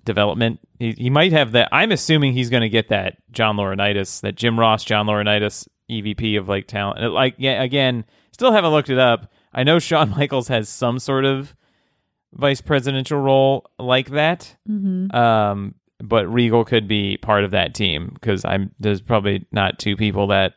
development. 0.03 0.59
He, 0.79 0.91
he 0.91 1.09
might 1.09 1.31
have 1.31 1.53
that. 1.53 1.69
I'm 1.71 1.91
assuming 1.91 2.33
he's 2.33 2.49
going 2.49 2.61
to 2.61 2.69
get 2.69 2.89
that 2.89 3.17
John 3.31 3.55
Laurinaitis, 3.57 4.21
that 4.21 4.35
Jim 4.35 4.59
Ross, 4.59 4.83
John 4.83 5.07
Laurinaitis 5.07 5.67
EVP 5.89 6.37
of 6.37 6.47
like 6.49 6.67
talent. 6.67 7.11
Like 7.13 7.35
yeah, 7.37 7.61
again, 7.63 8.05
still 8.31 8.51
haven't 8.51 8.71
looked 8.71 8.89
it 8.89 8.99
up. 8.99 9.31
I 9.53 9.63
know 9.63 9.79
Shawn 9.79 10.09
Michaels 10.17 10.49
has 10.49 10.67
some 10.69 10.99
sort 10.99 11.25
of 11.25 11.55
vice 12.33 12.59
presidential 12.61 13.19
role 13.19 13.65
like 13.79 14.09
that. 14.09 14.55
mhm. 14.69 15.13
Um, 15.15 15.75
but 16.03 16.27
Regal 16.27 16.65
could 16.65 16.89
be 16.89 17.15
part 17.15 17.45
of 17.45 17.51
that 17.51 17.73
team 17.73 18.11
because 18.13 18.43
I'm 18.43 18.71
there's 18.81 19.01
probably 19.01 19.45
not 19.53 19.79
two 19.79 19.95
people 19.95 20.27
that 20.27 20.53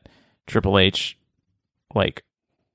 Triple 0.48 0.79
H 0.81 1.16
like 1.94 2.24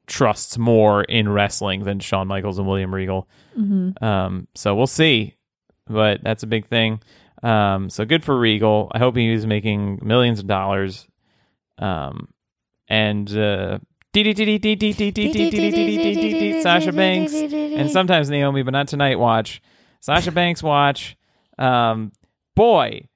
trusts 0.07 0.57
more 0.57 1.03
in 1.03 1.29
wrestling 1.29 1.83
than 1.83 1.99
Shawn 1.99 2.27
Michaels 2.27 2.57
and 2.59 2.67
William 2.67 2.93
Regal. 2.93 3.27
Mhm. 3.57 4.01
Um, 4.03 4.47
so 4.55 4.75
we'll 4.75 4.87
see, 4.87 5.35
but 5.87 6.21
that's 6.23 6.43
a 6.43 6.47
big 6.47 6.67
thing. 6.67 7.01
Um, 7.41 7.89
so 7.89 8.05
good 8.05 8.23
for 8.23 8.37
Regal. 8.37 8.89
I 8.93 8.99
hope 8.99 9.15
he's 9.15 9.45
making 9.45 9.99
millions 10.03 10.39
of 10.39 10.47
dollars. 10.47 11.07
Um, 11.77 12.27
and 12.87 13.29
uh, 13.37 13.79
Sasha 16.61 16.91
Banks 16.91 17.33
and 17.33 17.89
sometimes 17.91 18.29
Naomi, 18.29 18.63
but 18.63 18.71
not 18.71 18.87
tonight. 18.87 19.19
Watch 19.19 19.61
Sasha 19.99 20.31
Banks. 20.31 20.61
Watch. 20.63 21.15
Um, 21.57 22.11
boy, 22.55 23.07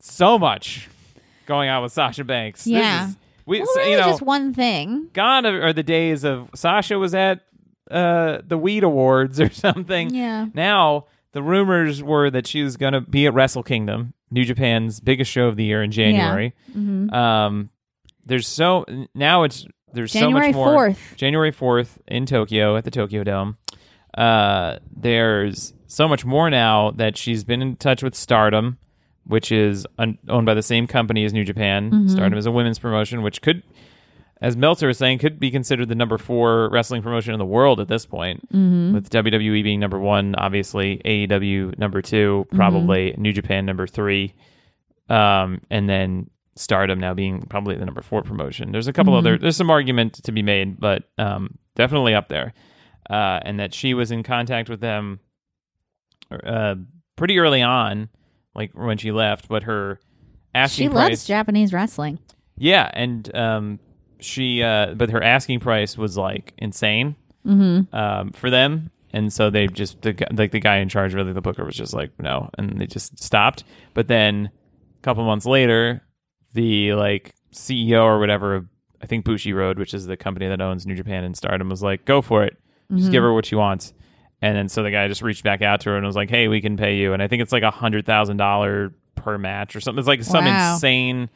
so 0.00 0.38
much 0.38 0.88
going 1.46 1.68
on 1.68 1.82
with 1.82 1.92
Sasha 1.92 2.24
Banks. 2.24 2.64
This 2.64 2.72
Yeah. 2.74 3.08
is- 3.08 3.16
we 3.46 3.58
Well, 3.60 3.66
so, 3.74 3.80
really 3.80 3.92
you 3.92 3.96
know 3.98 4.06
just 4.06 4.22
one 4.22 4.54
thing. 4.54 5.08
gone 5.12 5.46
are 5.46 5.72
the 5.72 5.82
days 5.82 6.24
of 6.24 6.48
Sasha 6.54 6.98
was 6.98 7.14
at 7.14 7.40
uh, 7.90 8.38
the 8.46 8.56
Weed 8.58 8.82
Awards 8.84 9.40
or 9.40 9.50
something. 9.52 10.14
Yeah. 10.14 10.46
Now 10.54 11.06
the 11.32 11.42
rumors 11.42 12.02
were 12.02 12.30
that 12.30 12.46
she 12.46 12.62
was 12.62 12.76
going 12.76 12.92
to 12.92 13.00
be 13.00 13.26
at 13.26 13.34
Wrestle 13.34 13.62
Kingdom, 13.62 14.14
New 14.30 14.44
Japan's 14.44 15.00
biggest 15.00 15.30
show 15.30 15.46
of 15.46 15.56
the 15.56 15.64
year 15.64 15.82
in 15.82 15.90
January. 15.90 16.54
Mhm. 16.76 17.12
Um, 17.12 17.70
there's 18.24 18.46
so 18.46 18.84
now 19.14 19.42
it's 19.44 19.66
there's 19.92 20.12
January 20.12 20.52
so 20.52 20.58
much 20.58 20.74
more. 20.74 20.88
4th. 20.90 21.16
January 21.16 21.50
fourth 21.50 21.98
in 22.06 22.24
Tokyo 22.26 22.76
at 22.76 22.84
the 22.84 22.90
Tokyo 22.90 23.24
Dome. 23.24 23.56
Uh, 24.16 24.78
there's 24.94 25.74
so 25.86 26.06
much 26.08 26.24
more 26.24 26.48
now 26.50 26.90
that 26.92 27.16
she's 27.16 27.44
been 27.44 27.60
in 27.62 27.76
touch 27.76 28.02
with 28.02 28.14
Stardom, 28.14 28.78
which 29.26 29.52
is 29.52 29.86
un- 29.98 30.18
owned 30.28 30.46
by 30.46 30.54
the 30.54 30.62
same 30.62 30.86
company 30.86 31.24
as 31.24 31.32
New 31.32 31.44
Japan. 31.44 31.90
Mm-hmm. 31.90 32.08
Stardom 32.08 32.38
is 32.38 32.46
a 32.46 32.50
women's 32.50 32.78
promotion, 32.78 33.22
which 33.22 33.42
could, 33.42 33.62
as 34.40 34.56
Meltzer 34.56 34.86
was 34.88 34.98
saying, 34.98 35.18
could 35.18 35.38
be 35.38 35.50
considered 35.50 35.88
the 35.88 35.94
number 35.94 36.18
four 36.18 36.68
wrestling 36.70 37.02
promotion 37.02 37.32
in 37.32 37.38
the 37.38 37.44
world 37.46 37.80
at 37.80 37.88
this 37.88 38.06
point. 38.06 38.46
Mm-hmm. 38.52 38.94
With 38.94 39.10
WWE 39.10 39.62
being 39.62 39.80
number 39.80 39.98
one, 39.98 40.34
obviously 40.34 41.00
AEW 41.04 41.78
number 41.78 42.02
two, 42.02 42.46
probably 42.52 43.14
New 43.16 43.32
Japan 43.32 43.64
number 43.66 43.86
three, 43.86 44.34
um, 45.08 45.60
and 45.70 45.88
then 45.88 46.28
Stardom 46.54 47.00
now 47.00 47.14
being 47.14 47.42
probably 47.42 47.76
the 47.76 47.84
number 47.84 48.02
four 48.02 48.22
promotion. 48.22 48.72
There's 48.72 48.88
a 48.88 48.92
couple 48.92 49.14
other. 49.14 49.38
There's 49.38 49.56
some 49.56 49.70
argument 49.70 50.14
to 50.24 50.32
be 50.32 50.42
made, 50.42 50.78
but 50.78 51.04
um, 51.18 51.58
definitely 51.76 52.14
up 52.14 52.28
there. 52.28 52.52
Uh, 53.08 53.40
and 53.42 53.58
that 53.58 53.74
she 53.74 53.94
was 53.94 54.10
in 54.10 54.22
contact 54.22 54.68
with 54.68 54.80
them 54.80 55.20
uh, 56.30 56.76
pretty 57.16 57.38
early 57.38 57.62
on, 57.62 58.08
like 58.54 58.72
when 58.74 58.98
she 58.98 59.12
left, 59.12 59.48
but 59.48 59.64
her 59.64 59.98
asking 60.54 60.90
price 60.90 60.92
She 60.92 60.94
price. 60.94 61.10
loves 61.10 61.24
Japanese 61.24 61.72
wrestling. 61.72 62.18
Yeah, 62.56 62.90
and 62.92 63.34
um, 63.34 63.78
she, 64.20 64.62
uh, 64.62 64.94
but 64.94 65.10
her 65.10 65.22
asking 65.22 65.60
price 65.60 65.96
was 65.96 66.16
like 66.16 66.52
insane 66.58 67.16
mm-hmm. 67.46 67.94
um, 67.94 68.30
for 68.32 68.50
them, 68.50 68.90
and 69.12 69.32
so 69.32 69.50
they 69.50 69.66
just 69.66 70.02
the, 70.02 70.14
like 70.32 70.52
the 70.52 70.60
guy 70.60 70.76
in 70.78 70.88
charge, 70.88 71.14
really 71.14 71.32
the 71.32 71.40
booker, 71.40 71.64
was 71.64 71.76
just 71.76 71.94
like 71.94 72.10
no, 72.20 72.50
and 72.58 72.80
they 72.80 72.86
just 72.86 73.22
stopped. 73.22 73.64
But 73.94 74.08
then 74.08 74.50
a 74.98 75.02
couple 75.02 75.24
months 75.24 75.46
later, 75.46 76.02
the 76.52 76.92
like 76.94 77.34
CEO 77.52 78.04
or 78.04 78.18
whatever, 78.18 78.66
I 79.02 79.06
think 79.06 79.24
Bushiroad, 79.24 79.78
which 79.78 79.94
is 79.94 80.06
the 80.06 80.16
company 80.16 80.48
that 80.48 80.60
owns 80.60 80.86
New 80.86 80.94
Japan 80.94 81.24
and 81.24 81.36
Stardom, 81.36 81.68
was 81.68 81.82
like, 81.82 82.04
go 82.04 82.20
for 82.22 82.44
it, 82.44 82.56
just 82.94 83.10
give 83.10 83.22
her 83.22 83.32
what 83.32 83.46
she 83.46 83.54
wants. 83.54 83.94
And 84.42 84.56
then 84.56 84.68
so 84.68 84.82
the 84.82 84.90
guy 84.90 85.06
just 85.08 85.22
reached 85.22 85.44
back 85.44 85.62
out 85.62 85.80
to 85.82 85.90
her 85.90 85.96
and 85.96 86.04
was 86.04 86.16
like, 86.16 86.28
"Hey, 86.28 86.48
we 86.48 86.60
can 86.60 86.76
pay 86.76 86.96
you." 86.96 87.12
And 87.14 87.22
I 87.22 87.28
think 87.28 87.42
it's 87.42 87.52
like 87.52 87.62
a 87.62 87.70
hundred 87.70 88.04
thousand 88.04 88.36
dollar 88.38 88.92
per 89.14 89.38
match 89.38 89.76
or 89.76 89.80
something. 89.80 90.00
It's 90.00 90.08
like 90.08 90.24
some 90.24 90.44
Wow. 90.44 90.74
insane 90.74 91.30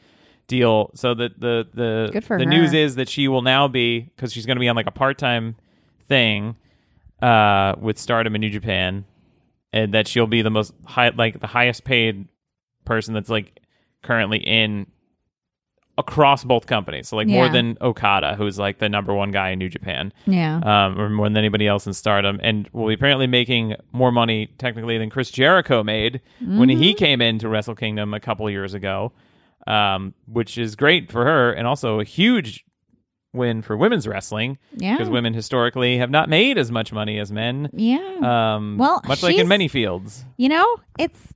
deal. 0.47 0.91
So 0.93 1.13
the 1.13 1.29
the 1.37 1.67
the 1.73 2.09
Good 2.11 2.25
for 2.25 2.37
the 2.37 2.43
her. 2.43 2.49
news 2.49 2.73
is 2.73 2.95
that 2.95 3.07
she 3.07 3.27
will 3.29 3.41
now 3.41 3.69
be 3.69 4.01
because 4.01 4.33
she's 4.33 4.45
going 4.45 4.57
to 4.57 4.59
be 4.59 4.67
on 4.67 4.75
like 4.75 4.87
a 4.87 4.91
part 4.91 5.17
time 5.17 5.55
thing 6.09 6.57
uh, 7.21 7.75
with 7.79 7.97
Stardom 7.97 8.35
in 8.35 8.41
New 8.41 8.49
Japan, 8.49 9.05
and 9.71 9.93
that 9.93 10.07
she'll 10.07 10.27
be 10.27 10.41
the 10.41 10.49
most 10.49 10.73
high 10.85 11.09
like 11.09 11.39
the 11.39 11.47
highest 11.47 11.85
paid 11.85 12.27
person 12.85 13.13
that's 13.13 13.29
like 13.29 13.57
currently 14.03 14.39
in 14.39 14.85
across 15.97 16.43
both 16.43 16.67
companies. 16.67 17.07
So 17.09 17.15
like 17.15 17.27
more 17.27 17.49
than 17.49 17.75
Okada, 17.81 18.35
who's 18.35 18.59
like 18.59 18.77
the 18.79 18.87
number 18.87 19.13
one 19.15 19.31
guy 19.31 19.49
in 19.49 19.59
New 19.59 19.69
Japan 19.69 20.13
Yeah. 20.27 20.57
um, 20.57 20.99
or 20.99 21.09
more 21.09 21.25
than 21.27 21.37
anybody 21.37 21.65
else 21.67 21.87
in 21.87 21.93
Stardom, 21.93 22.39
and 22.43 22.69
will 22.71 22.87
be 22.87 22.93
apparently 22.93 23.25
making 23.27 23.75
more 23.91 24.11
money 24.11 24.47
technically 24.59 24.97
than 24.99 25.09
Chris 25.09 25.31
Jericho 25.31 25.83
made 25.83 26.21
when 26.39 26.69
he 26.69 26.75
Mm-hmm. 26.91 26.97
came 26.97 27.21
into 27.21 27.49
Wrestle 27.49 27.73
Kingdom 27.75 28.13
a 28.13 28.19
couple 28.19 28.47
years 28.49 28.73
ago, 28.75 29.11
um, 29.65 30.13
which 30.27 30.57
is 30.57 30.75
great 30.75 31.11
for 31.11 31.23
her, 31.25 31.51
and 31.51 31.65
also 31.67 31.99
a 31.99 32.03
huge 32.03 32.63
win 33.33 33.61
for 33.61 33.75
women's 33.75 34.07
wrestling 34.07 34.57
yeah. 34.75 34.95
because 34.95 35.09
women 35.09 35.33
historically 35.33 35.97
have 35.97 36.09
not 36.09 36.29
made 36.29 36.57
as 36.57 36.71
much 36.71 36.91
money 36.93 37.19
as 37.19 37.31
men. 37.31 37.69
yeah. 37.73 37.97
Um, 38.55 38.77
Well, 38.77 39.01
much 39.07 39.21
like 39.23 39.37
in 39.37 39.47
many 39.47 39.67
fields, 39.67 40.25
you 40.37 40.49
know, 40.49 40.77
it's 40.97 41.33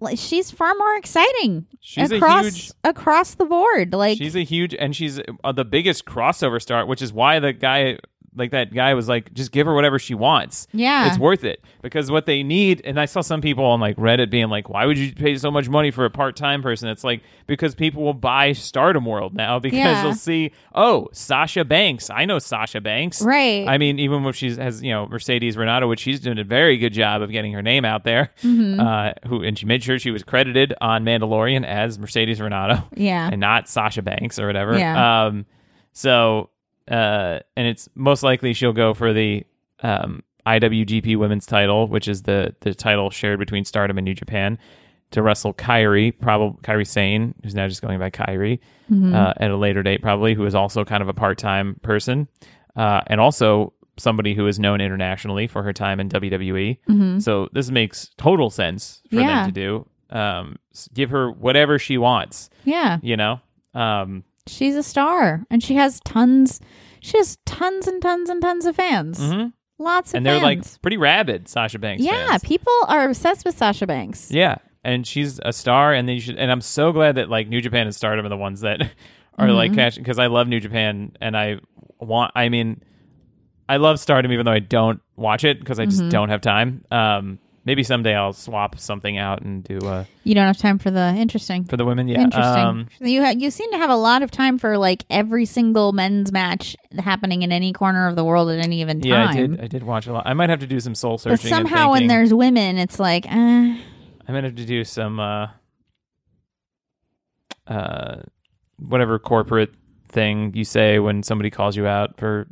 like 0.00 0.18
she's 0.18 0.50
far 0.50 0.72
more 0.78 0.96
exciting 0.96 1.66
She's 1.80 2.10
a 2.12 2.16
across 2.16 2.44
huge- 2.44 2.70
across 2.84 3.34
the 3.34 3.44
board. 3.44 3.92
Like 3.92 4.18
she's 4.18 4.36
a 4.36 4.44
huge, 4.44 4.74
and 4.74 4.94
she's 4.94 5.20
uh, 5.42 5.52
the 5.52 5.64
biggest 5.64 6.04
crossover 6.04 6.60
star, 6.62 6.86
which 6.86 7.02
is 7.02 7.12
why 7.12 7.40
the 7.40 7.52
guy. 7.52 7.98
Like 8.36 8.50
that 8.50 8.72
guy 8.74 8.94
was 8.94 9.08
like, 9.08 9.32
just 9.34 9.52
give 9.52 9.66
her 9.66 9.74
whatever 9.74 9.98
she 9.98 10.14
wants. 10.14 10.66
Yeah. 10.72 11.08
it's 11.08 11.18
worth 11.18 11.44
it 11.44 11.62
because 11.82 12.10
what 12.10 12.26
they 12.26 12.42
need. 12.42 12.82
And 12.84 12.98
I 12.98 13.04
saw 13.06 13.20
some 13.20 13.40
people 13.40 13.64
on 13.64 13.80
like 13.80 13.96
Reddit 13.96 14.30
being 14.30 14.48
like, 14.48 14.68
"Why 14.68 14.86
would 14.86 14.98
you 14.98 15.12
pay 15.12 15.36
so 15.36 15.50
much 15.50 15.68
money 15.68 15.90
for 15.90 16.04
a 16.04 16.10
part 16.10 16.36
time 16.36 16.62
person?" 16.62 16.88
It's 16.88 17.04
like 17.04 17.22
because 17.46 17.74
people 17.74 18.02
will 18.02 18.14
buy 18.14 18.52
Stardom 18.52 19.04
World 19.04 19.34
now 19.34 19.58
because 19.60 19.78
Yeah. 19.78 20.02
they'll 20.02 20.14
see, 20.14 20.52
oh, 20.74 21.08
Sasha 21.12 21.64
Banks. 21.64 22.10
I 22.10 22.24
know 22.24 22.38
Sasha 22.38 22.80
Banks. 22.80 23.22
Right. 23.22 23.66
I 23.68 23.78
mean, 23.78 23.98
even 23.98 24.24
when 24.24 24.32
she 24.32 24.54
has 24.56 24.82
you 24.82 24.90
know 24.90 25.06
Mercedes 25.06 25.56
Varnado, 25.56 25.88
which 25.88 26.00
she's 26.00 26.20
doing 26.20 26.38
a 26.38 26.44
very 26.44 26.76
good 26.78 26.92
job 26.92 27.22
of 27.22 27.30
getting 27.30 27.52
her 27.52 27.62
name 27.62 27.84
out 27.84 28.04
there. 28.04 28.32
Mm-hmm. 28.42 28.80
Uh, 28.80 29.12
who 29.28 29.42
and 29.42 29.58
she 29.58 29.66
made 29.66 29.82
sure 29.82 29.98
she 29.98 30.10
was 30.10 30.22
credited 30.24 30.74
on 30.80 31.04
Mandalorian 31.04 31.64
as 31.64 31.98
Mercedes 31.98 32.38
Varnado 32.40 32.84
yeah. 32.94 33.28
and 33.30 33.40
not 33.40 33.68
Sasha 33.68 34.02
Banks 34.02 34.38
or 34.38 34.46
whatever. 34.46 34.78
Yeah. 34.78 35.26
Um, 35.26 35.46
so, 35.92 36.50
uh, 36.90 37.40
and 37.56 37.66
it's 37.66 37.88
most 37.94 38.22
likely 38.22 38.52
she'll 38.52 38.72
go 38.72 38.94
for 38.94 39.12
the 39.12 39.44
um, 39.82 40.22
IWGP 40.46 41.16
Women's 41.16 41.46
title, 41.46 41.88
which 41.88 42.08
is 42.08 42.22
the 42.22 42.54
the 42.60 42.74
title 42.74 43.10
shared 43.10 43.38
between 43.38 43.64
Stardom 43.64 43.98
and 43.98 44.04
New 44.04 44.14
Japan, 44.14 44.58
to 45.12 45.22
wrestle 45.22 45.54
Kairi, 45.54 46.12
probably 46.18 46.58
Kairi 46.62 46.86
Sane, 46.86 47.34
who's 47.42 47.54
now 47.54 47.66
just 47.68 47.82
going 47.82 47.98
by 47.98 48.10
Kairi, 48.10 48.58
uh, 49.14 49.32
at 49.38 49.50
a 49.50 49.56
later 49.56 49.82
date, 49.82 50.02
probably, 50.02 50.34
who 50.34 50.44
is 50.46 50.54
also 50.54 50.84
kind 50.84 51.02
of 51.02 51.08
a 51.08 51.14
part 51.14 51.38
time 51.38 51.76
person, 51.82 52.28
uh, 52.76 53.00
and 53.06 53.20
also 53.20 53.72
somebody 53.96 54.34
who 54.34 54.46
is 54.48 54.58
known 54.58 54.80
internationally 54.80 55.46
for 55.46 55.62
her 55.62 55.72
time 55.72 56.00
in 56.00 56.08
WWE. 56.08 57.20
So 57.22 57.48
this 57.52 57.70
makes 57.70 58.10
total 58.18 58.50
sense 58.50 59.00
for 59.08 59.16
Yeah. 59.16 59.44
them 59.44 59.46
to 59.46 59.52
do. 59.52 59.86
Um, 60.10 60.56
give 60.92 61.10
her 61.10 61.30
whatever 61.30 61.78
she 61.78 61.96
wants 61.98 62.50
yeah. 62.64 62.98
you 63.02 63.16
know 63.16 63.40
um 63.74 64.22
She's 64.46 64.76
a 64.76 64.82
star 64.82 65.44
and 65.50 65.62
she 65.62 65.74
has 65.74 66.00
tons 66.04 66.60
she 67.00 67.16
has 67.18 67.36
tons 67.46 67.86
and 67.86 68.00
tons 68.00 68.30
and 68.30 68.40
tons 68.40 68.64
of 68.66 68.76
fans. 68.76 69.18
mhm. 69.20 69.52
Lots 69.78 70.12
of 70.14 70.18
and 70.18 70.26
they're 70.26 70.40
like 70.40 70.62
pretty 70.82 70.96
rabid 70.96 71.48
sasha 71.48 71.78
banks 71.78 72.02
yeah, 72.02 72.28
fans. 72.30 72.44
people 72.44 72.72
are 72.88 73.08
obsessed 73.08 73.44
with 73.44 73.56
Sasha 73.58 73.86
Banks. 73.86 74.30
yeah 74.30 74.56
and 74.84 75.06
she's 75.06 75.40
a 75.44 75.52
star 75.52 75.92
and 75.94 76.06
then 76.08 76.14
you 76.14 76.20
should 76.20 76.36
and 76.36 76.52
i'm 76.52 76.60
so 76.60 76.92
glad 76.92 77.16
that 77.16 77.28
like 77.28 77.48
new 77.48 77.60
japan 77.60 77.86
and 77.86 77.94
stardom 77.94 78.24
are 78.24 78.28
the 78.28 78.36
ones 78.36 78.60
that 78.60 78.80
are 79.38 79.46
Mm-hmm. 79.46 79.56
like 79.56 79.74
catching 79.74 80.02
because 80.04 80.18
i 80.20 80.26
love 80.28 80.46
new 80.46 80.60
japan 80.60 81.10
and 81.20 81.36
i 81.36 81.56
want 81.98 82.30
i 82.36 82.48
mean 82.48 82.82
i 83.68 83.78
love 83.78 83.98
stardom 83.98 84.30
even 84.30 84.44
though 84.46 84.52
i 84.52 84.58
don't 84.60 85.00
watch 85.16 85.42
it 85.42 85.58
because 85.58 85.80
i 85.80 85.86
just 85.86 86.00
Mm-hmm. 86.02 86.10
don't 86.10 86.28
have 86.28 86.40
time 86.40 86.84
um 86.92 87.38
maybe 87.64 87.82
someday 87.82 88.14
i'll 88.14 88.32
swap 88.32 88.78
something 88.78 89.16
out 89.18 89.42
and 89.42 89.64
do 89.64 89.78
uh 89.86 90.04
You 90.24 90.34
don't 90.34 90.46
have 90.46 90.58
time 90.58 90.78
for 90.78 90.90
the 90.90 91.14
interesting. 91.16 91.64
for 91.64 91.76
the 91.76 91.84
women 91.84 92.08
yeah 92.08 92.20
Interesting. 92.22 92.62
um 92.64 92.86
you 93.00 93.22
ha- 93.24 93.34
you 93.36 93.50
seem 93.50 93.70
to 93.72 93.78
have 93.78 93.90
a 93.90 93.96
lot 93.96 94.22
of 94.22 94.30
time 94.30 94.58
for 94.58 94.76
like 94.78 95.04
every 95.10 95.44
single 95.46 95.92
men's 95.92 96.30
match 96.32 96.76
happening 96.98 97.42
in 97.42 97.52
any 97.52 97.72
corner 97.72 98.06
of 98.08 98.16
the 98.16 98.24
world 98.24 98.50
at 98.50 98.58
any 98.58 98.76
given 98.78 99.00
time. 99.00 99.10
yeah 99.10 99.28
i 99.28 99.32
did 99.34 99.60
i 99.60 99.66
did 99.66 99.82
watch 99.82 100.06
a 100.06 100.12
lot 100.12 100.26
i 100.26 100.34
might 100.34 100.50
have 100.50 100.60
to 100.60 100.66
do 100.66 100.78
some 100.80 100.94
soul 100.94 101.18
searching 101.18 101.36
But 101.50 101.58
and 101.58 101.68
somehow 101.68 101.90
when 101.90 102.00
thinking- 102.00 102.08
there's 102.08 102.34
women, 102.34 102.78
it's 102.78 102.98
like, 102.98 103.26
eh. 103.26 103.30
I'm 103.32 103.80
gonna 104.26 104.42
have 104.42 104.56
to 104.56 104.64
do 104.66 104.84
some 104.84 105.18
uh 105.20 105.46
uh 107.66 108.16
whatever 108.78 109.18
corporate 109.18 109.72
thing 110.08 110.52
you 110.54 110.64
say 110.64 110.98
when 110.98 111.22
somebody 111.22 111.50
calls 111.50 111.76
you 111.76 111.86
out 111.86 112.16
for 112.18 112.46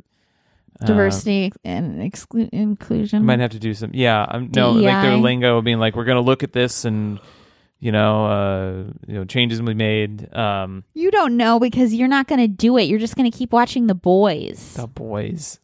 uh, 0.83 0.87
diversity 0.87 1.51
and 1.63 2.01
exclu- 2.01 2.49
inclusion. 2.51 3.25
might 3.25 3.39
have 3.39 3.51
to 3.51 3.59
do 3.59 3.73
some 3.73 3.91
yeah, 3.93 4.25
I'm 4.27 4.51
no 4.55 4.71
like 4.71 5.01
their 5.01 5.15
DEI. 5.15 5.21
lingo 5.21 5.61
being 5.61 5.79
like 5.79 5.95
we're 5.95 6.05
gonna 6.05 6.21
look 6.21 6.43
at 6.43 6.53
this 6.53 6.85
and 6.85 7.19
you 7.79 7.91
know, 7.91 8.25
uh 8.27 8.83
you 9.07 9.13
know, 9.15 9.25
changes 9.25 9.61
we 9.61 9.73
made. 9.73 10.33
Um 10.33 10.83
you 10.93 11.11
don't 11.11 11.35
know 11.35 11.59
because 11.59 11.93
you're 11.93 12.07
not 12.07 12.27
going 12.27 12.39
to 12.39 12.47
do 12.47 12.77
it. 12.77 12.83
You're 12.83 12.97
just 12.99 13.17
going 13.17 13.29
to 13.29 13.37
keep 13.37 13.51
watching 13.51 13.87
the 13.87 13.95
boys. 13.95 14.75
the 14.75 14.87
boys. 14.87 15.59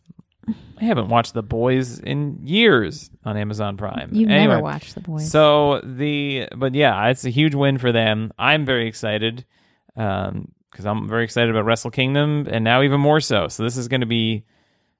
I 0.81 0.83
haven't 0.83 1.07
watched 1.07 1.33
the 1.33 1.43
boys 1.43 1.99
in 1.99 2.39
years 2.43 3.09
on 3.23 3.37
Amazon 3.37 3.77
Prime. 3.77 4.09
You've 4.11 4.29
Anyway, 4.29 4.47
never 4.55 4.61
watched 4.61 4.95
the 4.95 5.01
boys. 5.01 5.31
So 5.31 5.79
the 5.81 6.49
but 6.57 6.75
yeah, 6.75 7.07
it's 7.07 7.23
a 7.23 7.29
huge 7.29 7.55
win 7.55 7.77
for 7.77 7.91
them. 7.93 8.33
I'm 8.37 8.65
very 8.65 8.87
excited 8.87 9.45
um 9.95 10.51
because 10.71 10.85
I'm 10.85 11.07
very 11.07 11.23
excited 11.23 11.49
about 11.49 11.63
Wrestle 11.65 11.89
Kingdom 11.91 12.47
and 12.51 12.63
now 12.65 12.81
even 12.81 12.99
more 12.99 13.21
so. 13.21 13.47
So 13.47 13.63
this 13.63 13.77
is 13.77 13.87
going 13.87 14.01
to 14.01 14.07
be 14.07 14.43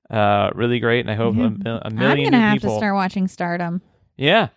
uh 0.09 0.49
really 0.55 0.79
great, 0.79 1.01
and 1.01 1.11
I 1.11 1.15
hope 1.15 1.35
a, 1.35 1.49
mil- 1.49 1.75
a 1.77 1.81
I'm 1.85 1.95
going 1.95 2.23
to 2.25 2.29
new 2.31 2.37
have 2.37 2.55
people. 2.55 2.71
to 2.75 2.77
start 2.77 2.95
watching 2.95 3.27
Stardom. 3.27 3.81
Yeah, 4.17 4.49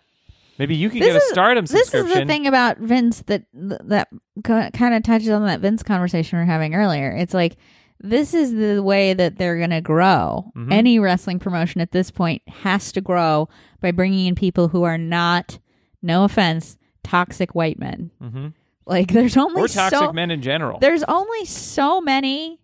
maybe 0.57 0.75
you 0.75 0.89
can 0.89 0.99
This 0.99 1.09
get 1.09 1.15
a 1.15 1.23
is- 1.25 1.29
Stardom 1.29 1.65
This 1.65 1.93
is 1.93 2.13
the 2.13 2.25
thing 2.25 2.47
about 2.47 2.77
Vince 2.79 3.21
that 3.27 3.43
that 3.53 4.07
kind 4.43 4.93
of 4.93 5.03
touches 5.03 5.29
on 5.29 5.45
that 5.45 5.59
Vince 5.59 5.83
conversation 5.83 6.37
we 6.39 6.43
are 6.43 6.45
having 6.47 6.73
earlier. 6.75 7.11
It's 7.11 7.33
like 7.33 7.55
this 7.99 8.33
is 8.33 8.51
the 8.53 8.81
way 8.83 9.13
that 9.13 9.37
they're 9.37 9.57
going 9.57 9.69
to 9.69 9.79
grow. 9.79 10.51
Mm-hmm. 10.57 10.71
Any 10.73 10.99
wrestling 10.99 11.39
promotion 11.39 11.79
at 11.79 11.91
this 11.91 12.11
point 12.11 12.41
has 12.49 12.91
to 12.93 13.01
grow 13.01 13.47
by 13.79 13.91
bringing 13.91 14.25
in 14.27 14.35
people 14.35 14.67
who 14.67 14.83
are 14.83 14.97
not, 14.97 15.57
no 16.01 16.25
offense, 16.25 16.77
toxic 17.03 17.55
white 17.55 17.79
men. 17.79 18.11
hmm 18.19 18.47
Like 18.85 19.11
there's 19.13 19.37
only 19.37 19.61
Or 19.61 19.67
toxic 19.69 19.99
so, 19.99 20.11
men 20.11 20.31
in 20.31 20.41
general. 20.41 20.79
there's 20.79 21.03
only 21.03 21.45
so 21.45 22.01
many 22.01 22.59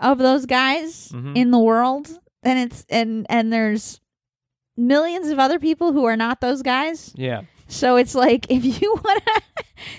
of 0.00 0.18
those 0.18 0.46
guys 0.46 1.10
Mhm. 1.14 1.36
in 1.36 1.50
the 1.50 1.58
world 1.58 2.08
and 2.42 2.58
it's 2.58 2.84
and 2.90 3.26
and 3.28 3.52
there's 3.52 4.00
millions 4.76 5.28
of 5.28 5.38
other 5.38 5.58
people 5.58 5.92
who 5.92 6.04
are 6.04 6.16
not 6.16 6.40
those 6.40 6.62
guys 6.62 7.12
Yeah, 7.16 7.42
so 7.66 7.96
it's 7.96 8.14
like 8.14 8.50
if 8.50 8.80
you 8.80 8.94
want 9.04 9.22
to 9.24 9.42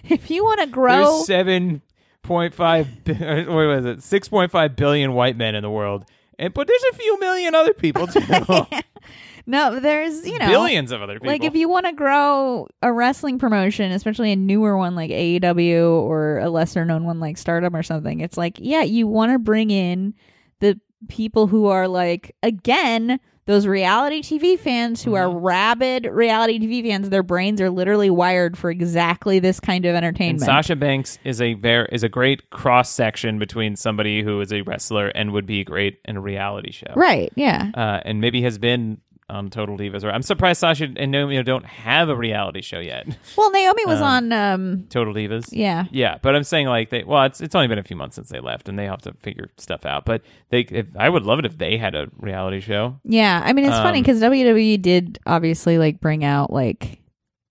if 0.10 0.30
you 0.30 0.44
want 0.44 0.60
to 0.62 0.68
grow 0.68 1.04
there's 1.16 1.26
seven 1.26 1.82
point 2.24 2.54
five. 2.54 2.88
What 3.08 3.48
was 3.48 3.86
it? 3.86 4.04
Six 4.04 4.28
point 4.30 4.52
five 4.52 4.76
billion 4.76 5.14
white 5.14 5.38
men 5.38 5.56
in 5.56 5.64
the 5.64 5.70
world, 5.70 6.04
and 6.38 6.54
but 6.54 6.68
there's 6.68 6.84
a 6.92 6.96
few 6.96 7.20
million 7.20 7.56
other 7.56 7.74
people 7.74 8.06
too. 8.08 8.20
no 9.48 9.80
there's 9.80 10.28
you 10.28 10.38
know 10.38 10.46
Billions 10.48 10.92
of 10.92 11.02
other 11.02 11.14
people. 11.16 11.28
like 11.30 11.44
if 11.44 11.56
you 11.56 11.68
want 11.70 11.86
to 11.88 11.94
grow 11.94 12.68
a 12.84 12.94
wrestling 12.94 13.40
promotion 13.40 13.92
especially 13.92 14.32
a 14.32 14.36
newer 14.36 14.78
one 14.78 14.94
like 14.96 15.10
AEW 15.10 15.90
or 15.90 16.38
a 16.40 16.50
lesser 16.50 16.86
known 16.86 17.06
one 17.06 17.20
like 17.20 17.38
Stardom 17.38 17.76
or 17.76 17.82
something 17.82 18.20
it's 18.20 18.38
like 18.38 18.58
yeah 18.60 18.84
you 18.84 19.08
want 19.08 19.32
to 19.32 19.40
bring 19.40 19.72
in 19.72 20.14
the 20.60 20.80
people 21.08 21.48
who 21.48 21.68
are 21.68 21.88
like 21.88 22.36
again 22.44 23.20
those 23.46 23.66
reality 23.66 24.22
TV 24.22 24.60
fans 24.60 25.02
who 25.02 25.12
Mm-hmm. 25.12 25.36
are 25.36 25.40
rabid 25.40 26.06
reality 26.12 26.60
TV 26.60 26.86
fans 26.90 27.10
their 27.10 27.24
brains 27.24 27.62
are 27.62 27.70
literally 27.70 28.10
wired 28.10 28.58
for 28.58 28.70
exactly 28.70 29.40
this 29.40 29.60
kind 29.62 29.86
of 29.86 29.96
And 29.96 30.04
entertainment 30.04 30.42
Sasha 30.42 30.76
Banks 30.76 31.18
is 31.24 31.40
a 31.42 31.54
ver- 31.54 31.86
is 31.86 32.04
a 32.04 32.10
great 32.10 32.50
cross 32.50 32.90
section 32.92 33.40
between 33.40 33.78
somebody 33.78 34.22
who 34.22 34.42
is 34.42 34.52
a 34.52 34.64
wrestler 34.64 35.08
and 35.10 35.32
would 35.32 35.46
be 35.46 35.64
great 35.64 36.00
in 36.04 36.18
a 36.18 36.22
reality 36.22 36.72
show, 36.74 36.92
right 36.98 37.32
yeah 37.38 37.72
uh, 37.76 38.02
and 38.04 38.20
maybe 38.20 38.42
has 38.42 38.58
been 38.58 39.00
on 39.30 39.50
Total 39.50 39.78
Divas. 39.78 40.04
Or 40.04 40.10
I'm 40.12 40.22
surprised 40.22 40.60
Sasha 40.62 40.88
and 40.96 41.12
Naomi 41.12 41.42
don't 41.44 41.66
have 41.66 42.10
a 42.10 42.16
reality 42.16 42.62
show 42.62 42.80
yet. 42.80 43.08
Well, 43.38 43.52
Naomi 43.52 43.86
was 43.86 44.00
Um, 44.00 44.04
on. 44.08 44.32
Um, 44.34 44.86
Total 44.90 45.14
Divas. 45.14 45.50
yeah, 45.52 45.86
Yeah, 45.92 46.18
but 46.22 46.36
I'm 46.36 46.44
saying 46.44 46.68
like 46.68 46.90
they. 46.90 47.04
Well, 47.04 47.24
it's 47.24 47.42
it's 47.42 47.54
only 47.56 47.68
been 47.68 47.80
a 47.80 47.84
few 47.84 47.96
months 47.98 48.16
since 48.16 48.30
they 48.30 48.40
left, 48.40 48.70
and 48.70 48.78
they 48.80 48.86
have 48.86 49.02
to 49.02 49.14
figure 49.22 49.50
stuff 49.58 49.86
out. 49.86 50.06
But 50.06 50.22
they, 50.50 50.62
if, 50.62 50.86
I 50.98 51.10
would 51.10 51.24
love 51.24 51.40
it 51.40 51.46
if 51.46 51.58
they 51.58 51.78
had 51.78 51.94
a 51.96 52.08
reality 52.20 52.60
show. 52.62 53.00
yeah. 53.04 53.42
I 53.44 53.54
mean, 53.54 53.66
it's 53.66 53.76
funny 53.78 54.00
Um, 54.00 54.04
because 54.04 54.22
WWE 54.22 54.82
did 54.82 55.20
obviously 55.26 55.78
like 55.78 56.00
bring 56.00 56.24
out 56.24 56.52
like 56.52 57.00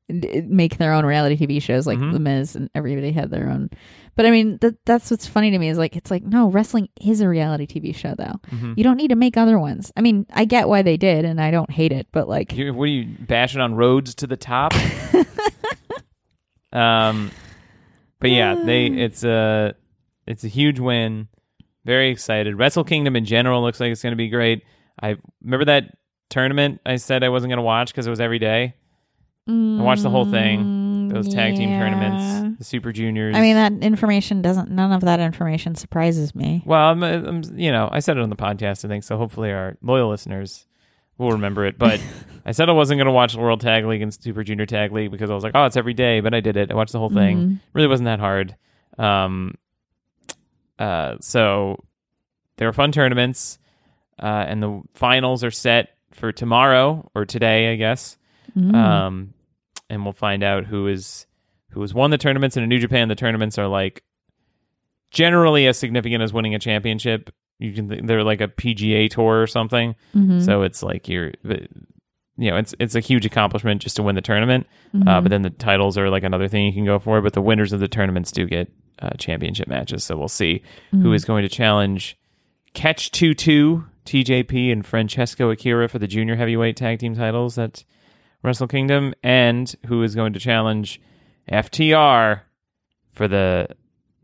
d- 0.08 0.42
make 0.46 0.76
their 0.78 0.92
own 0.92 1.04
reality 1.04 1.36
TV 1.36 1.60
shows, 1.60 1.86
like 1.86 1.98
Mhm. 1.98 2.12
The 2.12 2.18
Miz, 2.20 2.56
and 2.56 2.70
everybody 2.74 3.12
had 3.12 3.30
their 3.30 3.48
own. 3.48 3.70
But 4.14 4.24
I 4.26 4.30
mean, 4.30 4.58
that 4.62 4.76
that's 4.86 5.10
what's 5.10 5.26
funny 5.26 5.50
to 5.50 5.58
me 5.58 5.68
is 5.68 5.76
like 5.78 5.94
it's 5.96 6.10
like 6.10 6.22
no, 6.22 6.50
wrestling 6.50 6.88
is 7.00 7.20
a 7.20 7.28
reality 7.28 7.66
TV 7.66 7.94
show 7.94 8.14
though. 8.16 8.40
Mhm. 8.50 8.74
You 8.76 8.84
don't 8.84 8.96
need 8.96 9.08
to 9.08 9.16
make 9.16 9.36
other 9.36 9.58
ones. 9.58 9.92
I 9.96 10.00
mean, 10.00 10.26
I 10.32 10.44
get 10.44 10.68
why 10.68 10.82
they 10.82 10.96
did, 10.96 11.24
and 11.24 11.40
I 11.40 11.50
don't 11.50 11.70
hate 11.70 11.92
it, 11.92 12.06
but 12.12 12.28
like, 12.28 12.52
You, 12.56 12.72
what 12.72 12.84
are 12.84 12.86
you 12.86 13.06
bashing 13.20 13.60
on 13.60 13.74
roads 13.74 14.14
to 14.16 14.26
the 14.26 14.36
top? 14.36 14.72
um, 16.72 17.30
but 18.20 18.30
yeah, 18.30 18.54
they 18.64 18.86
it's 18.86 19.24
a 19.24 19.74
it's 20.26 20.44
a 20.44 20.48
huge 20.48 20.80
win. 20.80 21.28
Very 21.84 22.10
excited. 22.10 22.56
Wrestle 22.58 22.84
Kingdom 22.84 23.14
in 23.16 23.24
general 23.24 23.62
looks 23.62 23.78
like 23.78 23.92
it's 23.92 24.02
going 24.02 24.12
to 24.12 24.16
be 24.16 24.28
great. 24.28 24.62
I 25.00 25.16
remember 25.42 25.66
that 25.66 25.96
tournament 26.30 26.80
I 26.84 26.96
said 26.96 27.22
I 27.22 27.28
wasn't 27.28 27.50
going 27.50 27.58
to 27.58 27.62
watch 27.62 27.92
because 27.92 28.06
it 28.06 28.10
was 28.10 28.20
every 28.20 28.38
day. 28.40 28.74
I 29.48 29.82
watched 29.82 30.02
the 30.02 30.10
whole 30.10 30.24
thing. 30.30 31.08
Those 31.08 31.32
tag 31.32 31.54
team 31.54 31.70
Mm, 31.70 31.78
tournaments, 31.78 32.58
the 32.58 32.64
Super 32.64 32.90
Juniors. 32.90 33.36
I 33.36 33.40
mean, 33.40 33.54
that 33.54 33.72
information 33.80 34.42
doesn't. 34.42 34.70
None 34.70 34.90
of 34.90 35.02
that 35.02 35.20
information 35.20 35.76
surprises 35.76 36.34
me. 36.34 36.62
Well, 36.66 36.80
I'm, 36.80 37.02
I'm, 37.02 37.42
you 37.54 37.70
know, 37.70 37.88
I 37.92 38.00
said 38.00 38.16
it 38.16 38.22
on 38.24 38.28
the 38.28 38.34
podcast, 38.36 38.84
I 38.84 38.88
think, 38.88 39.04
so 39.04 39.16
hopefully 39.16 39.52
our 39.52 39.76
loyal 39.82 40.10
listeners 40.10 40.66
will 41.16 41.30
remember 41.30 41.64
it. 41.64 41.78
But 41.78 42.00
I 42.44 42.50
said 42.50 42.68
I 42.68 42.72
wasn't 42.72 42.98
going 42.98 43.06
to 43.06 43.12
watch 43.12 43.34
the 43.34 43.38
World 43.40 43.60
Tag 43.60 43.84
League 43.84 44.02
and 44.02 44.12
Super 44.12 44.42
Junior 44.42 44.66
Tag 44.66 44.90
League 44.90 45.12
because 45.12 45.30
I 45.30 45.34
was 45.34 45.44
like, 45.44 45.52
oh, 45.54 45.64
it's 45.66 45.76
every 45.76 45.94
day, 45.94 46.18
but 46.18 46.34
I 46.34 46.40
did 46.40 46.56
it. 46.56 46.72
I 46.72 46.74
watched 46.74 46.92
the 46.92 46.98
whole 46.98 47.08
thing. 47.10 47.38
Mhm. 47.38 47.60
Really 47.72 47.88
wasn't 47.88 48.06
that 48.06 48.18
hard. 48.18 48.56
Um, 48.98 49.54
uh, 50.80 51.16
so 51.20 51.82
they 52.56 52.66
were 52.66 52.72
fun 52.72 52.90
tournaments, 52.92 53.58
uh, 54.20 54.26
and 54.48 54.60
the 54.62 54.82
finals 54.94 55.44
are 55.44 55.50
set 55.52 55.90
for 56.10 56.32
tomorrow 56.32 57.08
or 57.14 57.24
today, 57.24 57.72
I 57.72 57.76
guess. 57.76 58.16
Mm. 58.58 58.74
Um, 58.74 59.32
and 59.90 60.04
we'll 60.04 60.12
find 60.12 60.42
out 60.42 60.64
who 60.66 60.86
is 60.86 61.26
who 61.70 61.80
has 61.80 61.92
won 61.94 62.10
the 62.10 62.18
tournaments. 62.18 62.56
And 62.56 62.62
in 62.64 62.68
New 62.68 62.78
Japan, 62.78 63.08
the 63.08 63.14
tournaments 63.14 63.58
are 63.58 63.68
like 63.68 64.02
generally 65.10 65.66
as 65.66 65.78
significant 65.78 66.22
as 66.22 66.32
winning 66.32 66.54
a 66.54 66.58
championship. 66.58 67.30
You 67.58 67.72
can 67.72 68.06
they're 68.06 68.24
like 68.24 68.40
a 68.40 68.48
PGA 68.48 69.08
tour 69.08 69.40
or 69.42 69.46
something. 69.46 69.94
Mhm. 70.14 70.44
So 70.44 70.62
it's 70.62 70.82
like 70.82 71.08
you're, 71.08 71.32
you 71.44 72.50
know, 72.50 72.56
it's 72.56 72.74
it's 72.78 72.94
a 72.94 73.00
huge 73.00 73.24
accomplishment 73.24 73.80
just 73.82 73.96
to 73.96 74.02
win 74.02 74.14
the 74.14 74.20
tournament. 74.20 74.66
Uh, 74.94 74.98
Mhm. 74.98 75.22
but 75.22 75.28
then 75.30 75.42
the 75.42 75.50
titles 75.50 75.96
are 75.96 76.10
like 76.10 76.22
another 76.22 76.48
thing 76.48 76.66
you 76.66 76.72
can 76.72 76.84
go 76.84 76.98
for. 76.98 77.20
But 77.22 77.32
the 77.32 77.40
winners 77.42 77.72
of 77.72 77.80
the 77.80 77.88
tournaments 77.88 78.30
do 78.32 78.46
get 78.46 78.70
uh, 79.00 79.10
championship 79.18 79.68
matches. 79.68 80.04
So 80.04 80.16
we'll 80.16 80.28
see 80.28 80.62
who 80.90 81.12
is 81.12 81.24
going 81.26 81.42
to 81.42 81.48
challenge 81.50 82.16
Catch 82.74 83.10
Two 83.12 83.34
Two 83.34 83.84
TJP 84.06 84.70
and 84.72 84.84
Francesco 84.86 85.50
Akira 85.50 85.88
for 85.88 85.98
the 85.98 86.06
junior 86.06 86.36
heavyweight 86.36 86.76
tag 86.76 86.98
team 87.00 87.14
titles 87.14 87.58
at 87.58 87.84
Wrestle 88.46 88.68
Kingdom, 88.68 89.12
and 89.24 89.74
who 89.86 90.02
is 90.04 90.14
going 90.14 90.32
to 90.34 90.38
challenge 90.38 91.00
FTR 91.50 92.42
for 93.12 93.26
the 93.28 93.68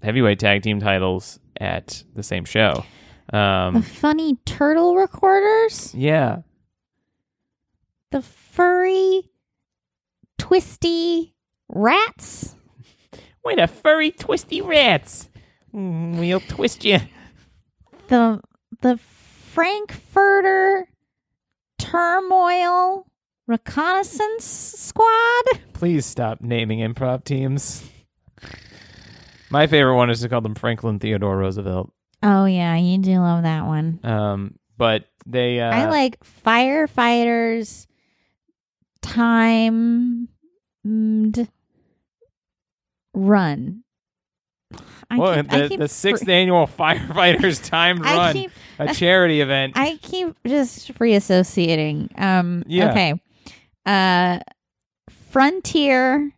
heavyweight 0.03 0.39
tag 0.39 0.63
team 0.63 0.79
titles 0.81 1.41
at 1.61 2.05
the 2.15 2.23
same 2.23 2.45
show. 2.45 2.85
the 3.31 3.37
Um, 3.39 3.83
funny 3.83 4.37
turtle 4.47 4.95
recorders, 4.97 5.93
yeah, 5.95 6.39
the 8.13 8.23
furry, 8.23 9.23
twisty 10.39 11.35
rats. 11.69 12.55
wait 13.45 13.59
a 13.59 13.67
furry 13.67 14.11
twisty 14.13 14.61
rats. 14.61 15.29
Mm, 15.75 16.19
we'll 16.21 16.41
twist 16.41 16.85
you. 16.85 16.99
the 18.09 18.41
the 18.83 18.99
Frankfurter 18.99 20.87
Turmoil 21.79 23.07
Reconnaissance 23.47 24.45
Squad. 24.45 25.45
Please 25.73 26.07
stop 26.07 26.41
naming 26.41 26.79
improv 26.79 27.25
teams. 27.25 27.89
My 29.51 29.67
favorite 29.67 29.97
one 29.97 30.11
is 30.11 30.21
to 30.21 30.29
call 30.29 30.41
them 30.41 30.55
Franklin 30.55 30.99
Theodore 30.99 31.37
Roosevelt. 31.37 31.93
Oh 32.23 32.45
yeah, 32.45 32.77
you 32.77 32.99
do 32.99 33.19
love 33.19 33.43
that 33.43 33.67
one. 33.67 34.01
Um, 34.05 34.59
but 34.79 35.05
they, 35.27 35.61
uh, 35.61 35.71
I 35.71 35.91
like 35.91 36.19
firefighters 36.45 37.87
timed 39.03 40.29
run. 43.13 43.85
I 45.11 45.19
well, 45.19 45.35
keep- 45.43 45.51
the, 45.51 45.77
the 45.77 45.89
sixth 45.89 46.29
annual 46.29 46.67
firefighters 46.79 47.63
timed 47.69 48.01
run, 48.01 48.33
keep 48.33 48.51
a 48.79 48.95
charity 48.95 49.41
event. 49.41 49.75
I 49.77 49.99
keep 50.01 50.35
just 50.47 50.93
free 50.95 51.15
associating. 51.15 52.09
Um 52.17 52.65
Yeah. 52.67 52.91
okay. 52.91 53.21
Uh 53.85 54.41
Frontier 55.31 56.33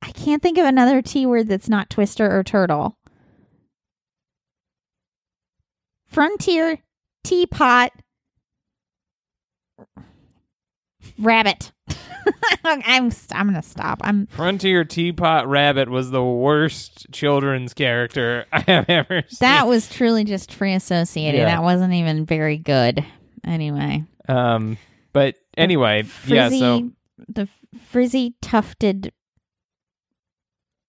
I 0.00 0.12
can't 0.12 0.42
think 0.42 0.56
of 0.58 0.64
another 0.64 1.02
T 1.02 1.26
word 1.26 1.48
that's 1.48 1.68
not 1.68 1.90
twister 1.90 2.34
or 2.34 2.42
turtle. 2.42 2.96
Frontier 6.06 6.78
teapot 7.24 7.92
rabbit. 11.18 11.72
I'm 12.64 13.10
st- 13.10 13.38
I'm 13.38 13.48
going 13.50 13.60
to 13.60 13.66
stop. 13.68 14.00
I'm 14.02 14.26
Frontier 14.26 14.84
Teapot 14.84 15.46
Rabbit 15.46 15.88
was 15.88 16.10
the 16.10 16.24
worst 16.24 17.06
children's 17.12 17.74
character 17.74 18.46
I 18.52 18.60
have 18.60 18.88
ever 18.88 19.22
seen. 19.28 19.38
that 19.40 19.66
was 19.66 19.88
truly 19.88 20.24
just 20.24 20.52
free 20.52 20.74
associated. 20.74 21.38
Yeah. 21.38 21.46
That 21.46 21.62
wasn't 21.62 21.94
even 21.94 22.24
very 22.26 22.56
good. 22.58 23.04
Anyway. 23.44 24.04
um, 24.28 24.76
but 25.12 25.36
anyway, 25.56 26.04
yeah. 26.26 26.48
So 26.48 26.90
the 27.28 27.48
frizzy 27.90 28.34
tufted 28.40 29.12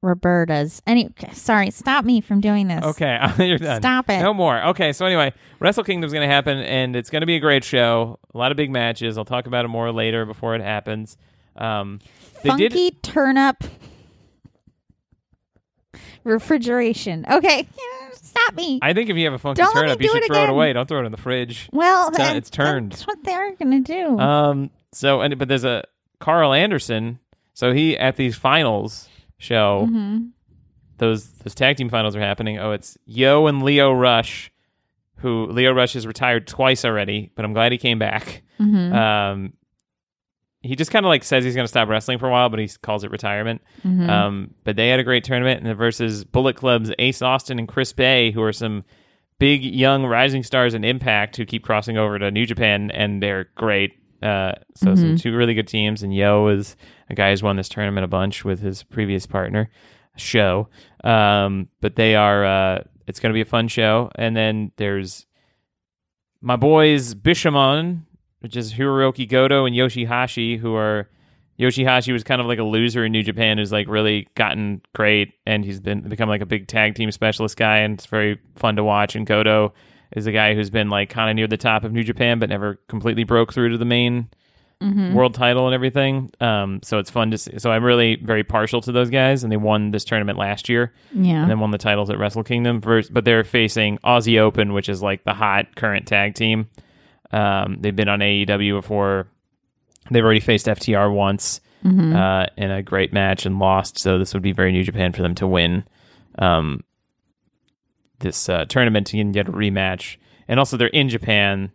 Robertas. 0.04 0.82
Any, 0.88 1.10
sorry, 1.34 1.72
stop 1.72 2.06
me 2.06 2.22
from 2.22 2.42
doing 2.42 2.68
this. 2.68 2.84
okay, 2.84 3.20
you're 3.40 3.58
done. 3.58 3.82
Stop 3.82 4.10
it. 4.10 4.22
No 4.22 4.34
more. 4.34 4.62
Okay, 4.68 4.94
so 4.94 5.06
anyway, 5.06 5.34
Wrestle 5.60 5.84
Kingdom's 5.84 6.14
going 6.14 6.28
to 6.28 6.34
happen, 6.34 6.58
and 6.58 6.96
it's 6.96 7.10
going 7.10 7.22
to 7.22 7.26
be 7.26 7.36
a 7.36 7.40
great 7.40 7.64
show. 7.64 8.20
A 8.34 8.38
lot 8.38 8.52
of 8.52 8.58
big 8.58 8.72
matches. 8.72 9.18
I'll 9.18 9.26
talk 9.26 9.48
about 9.48 9.66
it 9.66 9.70
more 9.70 9.92
later 9.92 10.26
before 10.26 10.56
it 10.56 10.62
happens. 10.62 11.18
Um, 11.56 12.00
they 12.44 12.50
Funky 12.50 12.70
did. 12.70 13.04
turnip 13.04 13.64
refrigeration. 16.24 17.26
Okay, 17.30 17.68
stop 18.14 18.54
me. 18.56 18.80
I 18.82 18.94
think 18.94 19.10
if 19.10 19.18
you 19.18 19.26
have 19.26 19.34
a 19.34 19.38
funky 19.40 19.62
Don't 19.62 19.74
let 19.76 19.82
me 19.84 19.88
turnip, 19.88 20.02
you 20.02 20.08
do 20.08 20.14
should 20.14 20.24
it 20.24 20.28
throw 20.28 20.38
it 20.38 20.44
again. 20.44 20.50
away. 20.50 20.74
Don't 20.74 20.88
throw 20.88 21.02
it 21.02 21.06
in 21.06 21.12
the 21.12 21.18
fridge. 21.18 21.70
well, 21.72 22.10
it's, 22.14 22.50
turned. 22.50 22.92
That's 22.94 23.08
what 23.08 23.24
they're 23.24 23.56
gonna 23.56 23.82
do. 23.82 24.18
Um. 24.20 24.70
So, 24.92 25.22
and 25.22 25.38
but 25.38 25.48
there's 25.48 25.66
a 25.66 25.84
Karl 26.20 26.54
Anderson. 26.54 27.20
So 27.54 27.74
he 27.74 27.98
at 27.98 28.16
these 28.16 28.36
finals 28.36 29.08
show. 29.38 29.88
Mhm. 29.92 30.30
Those 30.98 31.30
those 31.30 31.56
tag 31.56 31.78
team 31.78 31.90
finals 31.90 32.16
are 32.16 32.20
happening. 32.22 32.58
Oh, 32.60 32.72
it's 32.72 32.98
Yo 33.06 33.48
and 33.48 33.64
Lio 33.64 33.92
Rush, 33.92 34.52
who 35.18 35.46
Lio 35.48 35.72
Rush 35.72 35.94
has 35.94 36.06
retired 36.08 36.48
twice 36.48 36.84
already, 36.86 37.32
but 37.36 37.46
I'm 37.46 37.54
glad 37.54 37.72
he 37.72 37.78
came 37.78 38.00
back. 38.00 38.44
Mhm. 38.60 38.94
Um, 38.94 39.54
he 40.62 40.76
just 40.76 40.92
kind 40.92 41.06
of 41.06 41.10
like 41.10 41.24
says 41.24 41.44
he's 41.44 41.56
going 41.56 41.64
to 41.66 41.70
stop 41.70 41.88
wrestling 41.88 42.20
for 42.20 42.28
a 42.28 42.32
while, 42.32 42.50
but 42.50 42.60
he 42.60 42.68
calls 42.82 43.04
it 43.04 43.12
retirement. 43.12 43.62
Mhm. 43.86 44.10
Um, 44.10 44.54
but 44.64 44.76
they 44.76 44.90
had 44.90 45.00
a 45.00 45.04
great 45.04 45.24
tournament, 45.24 45.62
and 45.62 45.70
the 45.70 45.76
versus 45.76 46.24
Bullet 46.26 46.56
Club's 46.56 46.92
Ace 47.00 47.22
Austin 47.22 47.60
and 47.60 47.68
Chris 47.68 47.94
Bey, 47.94 48.32
who 48.32 48.42
are 48.42 48.52
some 48.54 48.84
big 49.40 49.64
young 49.64 50.06
rising 50.06 50.44
stars 50.44 50.74
in 50.74 50.84
Impact 50.84 51.38
who 51.38 51.46
keep 51.46 51.64
crossing 51.64 51.98
over 51.98 52.20
to 52.20 52.30
New 52.30 52.46
Japan, 52.46 52.92
and 52.92 53.24
they're 53.24 53.48
great. 53.56 53.94
Uh, 54.22 54.52
so 54.76 54.96
some 54.96 55.16
two 55.16 55.34
really 55.34 55.54
good 55.54 55.68
teams, 55.68 56.04
and 56.04 56.14
Yo 56.14 56.48
is 56.50 56.76
a 57.10 57.16
guy 57.16 57.30
who's 57.30 57.42
won 57.42 57.56
this 57.56 57.70
tournament 57.70 58.04
a 58.04 58.08
bunch 58.10 58.44
with 58.44 58.60
his 58.60 58.84
previous 58.84 59.26
partner, 59.26 59.70
SHO. 60.18 60.68
Um, 61.06 61.70
but 61.80 61.96
they 61.96 62.16
are. 62.16 62.44
Uh, 62.46 62.84
it's 63.08 63.22
going 63.22 63.32
to 63.32 63.34
be 63.34 63.40
a 63.40 63.46
fun 63.46 63.70
show, 63.70 64.12
and 64.16 64.36
then 64.36 64.74
there's 64.76 65.26
my 66.42 66.58
boys 66.58 67.16
Bishamon, 67.16 68.02
which 68.40 68.56
is 68.56 68.74
Hiroki 68.74 69.28
Goto 69.28 69.66
and 69.66 69.76
Yoshihashi, 69.76 70.58
who 70.60 70.76
are 70.76 71.10
Yoshihashi 71.60 72.14
was 72.14 72.24
kind 72.24 72.40
of 72.40 72.48
like 72.48 72.60
a 72.60 72.64
loser 72.64 73.04
in 73.04 73.12
New 73.12 73.22
Japan 73.24 73.58
who's 73.58 73.72
like 73.72 73.88
really 73.90 74.28
gotten 74.36 74.82
great 74.96 75.34
and 75.46 75.66
he's 75.66 75.80
been 75.82 76.02
become 76.02 76.30
like 76.30 76.42
a 76.42 76.46
big 76.46 76.68
tag 76.68 76.96
team 76.96 77.12
specialist 77.12 77.58
guy 77.58 77.80
and 77.80 77.96
it's 77.96 78.06
very 78.06 78.40
fun 78.56 78.76
to 78.78 78.84
watch. 78.84 79.16
And 79.16 79.26
Goto 79.28 79.74
is 80.16 80.26
a 80.26 80.32
guy 80.32 80.56
who's 80.56 80.70
been 80.70 80.90
like 80.90 81.10
kind 81.10 81.30
of 81.30 81.36
near 81.36 81.48
the 81.48 81.58
top 81.58 81.84
of 81.84 81.92
New 81.92 82.04
Japan 82.04 82.40
but 82.40 82.48
never 82.50 82.80
completely 82.88 83.26
broke 83.26 83.54
through 83.54 83.70
to 83.70 83.78
the 83.78 83.86
main 83.86 84.30
Mm-hmm. 84.82 85.14
world 85.14 85.34
title 85.34 85.66
and 85.68 85.76
everything. 85.76 86.32
Um, 86.40 86.80
so 86.84 87.00
it's 87.00 87.10
fun 87.10 87.32
to 87.32 87.38
see. 87.38 87.60
So 87.60 87.70
I'm 87.70 87.84
really 87.84 88.16
very 88.16 88.46
partial 88.46 88.80
to 88.84 88.94
those 88.94 89.10
guys, 89.10 89.44
and 89.44 89.52
they 89.52 89.58
won 89.58 89.92
this 89.92 90.06
tournament 90.06 90.38
last 90.38 90.70
year, 90.70 90.94
Yeah. 91.12 91.42
and 91.42 91.52
then 91.52 91.60
won 91.60 91.72
the 91.72 91.78
titles 91.78 92.10
at 92.10 92.18
Wrestle 92.18 92.46
Kingdom. 92.46 92.80
Vers 92.80 93.10
but 93.10 93.26
they're 93.26 93.44
facing 93.44 93.98
Aussie 94.06 94.40
Open, 94.40 94.72
which 94.72 94.88
is 94.88 95.02
like 95.04 95.26
the 95.26 95.34
hot 95.34 95.76
current 95.76 96.08
tag 96.08 96.34
team. 96.36 96.70
Um, 97.32 97.78
they've 97.82 97.96
been 97.96 98.10
on 98.10 98.20
AEW 98.20 98.82
before. 98.82 99.28
They've 100.12 100.24
already 100.24 100.40
faced 100.40 100.66
FTR 100.68 101.14
once 101.14 101.62
Mm-hmm. 101.82 102.14
uh, 102.14 102.46
in 102.58 102.72
a 102.72 102.84
great 102.84 103.14
match 103.14 103.46
and 103.46 103.58
lost. 103.58 103.98
So 104.00 104.20
this 104.20 104.34
would 104.34 104.44
be 104.44 104.52
very 104.52 104.74
New 104.74 104.84
Japan 104.84 105.14
for 105.14 105.22
them 105.22 105.34
to 105.36 105.48
win 105.48 105.86
um, 106.38 106.84
this 108.20 108.50
uh, 108.50 108.66
tournament 108.66 109.14
and 109.14 109.34
get 109.34 109.48
a 109.48 109.52
rematch. 109.54 110.18
And 110.50 110.60
also, 110.60 110.76
they're 110.76 110.88
in 110.88 111.08
Japan. 111.08 111.72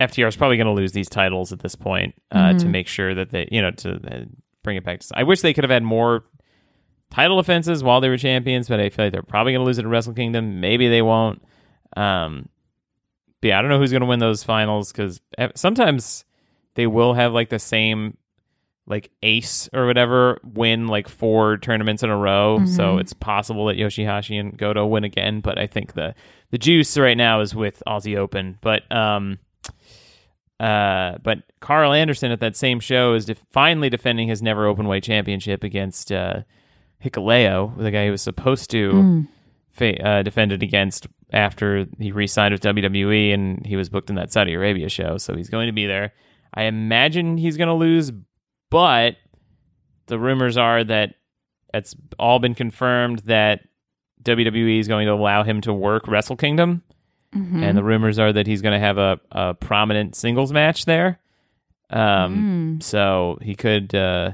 FTR 0.00 0.28
is 0.28 0.36
probably 0.36 0.56
going 0.56 0.68
to 0.68 0.72
lose 0.72 0.92
these 0.92 1.10
titles 1.10 1.52
at 1.52 1.58
this 1.60 1.74
point 1.74 2.14
uh, 2.32 2.54
to 2.54 2.66
make 2.66 2.86
sure 2.88 3.14
that 3.14 3.30
they, 3.30 3.46
you 3.52 3.60
know, 3.60 3.72
to 3.72 3.90
uh, 3.96 4.24
bring 4.62 4.78
it 4.78 4.84
back. 4.84 5.00
To, 5.00 5.06
I 5.18 5.24
wish 5.24 5.42
they 5.42 5.52
could 5.52 5.64
have 5.64 5.70
had 5.70 5.82
more 5.82 6.24
title 7.10 7.38
offenses 7.40 7.82
while 7.84 8.00
they 8.00 8.08
were 8.08 8.16
champions, 8.16 8.68
but 8.68 8.80
I 8.80 8.88
feel 8.88 9.04
like 9.06 9.12
they're 9.12 9.22
probably 9.22 9.52
going 9.52 9.60
to 9.64 9.66
lose 9.66 9.78
it 9.78 9.84
at 9.84 9.88
Wrestle 9.90 10.14
Kingdom. 10.14 10.60
Maybe 10.60 10.88
they 10.88 11.02
won't. 11.02 11.42
Um, 11.94 12.48
but 13.40 13.48
yeah, 13.48 13.58
I 13.58 13.62
don't 13.62 13.70
know 13.70 13.78
who's 13.78 13.90
going 13.90 14.00
to 14.02 14.06
win 14.06 14.18
those 14.18 14.42
finals 14.44 14.92
because 14.92 15.20
sometimes 15.54 16.24
they 16.74 16.86
will 16.86 17.14
have 17.14 17.32
like 17.32 17.48
the 17.48 17.58
same 17.58 18.16
like 18.86 19.10
ace 19.22 19.68
or 19.74 19.86
whatever 19.86 20.40
win 20.44 20.86
like 20.86 21.08
four 21.08 21.58
tournaments 21.58 22.02
in 22.02 22.08
a 22.08 22.16
row. 22.16 22.64
So 22.64 22.96
it's 22.98 23.12
possible 23.12 23.66
that 23.66 23.76
Yoshihashi 23.76 24.40
and 24.40 24.56
Goto 24.56 24.86
win 24.86 25.04
again. 25.04 25.40
But 25.40 25.58
I 25.58 25.66
think 25.66 25.92
the 25.92 26.14
the 26.50 26.58
juice 26.58 26.96
right 26.96 27.16
now 27.16 27.40
is 27.40 27.54
with 27.54 27.82
Aussie 27.86 28.16
Open. 28.16 28.58
But 28.62 28.90
um, 28.90 29.38
uh, 30.60 31.18
but 31.22 31.38
Karl 31.60 31.92
Anderson 31.92 32.32
at 32.32 32.40
that 32.40 32.56
same 32.56 32.80
show 32.80 33.14
is 33.14 33.26
def- 33.26 33.42
finally 33.52 33.90
defending 33.90 34.28
his 34.28 34.42
never 34.42 34.66
open 34.66 34.88
weight 34.88 35.04
championship 35.04 35.62
against 35.62 36.10
uh, 36.10 36.40
Hikuleo, 37.04 37.76
the 37.76 37.90
guy 37.92 38.06
he 38.06 38.10
was 38.10 38.22
supposed 38.22 38.70
to 38.70 38.90
fa- 39.70 40.02
uh, 40.04 40.22
defend 40.22 40.50
it 40.52 40.62
against 40.62 41.06
after 41.32 41.86
he 41.98 42.10
re-signed 42.12 42.52
with 42.52 42.62
WWE 42.62 43.34
and 43.34 43.64
he 43.66 43.76
was 43.76 43.88
booked 43.88 44.08
in 44.10 44.16
that 44.16 44.32
Saudi 44.32 44.54
Arabia 44.54 44.88
show. 44.88 45.18
So 45.18 45.34
he's 45.36 45.50
going 45.50 45.66
to 45.66 45.72
be 45.72 45.86
there. 45.86 46.12
I 46.54 46.62
imagine 46.64 47.36
he's 47.36 47.56
going 47.56 47.68
to 47.68 47.74
lose, 47.74 48.10
but 48.70 49.16
the 50.06 50.18
rumors 50.18 50.56
are 50.56 50.82
that 50.84 51.14
it's 51.74 51.94
all 52.18 52.38
been 52.38 52.54
confirmed 52.54 53.18
that 53.26 53.60
WWE 54.22 54.80
is 54.80 54.88
going 54.88 55.06
to 55.06 55.12
allow 55.12 55.42
him 55.42 55.60
to 55.62 55.72
work 55.72 56.08
Wrestle 56.08 56.36
Kingdom, 56.36 56.82
Mm-hmm. 57.36 57.62
and 57.62 57.76
the 57.76 57.84
rumors 57.84 58.18
are 58.18 58.32
that 58.32 58.46
he's 58.46 58.62
going 58.62 58.72
to 58.72 58.78
have 58.78 58.96
a, 58.96 59.20
a 59.30 59.52
prominent 59.52 60.16
singles 60.16 60.50
match 60.50 60.86
there. 60.86 61.20
Um, 61.90 62.78
Mm. 62.78 62.82
so 62.82 63.38
he 63.42 63.54
could 63.54 63.94
uh, 63.94 64.30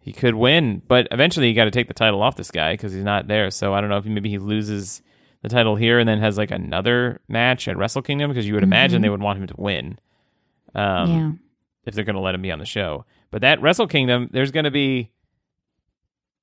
he 0.00 0.12
could 0.14 0.34
win, 0.34 0.80
but 0.88 1.06
eventually 1.10 1.48
you 1.48 1.54
got 1.54 1.64
to 1.66 1.70
take 1.70 1.88
the 1.88 1.92
title 1.94 2.22
off 2.22 2.36
this 2.36 2.50
guy 2.50 2.72
because 2.72 2.94
he's 2.94 3.04
not 3.04 3.28
there. 3.28 3.50
So 3.50 3.74
I 3.74 3.80
don't 3.82 3.90
know 3.90 3.98
if 3.98 4.06
maybe 4.06 4.30
he 4.30 4.38
loses 4.38 5.02
the 5.42 5.48
title 5.48 5.76
here 5.76 5.98
and 5.98 6.08
then 6.08 6.18
has 6.18 6.36
like 6.38 6.50
another 6.50 7.20
match 7.28 7.66
at 7.68 7.76
Wrestle 7.76 8.02
Kingdom 8.02 8.30
because 8.30 8.46
you 8.46 8.54
would 8.54 8.62
imagine 8.62 9.00
they 9.02 9.08
would 9.08 9.22
want 9.22 9.38
him 9.40 9.46
to 9.46 9.54
win. 9.56 9.98
Um, 10.74 11.10
yeah. 11.10 11.32
if 11.86 11.94
they're 11.94 12.04
going 12.04 12.14
to 12.14 12.20
let 12.20 12.34
him 12.34 12.42
be 12.42 12.52
on 12.52 12.58
the 12.60 12.66
show. 12.66 13.04
But 13.30 13.40
that 13.40 13.60
Wrestle 13.62 13.86
Kingdom, 13.88 14.28
there's 14.32 14.50
going 14.52 14.64
to 14.64 14.70
be, 14.70 15.10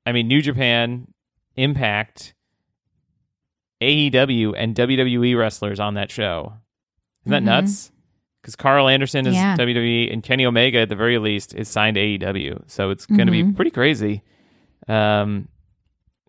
I 0.06 0.12
mean, 0.12 0.28
New 0.28 0.42
Japan, 0.42 1.08
Impact, 1.56 2.34
AEW, 3.82 4.54
and 4.58 4.76
WWE 4.76 5.38
wrestlers 5.38 5.80
on 5.80 5.94
that 5.94 6.10
show. 6.12 6.54
Isn't 7.26 7.32
that 7.32 7.42
Mhm. 7.44 7.46
nuts? 7.62 7.92
Because 8.42 8.56
Karl 8.56 8.88
Anderson 8.88 9.28
is 9.28 9.36
Yeah. 9.36 9.56
WWE, 9.56 10.10
and 10.12 10.24
Kenny 10.24 10.46
Omega, 10.46 10.80
at 10.80 10.90
the 10.90 10.96
very 10.96 11.18
least, 11.20 11.54
is 11.56 11.68
signed 11.68 11.98
AEW. 11.98 12.64
So 12.68 12.90
it's 12.90 13.06
going 13.06 13.26
to 13.28 13.32
be 13.32 13.44
Mhm. 13.44 13.56
pretty 13.56 13.72
crazy. 13.72 14.24
Um, 14.88 15.48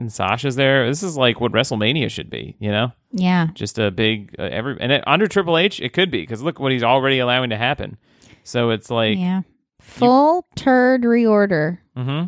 and 0.01 0.13
Sasha's 0.13 0.57
there. 0.57 0.87
This 0.87 1.03
is 1.03 1.17
like 1.17 1.41
what 1.41 1.53
WrestleMania 1.53 2.11
should 2.11 2.31
be, 2.31 2.57
you 2.59 2.71
know? 2.71 2.93
Yeah. 3.11 3.49
just 3.55 3.79
a 3.79 3.91
big 3.91 4.35
uh, 4.39 4.43
every 4.43 4.77
and 4.81 4.93
it, 4.93 5.05
under 5.07 5.27
Triple 5.27 5.57
H 5.57 5.81
it 5.81 5.93
could 5.95 6.11
be 6.11 6.21
because 6.21 6.43
look 6.43 6.59
what 6.59 6.73
he's 6.73 6.83
already 6.83 7.19
allowing 7.19 7.51
to 7.51 7.57
happen. 7.57 7.97
So 8.45 8.71
it's 8.71 8.91
like, 8.91 9.19
yeah. 9.19 9.43
Full 9.81 10.47
turd 10.55 11.03
reorder. 11.03 11.79
Mm-hmm. 11.97 12.27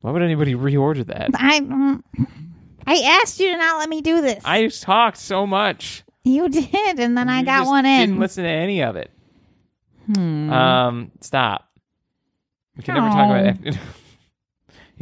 why 0.00 0.10
would 0.10 0.22
anybody 0.22 0.54
reorder 0.54 1.06
that? 1.06 1.30
I 1.34 1.60
mm, 1.60 2.02
I 2.86 3.20
asked 3.22 3.40
you 3.40 3.50
to 3.50 3.56
not 3.56 3.78
let 3.78 3.88
me 3.88 4.00
do 4.00 4.20
this. 4.20 4.42
I 4.44 4.62
just 4.62 4.82
talked 4.82 5.18
so 5.18 5.46
much. 5.46 6.04
you 6.24 6.48
did, 6.48 6.98
and 7.00 7.16
then 7.16 7.28
I 7.28 7.42
got 7.42 7.66
one 7.66 7.84
in. 7.86 8.08
Didn't 8.08 8.20
listen 8.20 8.44
to 8.44 8.50
any 8.50 8.82
of 8.82 8.96
it. 8.96 9.10
Hmm. 10.06 10.52
Um, 10.52 11.12
stop. 11.20 11.68
We 12.76 12.82
can 12.82 12.94
never 12.94 13.08
talk 13.08 13.30
about. 13.30 13.76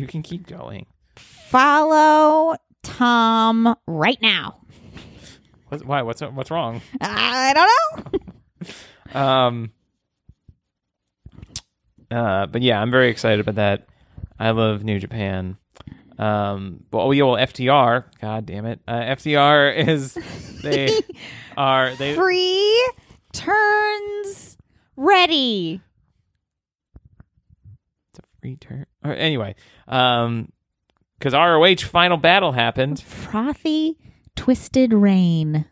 you 0.03 0.09
can 0.09 0.23
keep 0.23 0.49
going. 0.49 0.87
Follow 1.17 2.57
Tom 2.83 3.77
right 3.87 4.21
now. 4.21 4.59
What's, 5.69 5.85
why? 5.85 6.03
What's 6.03 6.21
what's 6.21 6.51
wrong? 6.51 6.83
I 7.01 7.55
don't 7.55 8.13
know. 8.15 8.21
Um. 9.15 9.73
Uh, 12.11 12.47
but 12.47 12.63
yeah, 12.63 12.81
I'm 12.81 12.91
very 12.91 13.11
excited 13.11 13.41
about 13.41 13.57
that. 13.57 13.87
I 14.39 14.53
love 14.53 14.85
New 14.85 14.99
Japan. 14.99 15.59
Um, 16.19 16.85
well, 16.91 17.09
oh, 17.09 17.11
yeah, 17.11 17.25
well, 17.25 17.37
FTR. 17.37 18.05
God 18.23 18.47
damn 18.47 18.65
it, 18.65 18.81
uh, 18.89 19.01
FTR 19.01 19.77
is 19.89 20.15
they 20.63 20.99
are 21.59 21.95
they 21.97 22.15
Free 22.15 22.91
turns 23.33 24.57
ready. 24.97 25.83
It's 28.11 28.19
a 28.19 28.23
free 28.41 28.57
turn. 28.57 28.87
Or 29.05 29.13
anyway, 29.13 29.55
um, 29.89 30.51
because 31.19 31.35
ROH 31.35 31.89
final 31.89 32.17
battle 32.17 32.53
happened. 32.53 33.01
Frothy 33.01 33.97
twisted 34.37 34.93
rain. 34.93 35.67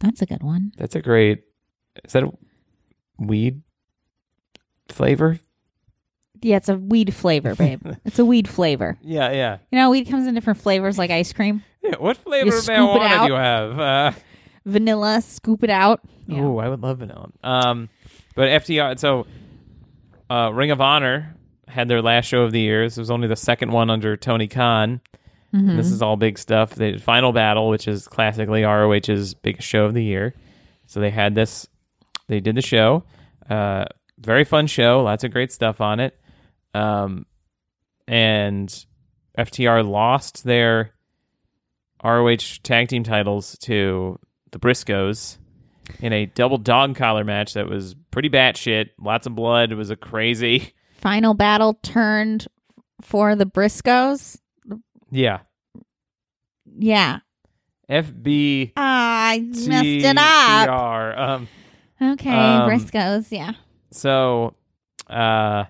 That's 0.00 0.22
a 0.22 0.26
good 0.26 0.42
one. 0.42 0.72
That's 0.76 0.94
a 0.94 1.00
great. 1.00 1.44
Is 2.04 2.12
that 2.12 2.24
a 2.24 2.30
weed 3.18 3.62
flavor? 4.88 5.38
Yeah, 6.40 6.56
it's 6.56 6.68
a 6.68 6.76
weed 6.76 7.14
flavor, 7.14 7.54
babe. 7.54 7.82
it's 8.04 8.18
a 8.18 8.24
weed 8.24 8.48
flavor. 8.48 8.96
Yeah, 9.02 9.30
yeah. 9.32 9.58
You 9.72 9.78
know, 9.78 9.90
weed 9.90 10.08
comes 10.08 10.26
in 10.26 10.34
different 10.34 10.60
flavors 10.60 10.98
like 10.98 11.10
ice 11.10 11.32
cream. 11.32 11.64
yeah 11.82 11.96
what 11.98 12.16
flavor 12.16 12.46
You 12.46 12.52
marijuana 12.62 13.26
do 13.26 13.32
you 13.32 13.38
have? 13.38 13.80
Uh, 13.80 14.12
Vanilla, 14.64 15.20
scoop 15.22 15.64
it 15.64 15.70
out. 15.70 16.00
Yeah. 16.26 16.42
Ooh, 16.42 16.58
I 16.58 16.68
would 16.68 16.82
love 16.82 16.98
vanilla. 16.98 17.30
Um, 17.42 17.88
but 18.34 18.48
FTR. 18.48 18.98
So, 18.98 19.26
uh, 20.28 20.50
Ring 20.52 20.70
of 20.70 20.80
Honor 20.80 21.34
had 21.68 21.88
their 21.88 22.02
last 22.02 22.26
show 22.26 22.42
of 22.42 22.52
the 22.52 22.60
year. 22.60 22.84
This 22.84 22.96
was 22.96 23.10
only 23.10 23.28
the 23.28 23.36
second 23.36 23.70
one 23.72 23.90
under 23.90 24.16
Tony 24.16 24.48
Khan. 24.48 25.00
Mhm. 25.54 25.76
This 25.76 25.90
is 25.90 26.02
all 26.02 26.16
big 26.16 26.38
stuff. 26.38 26.74
The 26.74 26.98
final 26.98 27.32
battle, 27.32 27.68
which 27.68 27.88
is 27.88 28.06
classically 28.06 28.64
ROH's 28.64 29.34
biggest 29.34 29.66
show 29.66 29.84
of 29.84 29.94
the 29.94 30.04
year. 30.04 30.34
So 30.86 31.00
they 31.00 31.10
had 31.10 31.34
this. 31.34 31.66
They 32.26 32.40
did 32.40 32.54
the 32.56 32.62
show. 32.62 33.04
Uh, 33.48 33.84
very 34.18 34.44
fun 34.44 34.66
show. 34.66 35.02
Lots 35.02 35.24
of 35.24 35.30
great 35.30 35.52
stuff 35.52 35.80
on 35.80 36.00
it. 36.00 36.18
Um, 36.74 37.24
and 38.06 38.84
FTR 39.38 39.82
lost 39.88 40.44
their 40.44 40.92
ROH 42.04 42.58
tag 42.62 42.88
team 42.88 43.02
titles 43.04 43.56
to 43.58 44.18
the 44.50 44.58
Briscoes 44.58 45.38
in 46.00 46.12
a 46.12 46.26
double 46.26 46.58
dog 46.58 46.94
collar 46.96 47.24
match 47.24 47.54
that 47.54 47.68
was 47.68 47.94
pretty 48.10 48.28
batshit. 48.28 48.90
Lots 49.00 49.26
of 49.26 49.34
blood. 49.34 49.72
It 49.72 49.76
was 49.76 49.90
a 49.90 49.96
crazy. 49.96 50.72
Final 50.98 51.34
battle 51.34 51.74
turned 51.82 52.46
for 53.00 53.34
the 53.36 53.46
Briscoes. 53.46 54.38
Yeah. 55.10 55.38
Yeah. 56.78 57.20
FB. 57.88 58.72
I 58.76 59.40
messed 59.40 59.84
it 59.84 60.18
up. 60.18 60.68
Um, 61.18 61.48
Okay, 62.00 62.30
Um, 62.30 62.68
Briscoes. 62.70 63.26
Yeah. 63.30 63.52
so, 63.90 64.54
uh, 65.08 65.64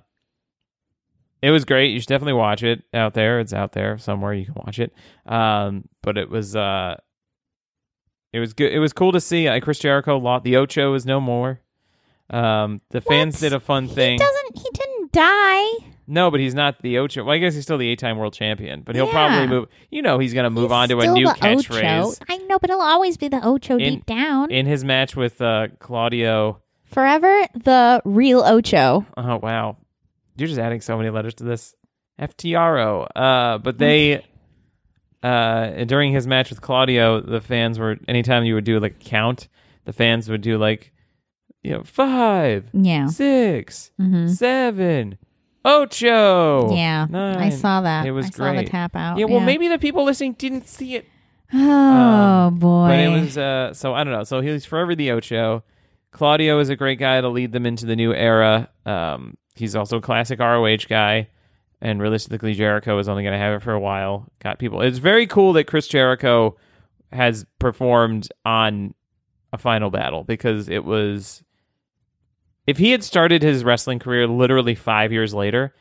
it 1.41 1.51
was 1.51 1.65
great. 1.65 1.93
You 1.93 2.01
should 2.01 2.09
definitely 2.09 2.33
watch 2.35 2.63
it 2.63 2.83
out 2.93 3.15
there. 3.15 3.39
It's 3.41 3.53
out 3.55 3.73
there 3.73 3.97
somewhere. 3.99 4.35
You 4.35 4.45
can 4.47 4.55
watch 4.57 4.79
it. 4.79 4.93
Um, 5.25 5.89
but 6.03 6.19
it 6.19 6.29
was, 6.29 6.55
uh, 6.57 6.97
it 8.33 8.41
was 8.41 8.53
good. 8.53 8.73
It 8.73 8.79
was 8.79 8.93
cool 8.93 9.13
to 9.13 9.21
see. 9.21 9.47
Uh, 9.49 9.61
Chris 9.61 9.79
Jericho 9.79 10.19
lost. 10.19 10.45
The 10.45 10.57
Ocho 10.57 10.93
is 10.95 11.07
no 11.07 11.21
more. 11.21 11.61
Um, 12.29 12.83
the 12.91 13.01
fans 13.01 13.41
did 13.41 13.55
a 13.55 13.61
fun 13.61 13.89
thing. 13.89 14.13
He 14.13 14.19
doesn't. 14.19 14.57
He 14.59 14.69
didn't 14.75 14.88
die. 15.13 15.67
No, 16.11 16.31
but 16.31 16.41
he's 16.41 16.55
not 16.55 16.81
the 16.81 16.99
Ocho. 16.99 17.23
Well, 17.25 17.35
I 17.35 17.39
guess 17.39 17.55
he's 17.55 17.65
still 17.65 17.77
the 17.77 17.89
eight-time 17.89 18.17
world 18.17 18.33
champion. 18.33 18.81
But 18.81 18.95
he'll 18.97 19.07
Yeah. 19.07 19.13
probably 19.13 19.47
move. 19.47 19.69
You 19.91 20.01
know, 20.01 20.19
he's 20.19 20.33
going 20.33 20.45
to 20.45 20.51
move 20.51 20.71
He's 20.71 20.73
on 20.73 20.89
to 20.89 20.99
a 20.99 21.03
still 21.03 21.15
new 21.15 21.27
the 21.27 21.33
catchphrase. 21.35 22.19
I 22.31 22.39
know, 22.39 22.59
but 22.59 22.71
he'll 22.71 22.81
always 22.81 23.17
be 23.19 23.29
the 23.29 23.45
Ocho 23.47 23.77
In- 23.77 23.97
deep 23.97 24.07
down. 24.07 24.51
in 24.51 24.65
his 24.67 24.85
match 24.85 25.15
with 25.17 25.41
uh, 25.43 25.69
Claudio. 25.81 26.63
Forever 26.87 27.47
the 27.55 28.01
real 28.07 28.41
Ocho. 28.43 29.05
Oh 29.19 29.37
wow, 29.43 29.77
you're 30.37 30.49
just 30.49 30.59
adding 30.59 30.81
so 30.81 30.97
many 30.97 31.11
letters 31.11 31.35
to 31.35 31.45
this. 31.45 31.75
FTRO. 32.19 33.07
Uh, 33.15 33.59
but 33.59 33.77
they, 33.79 34.25
uh, 35.23 35.85
during 35.85 36.13
his 36.13 36.27
match 36.27 36.51
with 36.51 36.61
Claudio, 36.61 37.21
the 37.21 37.41
fans 37.41 37.79
were 37.79 37.97
anytime 38.09 38.45
you 38.45 38.55
would 38.55 38.65
do 38.65 38.81
like 38.81 38.93
a 38.93 39.05
count, 39.05 39.49
the 39.85 39.93
fans 39.93 40.29
would 40.31 40.41
do 40.41 40.59
like 40.59 40.93
you 41.63 41.71
know, 41.73 41.83
five, 41.85 42.71
Yeah. 42.73 43.07
six, 43.07 43.91
Mhm. 44.01 44.31
seven, 44.31 45.19
ocho. 45.65 46.75
Yeah. 46.75 47.07
I 47.13 47.51
saw 47.51 47.81
that. 47.83 48.07
It 48.07 48.13
was 48.13 48.27
I 48.27 48.31
saw 48.31 48.45
the 48.49 48.53
great. 48.59 48.71
tap 48.71 48.97
out. 48.97 49.19
Yeah, 49.19 49.27
well, 49.27 49.41
maybe 49.41 49.69
the 49.69 49.79
people 49.79 50.05
listening 50.05 50.33
didn't 50.35 50.67
see 50.67 50.97
it. 50.97 51.07
Oh 51.55 51.59
Um, 51.59 52.59
boy. 52.59 52.89
But 52.89 52.99
it 53.01 53.09
was 53.09 53.39
uh 53.39 53.73
so 53.73 53.95
I 53.95 54.05
don't 54.05 54.13
know. 54.13 54.25
So 54.25 54.41
he's 54.41 54.65
forever 54.67 54.95
the 54.95 55.11
Ocho. 55.13 55.65
Claudio 56.11 56.59
is 56.59 56.69
a 56.69 56.77
great 56.77 56.99
guy 56.99 57.21
to 57.21 57.29
lead 57.29 57.53
them 57.53 57.65
into 57.67 57.87
the 57.87 57.97
new 57.97 58.13
era. 58.13 58.69
Um 58.85 59.37
he's 59.55 59.75
also 59.75 59.97
a 59.99 60.01
classic 60.01 60.41
ROH 60.41 60.87
guy. 60.89 61.29
And 61.81 62.01
realistically 62.03 62.55
Jericho 62.55 62.99
is 62.99 63.09
only 63.09 63.25
gonna 63.25 63.39
have 63.39 63.55
it 63.55 63.63
for 63.63 63.73
a 63.73 63.81
while. 63.81 64.27
Got 64.41 64.59
people 64.59 64.83
it's 64.83 64.99
very 64.99 65.27
cool 65.27 65.53
that 65.55 65.65
Chris 65.65 65.89
Jericho 65.89 66.57
has 67.13 67.47
performed 67.59 68.29
on 68.45 68.95
a 69.53 69.57
final 69.59 69.89
battle 69.91 70.25
because 70.25 70.69
it 70.69 70.85
was 70.85 71.43
if 72.69 72.77
he 72.79 72.91
had 72.91 73.03
started 73.03 73.43
his 73.43 73.65
wrestling 73.65 73.99
career 73.99 74.27
literally 74.27 74.75
five 74.75 75.11
years 75.13 75.33
later, 75.35 75.75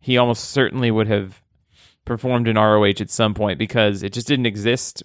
he 0.00 0.18
almost 0.18 0.50
certainly 0.50 0.90
would 0.90 1.06
have 1.08 1.40
performed 2.04 2.46
in 2.48 2.56
ROH 2.56 3.00
at 3.00 3.10
some 3.10 3.32
point 3.34 3.58
because 3.58 4.02
it 4.02 4.12
just 4.12 4.26
didn't 4.28 4.44
exist 4.46 5.02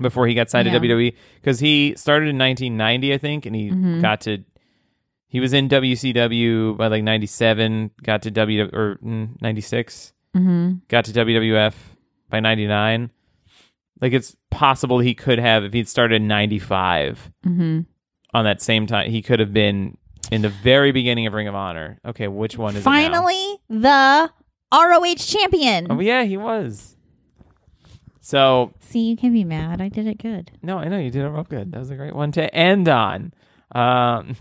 before 0.00 0.26
he 0.26 0.32
got 0.34 0.48
signed 0.48 0.66
Yeah. 0.66 0.78
to 0.78 0.80
WWE 0.88 1.12
because 1.36 1.60
he 1.60 1.92
started 1.96 2.28
in 2.30 2.38
1990 2.38 3.12
I 3.12 3.18
think 3.18 3.44
and 3.46 3.54
he 3.54 3.70
Mhm. 3.70 4.00
got 4.00 4.22
to 4.22 4.38
he 5.30 5.40
was 5.40 5.52
in 5.52 5.68
WCW 5.68 6.74
by 6.78 6.86
like 6.86 7.02
97 7.02 7.90
got 8.02 8.22
to 8.22 8.30
W 8.30 8.70
or 8.72 8.98
mm, 9.04 9.38
96 9.42 10.14
hmm 10.34 10.74
got 10.88 11.04
to 11.04 11.12
WWF 11.12 11.74
by 12.30 12.40
99 12.40 13.10
like 14.00 14.14
it's 14.14 14.34
possible 14.50 15.00
he 15.00 15.14
could 15.14 15.38
have 15.38 15.62
if 15.64 15.74
he'd 15.74 15.88
started 15.88 16.22
in 16.22 16.28
95 16.28 17.30
hmm 17.44 17.80
on 18.32 18.44
that 18.46 18.62
same 18.62 18.86
time 18.86 19.10
he 19.10 19.20
could 19.20 19.40
have 19.40 19.52
been 19.52 19.97
in 20.30 20.42
the 20.42 20.48
very 20.48 20.92
beginning 20.92 21.26
of 21.26 21.32
Ring 21.34 21.48
of 21.48 21.54
Honor 21.54 21.98
okay 22.04 22.28
which 22.28 22.56
one 22.58 22.76
is? 22.76 22.84
Finally, 22.84 23.56
the 23.68 24.30
ROH 24.72 25.14
champion. 25.16 25.86
oh 25.90 26.00
yeah 26.00 26.22
he 26.24 26.36
was 26.36 26.96
so 28.20 28.72
See, 28.80 29.08
you 29.08 29.16
can 29.16 29.32
be 29.32 29.42
mad. 29.44 29.80
I 29.80 29.88
did 29.88 30.06
it 30.06 30.18
good. 30.18 30.50
No, 30.62 30.76
I 30.78 30.88
know 30.88 30.98
you 30.98 31.10
did 31.10 31.24
it 31.24 31.28
real 31.30 31.44
good. 31.44 31.72
That 31.72 31.78
was 31.78 31.90
a 31.90 31.96
great 31.96 32.14
one 32.14 32.30
to 32.32 32.54
end 32.54 32.86
on. 32.88 33.32
Um, 33.72 34.36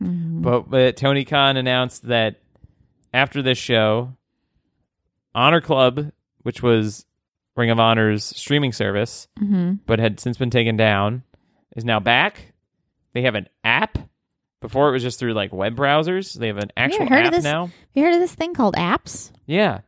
but, 0.00 0.70
but 0.70 0.96
Tony 0.96 1.24
Khan 1.26 1.56
announced 1.58 2.04
that 2.08 2.36
after 3.12 3.42
this 3.42 3.58
show, 3.58 4.14
Honor 5.34 5.60
Club, 5.60 6.10
which 6.42 6.62
was 6.62 7.04
Ring 7.56 7.68
of 7.70 7.78
Honor's 7.78 8.24
streaming 8.24 8.72
service, 8.72 9.28
hmm 9.38 9.74
but 9.86 9.98
had 9.98 10.20
since 10.20 10.38
been 10.38 10.50
taken 10.50 10.76
down, 10.78 11.22
is 11.76 11.84
now 11.84 12.00
back. 12.00 12.52
They 13.12 13.22
have 13.22 13.34
an 13.34 13.48
app. 13.62 13.97
Before 14.60 14.88
it 14.88 14.92
was 14.92 15.02
just 15.02 15.18
through 15.18 15.34
like 15.34 15.52
web 15.52 15.76
browsers. 15.76 16.34
They 16.34 16.48
have 16.48 16.58
an 16.58 16.72
actual 16.76 17.06
heard 17.08 17.20
of 17.20 17.26
app 17.26 17.32
this? 17.32 17.44
now. 17.44 17.66
Have 17.66 17.72
you 17.94 18.02
heard 18.04 18.14
of 18.14 18.20
this 18.20 18.34
thing 18.34 18.54
called 18.54 18.74
apps? 18.74 19.30
Yeah. 19.46 19.80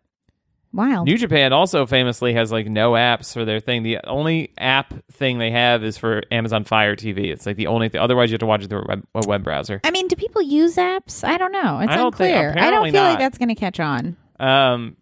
Wow. 0.73 1.03
New 1.03 1.19
Japan 1.19 1.53
also 1.53 1.85
famously 1.85 2.35
has 2.35 2.53
like 2.53 2.69
no 2.69 2.93
apps 2.93 3.33
for 3.35 3.45
their 3.45 3.59
thing. 3.59 3.83
The 3.83 3.99
only 4.07 4.53
app 4.57 4.95
thing 5.11 5.39
they 5.39 5.51
have 5.51 5.83
is 5.83 5.99
for 5.99 6.23
Amazon 6.31 6.63
Fire 6.63 6.95
TV. 6.95 7.33
It's 7.33 7.45
like 7.45 7.57
the 7.57 7.67
only 7.67 7.89
thing. 7.89 8.01
Otherwise, 8.01 8.31
you 8.31 8.35
have 8.35 8.41
to 8.41 8.47
watch 8.47 8.63
it 8.63 8.69
through 8.69 8.83
a 8.83 8.87
web, 8.89 9.05
a 9.17 9.27
web 9.27 9.43
browser. 9.43 9.81
I 9.83 9.91
mean, 9.91 10.07
do 10.07 10.15
people 10.15 10.43
use 10.43 10.77
apps? 10.77 11.25
I 11.25 11.37
don't 11.39 11.51
know. 11.51 11.81
It's 11.81 11.91
I 11.91 11.97
don't 11.97 12.15
think- 12.15 12.37
unclear. 12.37 12.55
I 12.65 12.71
don't 12.71 12.85
feel 12.93 13.03
not. 13.03 13.09
like 13.11 13.19
that's 13.19 13.39
going 13.39 13.49
to 13.49 13.57
catch 13.57 13.81
on. 13.81 14.17
Um, 14.39 14.97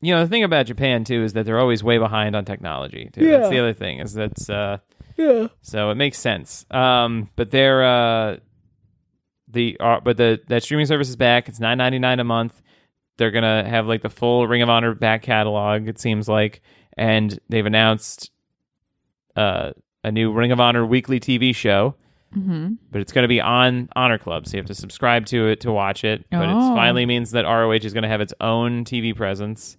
you 0.00 0.14
know 0.14 0.20
the 0.22 0.28
thing 0.28 0.44
about 0.44 0.66
Japan 0.66 1.04
too 1.04 1.24
is 1.24 1.32
that 1.32 1.44
they're 1.46 1.58
always 1.58 1.82
way 1.82 1.96
behind 1.98 2.36
on 2.36 2.44
technology. 2.44 3.08
Too. 3.12 3.26
That's 3.30 3.48
the 3.48 3.58
other 3.58 3.72
thing 3.72 3.98
is 4.00 4.12
that's 4.12 4.48
uh, 4.50 4.78
Yeah. 5.18 5.48
so 5.62 5.90
it 5.90 5.96
makes 5.96 6.18
sense. 6.18 6.64
Um, 6.70 7.28
but 7.36 7.50
they're 7.50 7.84
uh, 7.84 8.36
the 9.48 9.76
uh, 9.80 10.00
but 10.00 10.16
the 10.16 10.40
that 10.48 10.62
streaming 10.62 10.86
service 10.86 11.08
is 11.08 11.16
back. 11.16 11.48
It's 11.48 11.58
nine 11.60 11.76
ninety 11.78 11.98
nine 11.98 12.20
a 12.20 12.24
month. 12.24 12.62
They're 13.16 13.30
gonna 13.32 13.68
have 13.68 13.86
like 13.86 14.02
the 14.02 14.10
full 14.10 14.46
Ring 14.46 14.62
of 14.62 14.68
Honor 14.68 14.94
back 14.94 15.22
catalog. 15.22 15.88
It 15.88 15.98
seems 15.98 16.28
like, 16.28 16.62
and 16.96 17.38
they've 17.48 17.66
announced 17.66 18.30
uh, 19.36 19.72
a 20.04 20.12
new 20.12 20.32
Ring 20.32 20.52
of 20.52 20.60
Honor 20.60 20.86
weekly 20.86 21.18
TV 21.20 21.54
show. 21.54 21.94
hmm 22.32 22.74
But 22.90 23.00
it's 23.00 23.12
going 23.12 23.24
to 23.24 23.28
be 23.28 23.40
on 23.40 23.88
Honor 23.96 24.18
Club, 24.18 24.46
so 24.46 24.56
you 24.56 24.60
have 24.60 24.66
to 24.68 24.74
subscribe 24.74 25.26
to 25.26 25.48
it 25.48 25.60
to 25.62 25.72
watch 25.72 26.04
it. 26.04 26.24
But 26.30 26.48
it 26.48 26.54
Oh. 26.54 26.74
finally 26.74 27.06
means 27.06 27.30
that 27.32 27.44
ROH 27.44 27.72
is 27.84 27.92
going 27.92 28.02
to 28.02 28.08
have 28.08 28.20
its 28.20 28.34
own 28.40 28.84
TV 28.84 29.14
presence. 29.16 29.76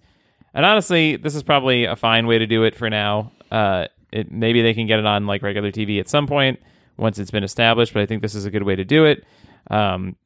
And 0.52 0.66
honestly, 0.66 1.16
this 1.16 1.34
is 1.34 1.42
probably 1.42 1.84
a 1.84 1.94
fine 1.96 2.26
way 2.26 2.38
to 2.38 2.46
do 2.46 2.64
it 2.64 2.74
for 2.74 2.90
now. 2.90 3.32
Uh, 3.50 3.86
it 4.12 4.30
maybe 4.30 4.62
they 4.62 4.74
can 4.74 4.86
get 4.86 4.98
it 4.98 5.06
on 5.06 5.26
like 5.26 5.42
regular 5.42 5.70
TV 5.70 6.00
at 6.00 6.08
some 6.08 6.26
point 6.26 6.60
once 6.96 7.18
it's 7.18 7.30
been 7.30 7.44
established. 7.44 7.92
But 7.94 8.02
I 8.02 8.06
think 8.06 8.22
this 8.22 8.34
is 8.34 8.44
a 8.44 8.50
good 8.50 8.62
way 8.64 8.76
to 8.76 8.84
do 8.84 9.04
it. 9.04 9.24
Um, 9.70 10.16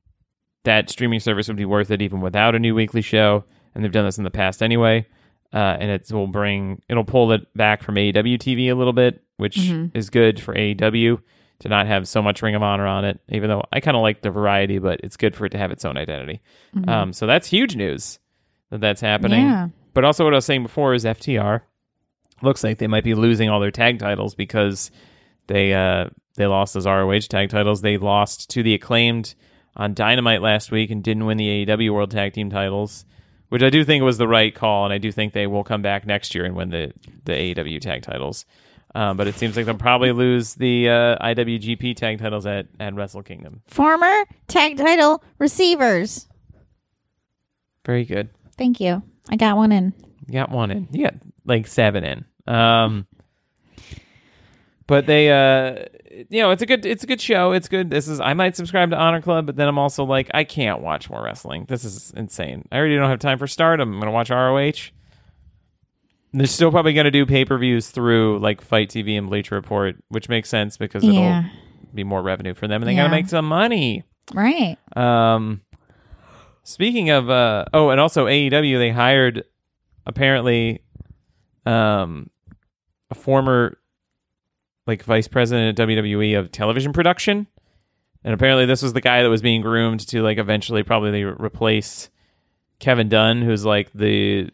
that 0.64 0.88
streaming 0.90 1.20
service 1.20 1.48
would 1.48 1.56
be 1.56 1.64
worth 1.64 1.90
it 1.90 2.00
even 2.02 2.20
without 2.20 2.54
a 2.54 2.58
new 2.58 2.74
weekly 2.74 3.02
show, 3.02 3.44
and 3.74 3.84
they've 3.84 3.92
done 3.92 4.04
this 4.06 4.18
in 4.18 4.24
the 4.24 4.30
past 4.30 4.62
anyway. 4.62 5.06
Uh, 5.52 5.76
and 5.78 5.90
it 5.90 6.10
will 6.10 6.26
bring 6.26 6.82
it'll 6.88 7.04
pull 7.04 7.30
it 7.32 7.42
back 7.56 7.82
from 7.82 7.94
AEW 7.96 8.38
TV 8.38 8.68
a 8.70 8.74
little 8.74 8.92
bit, 8.92 9.22
which 9.36 9.56
Mhm. 9.56 9.90
is 9.94 10.10
good 10.10 10.40
for 10.40 10.52
AEW 10.54 11.20
to 11.60 11.68
not 11.68 11.86
have 11.86 12.08
so 12.08 12.20
much 12.20 12.42
Ring 12.42 12.56
of 12.56 12.62
Honor 12.62 12.86
on 12.86 13.04
it. 13.04 13.20
Even 13.28 13.48
though 13.50 13.62
I 13.72 13.78
kind 13.80 13.96
of 13.96 14.02
like 14.02 14.22
the 14.22 14.30
variety, 14.30 14.78
but 14.78 15.00
it's 15.04 15.16
good 15.16 15.36
for 15.36 15.46
it 15.46 15.50
to 15.50 15.58
have 15.58 15.70
its 15.70 15.84
own 15.84 15.96
identity. 15.96 16.40
Um, 16.88 17.12
so 17.12 17.26
that's 17.28 17.46
huge 17.46 17.76
news 17.76 18.18
that 18.70 18.80
that's 18.80 19.00
happening. 19.00 19.44
Yeah. 19.46 19.68
But 19.92 20.04
also, 20.04 20.24
what 20.24 20.32
I 20.34 20.36
was 20.38 20.44
saying 20.44 20.64
before 20.64 20.92
is 20.94 21.04
FTR 21.04 21.60
looks 22.42 22.64
like 22.64 22.78
they 22.78 22.86
might 22.86 23.04
be 23.04 23.14
losing 23.14 23.48
all 23.48 23.60
their 23.60 23.70
tag 23.70 23.98
titles 23.98 24.34
because 24.34 24.90
they 25.46 25.72
uh, 25.74 26.08
they 26.36 26.46
lost 26.46 26.74
those 26.74 26.86
ROH 26.86 27.20
tag 27.28 27.50
titles. 27.50 27.80
They 27.80 27.96
lost 27.96 28.50
to 28.50 28.62
the 28.62 28.74
acclaimed 28.74 29.34
on 29.76 29.94
Dynamite 29.94 30.42
last 30.42 30.70
week 30.70 30.90
and 30.90 31.02
didn't 31.02 31.26
win 31.26 31.36
the 31.36 31.66
AEW 31.66 31.92
World 31.92 32.10
Tag 32.10 32.32
Team 32.32 32.50
titles, 32.50 33.04
which 33.48 33.62
I 33.62 33.70
do 33.70 33.84
think 33.84 34.04
was 34.04 34.18
the 34.18 34.28
right 34.28 34.54
call, 34.54 34.84
and 34.84 34.92
I 34.94 34.98
do 34.98 35.10
think 35.10 35.32
they 35.32 35.46
will 35.46 35.64
come 35.64 35.82
back 35.82 36.06
next 36.06 36.34
year 36.34 36.44
and 36.44 36.54
win 36.54 36.70
the 36.70 36.92
the 37.24 37.32
AEW 37.32 37.80
tag 37.80 38.02
titles. 38.02 38.44
Um, 38.96 39.16
but 39.16 39.26
it 39.26 39.34
seems 39.34 39.56
like 39.56 39.66
they'll 39.66 39.74
probably 39.74 40.12
lose 40.12 40.54
the 40.54 40.88
uh, 40.88 41.18
IWGP 41.18 41.96
tag 41.96 42.20
titles 42.20 42.46
at, 42.46 42.66
at 42.78 42.94
Wrestle 42.94 43.24
Kingdom. 43.24 43.62
Former 43.66 44.24
tag 44.46 44.76
title 44.76 45.22
receivers. 45.38 46.28
Very 47.84 48.04
good. 48.04 48.30
Thank 48.56 48.78
you. 48.80 49.02
I 49.28 49.34
got 49.34 49.56
one 49.56 49.72
in. 49.72 49.94
You 50.28 50.34
got 50.34 50.50
one 50.50 50.70
in. 50.70 50.88
You 50.92 51.04
got 51.04 51.14
like 51.44 51.66
seven 51.66 52.04
in. 52.04 52.24
Um, 52.52 53.06
but 54.86 55.06
they, 55.06 55.30
uh, 55.30 55.84
you 56.28 56.42
know, 56.42 56.50
it's 56.50 56.60
a 56.62 56.66
good, 56.66 56.84
it's 56.84 57.02
a 57.04 57.06
good 57.06 57.20
show. 57.20 57.52
It's 57.52 57.68
good. 57.68 57.88
This 57.90 58.06
is. 58.06 58.20
I 58.20 58.34
might 58.34 58.54
subscribe 58.54 58.90
to 58.90 58.96
Honor 58.98 59.22
Club, 59.22 59.46
but 59.46 59.56
then 59.56 59.66
I'm 59.66 59.78
also 59.78 60.04
like, 60.04 60.30
I 60.34 60.44
can't 60.44 60.80
watch 60.82 61.08
more 61.08 61.22
wrestling. 61.22 61.64
This 61.68 61.84
is 61.84 62.12
insane. 62.16 62.68
I 62.70 62.76
already 62.78 62.96
don't 62.96 63.08
have 63.08 63.18
time 63.18 63.38
for 63.38 63.46
Stardom. 63.46 63.94
I'm 63.94 63.98
gonna 64.00 64.12
watch 64.12 64.28
ROH. 64.30 64.90
They're 66.36 66.46
still 66.46 66.70
probably 66.70 66.92
gonna 66.92 67.10
do 67.10 67.24
pay 67.24 67.44
per 67.44 67.56
views 67.56 67.88
through 67.88 68.40
like 68.40 68.60
FITE 68.60 68.90
TV 68.90 69.16
and 69.16 69.28
Bleacher 69.30 69.54
Report, 69.54 69.96
which 70.08 70.28
makes 70.28 70.48
sense 70.50 70.76
because 70.76 71.02
it'll 71.04 71.14
Yeah. 71.22 71.44
be 71.94 72.04
more 72.04 72.20
revenue 72.22 72.54
for 72.54 72.68
them, 72.68 72.82
and 72.82 72.88
they 72.88 72.94
Yeah. 72.94 73.04
gotta 73.04 73.10
make 73.12 73.28
some 73.28 73.46
money. 73.48 74.02
Right. 74.34 74.76
Um, 74.96 75.62
speaking 76.64 77.08
of, 77.10 77.30
uh, 77.30 77.64
oh, 77.72 77.88
and 77.90 78.00
also 78.00 78.26
AEW, 78.26 78.78
they 78.78 78.90
hired 78.90 79.44
apparently, 80.06 80.82
um, 81.66 82.30
a 83.10 83.14
former 83.14 83.78
like 84.86 85.02
vice 85.04 85.28
president 85.28 85.78
at 85.78 85.88
WWE 85.88 86.38
of 86.38 86.52
television 86.52 86.92
production, 86.92 87.46
and 88.22 88.34
apparently 88.34 88.66
this 88.66 88.82
was 88.82 88.92
the 88.92 89.00
guy 89.00 89.22
that 89.22 89.28
was 89.30 89.42
being 89.42 89.60
groomed 89.62 90.00
to 90.08 90.22
like 90.22 90.38
eventually 90.38 90.82
probably 90.82 91.22
replace 91.24 92.10
Kevin 92.80 93.08
Dunn, 93.08 93.42
who's 93.42 93.64
like 93.64 93.90
the 93.94 94.50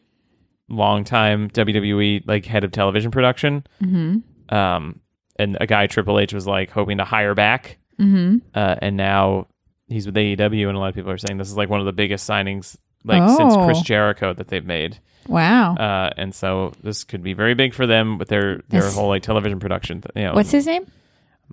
longtime 0.69 1.51
WWE 1.51 2.27
like 2.27 2.47
head 2.47 2.65
of 2.65 2.71
television 2.73 3.11
production. 3.11 3.67
Mm-hmm. 3.83 4.55
Um, 4.55 5.01
and 5.37 5.57
a 5.61 5.67
guy 5.67 5.87
Triple 5.87 6.19
H 6.19 6.33
was 6.33 6.47
like 6.47 6.71
hoping 6.71 6.99
to 6.99 7.05
hire 7.05 7.35
back 7.35 7.79
Mm-hmm. 7.99 8.39
uh, 8.55 8.77
and 8.81 8.97
now 8.97 9.47
he's 9.89 10.07
with 10.07 10.15
AEW, 10.15 10.69
and 10.69 10.75
a 10.77 10.81
lot 10.81 10.89
of 10.89 10.95
people 10.95 11.11
are 11.11 11.19
saying 11.19 11.37
this 11.37 11.51
is 11.51 11.57
like 11.59 11.69
one 11.69 11.81
of 11.81 11.87
the 11.87 11.93
biggest 11.93 12.27
signings 12.29 12.77
like 13.05 13.29
since 13.37 13.53
Oh. 13.55 13.65
Chris 13.67 13.83
Jericho 13.83 14.33
that 14.33 14.49
they've 14.49 14.65
made. 14.65 14.99
Wow. 15.29 15.75
Uh, 15.77 16.11
and 16.17 16.35
so 16.35 16.73
this 16.83 17.05
could 17.05 17.23
be 17.23 17.33
very 17.35 17.55
big 17.55 17.75
for 17.75 17.87
them 17.87 18.19
with 18.19 18.29
their 18.29 18.59
their 18.69 18.83
This- 18.83 18.95
whole 18.95 19.09
like 19.09 19.23
television 19.23 19.59
production. 19.61 20.01
Th- 20.03 20.13
you 20.17 20.23
know, 20.31 20.35
What's 20.35 20.51
his 20.51 20.67
name? 20.67 20.87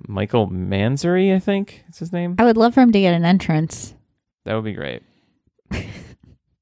Michael 0.08 0.48
Mansury, 0.48 1.34
I 1.36 1.40
think 1.40 1.84
is 1.90 2.00
his 2.00 2.14
name. 2.14 2.36
I 2.38 2.44
would 2.46 2.58
love 2.58 2.74
for 2.76 2.82
him 2.82 2.92
to 2.92 3.00
get 3.00 3.14
an 3.14 3.26
entrance. 3.26 3.94
That 4.46 4.54
would 4.56 4.64
be 4.64 4.74
great. 4.74 5.02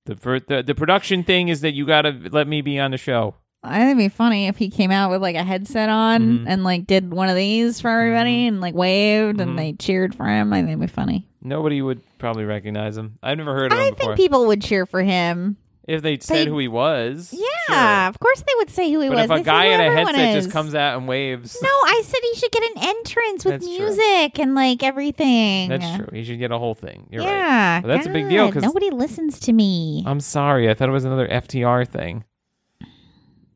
the, 0.06 0.16
the 0.48 0.64
the 0.66 0.76
production 0.76 1.24
thing 1.24 1.50
is 1.50 1.62
that 1.62 1.74
you 1.74 1.86
got 1.86 2.04
to 2.04 2.12
let 2.32 2.48
me 2.48 2.62
be 2.62 2.80
on 2.80 2.92
the 2.92 2.98
show. 2.98 3.36
I 3.64 3.80
think 3.80 3.98
it'd 3.98 3.98
be 3.98 4.10
funny 4.10 4.46
if 4.48 4.58
he 4.58 4.70
came 4.70 4.92
out 4.92 5.10
with 5.10 5.22
like 5.24 5.36
a 5.36 5.44
headset 5.44 5.90
on 5.90 6.22
Mhm. 6.22 6.44
and 6.48 6.64
like 6.64 6.86
did 6.86 7.12
one 7.12 7.30
of 7.30 7.36
these 7.36 7.82
for 7.82 7.90
everybody 7.90 8.46
and 8.48 8.62
like 8.62 8.76
waved 8.76 9.40
Mhm. 9.40 9.42
and 9.42 9.60
they 9.60 9.74
cheered 9.74 10.14
for 10.14 10.26
him. 10.28 10.54
I 10.54 10.58
think 10.58 10.70
it'd 10.70 10.80
be 10.82 10.88
funny. 10.88 11.28
Nobody 11.42 11.82
would 11.82 12.02
probably 12.20 12.44
recognize 12.46 12.96
him. 12.96 13.18
I've 13.24 13.38
never 13.40 13.54
heard 13.56 13.72
of 13.72 13.78
I 13.80 13.88
him 13.88 13.94
before. 13.96 14.16
think 14.16 14.18
people 14.30 14.46
would 14.48 14.62
cheer 14.62 14.86
for 14.86 15.02
him. 15.02 15.58
If 15.88 16.02
they 16.02 16.18
said 16.20 16.48
who 16.48 16.58
he 16.58 16.68
was, 16.68 17.30
Yeah, 17.32 17.46
Yeah, 17.70 18.08
of 18.10 18.20
course 18.20 18.40
they 18.42 18.52
would 18.58 18.70
say 18.70 18.92
who 18.92 19.02
he 19.02 19.08
But 19.10 19.16
was. 19.18 19.26
if 19.26 19.32
a 19.32 19.34
They 19.36 19.40
say 19.42 19.44
guy 19.46 19.66
who 19.68 19.74
in 19.74 19.80
a 19.80 19.84
everyone 19.84 20.16
headset 20.16 20.38
is. 20.38 20.46
just 20.46 20.54
comes 20.54 20.74
out 20.76 20.98
and 20.98 21.08
waves, 21.08 21.58
No, 21.62 21.70
I 21.70 22.02
said 22.06 22.20
he 22.24 22.36
should 22.36 22.52
get 22.52 22.64
an 22.64 22.84
entrance 22.84 23.46
with 23.46 23.54
That's 23.62 23.66
true. 23.68 23.78
music 23.86 24.40
and 24.40 24.56
like 24.56 24.82
everything. 24.84 25.70
that's 25.70 25.96
true. 25.98 26.10
He 26.12 26.24
should 26.24 26.40
get 26.40 26.52
a 26.52 26.58
whole 26.58 26.74
thing. 26.76 27.08
You're 27.12 27.24
right. 27.24 27.30
yeah, 27.30 27.82
But 27.82 27.88
that's 27.90 28.08
a 28.08 28.10
big 28.10 28.30
deal 28.30 28.46
God, 28.46 28.54
'cause- 28.56 28.64
nobody 28.64 28.90
listens 28.90 29.40
to 29.42 29.54
me. 29.54 30.04
I'm 30.08 30.20
sorry. 30.20 30.70
I 30.70 30.74
thought 30.74 30.90
it 30.90 30.94
was 30.94 31.06
another 31.06 31.28
FTR 31.28 31.86
thing. 31.86 32.24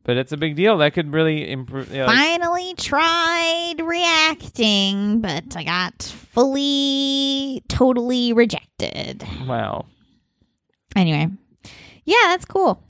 But 0.05 0.17
it's 0.17 0.31
a 0.31 0.37
big 0.37 0.55
deal. 0.55 0.77
That 0.79 0.93
could 0.93 1.13
really 1.13 1.51
improve. 1.51 1.91
You 1.91 1.99
know, 1.99 2.05
like- 2.07 2.15
Finally 2.17 2.73
tried 2.75 3.75
reacting, 3.79 5.19
but 5.21 5.55
I 5.55 5.63
got 5.63 6.01
fully, 6.01 7.61
totally 7.67 8.33
rejected. 8.33 9.23
wow. 9.47 9.85
Anyway, 10.95 11.27
yeah, 12.09 12.27
that's 12.29 12.45
cool. 12.45 12.81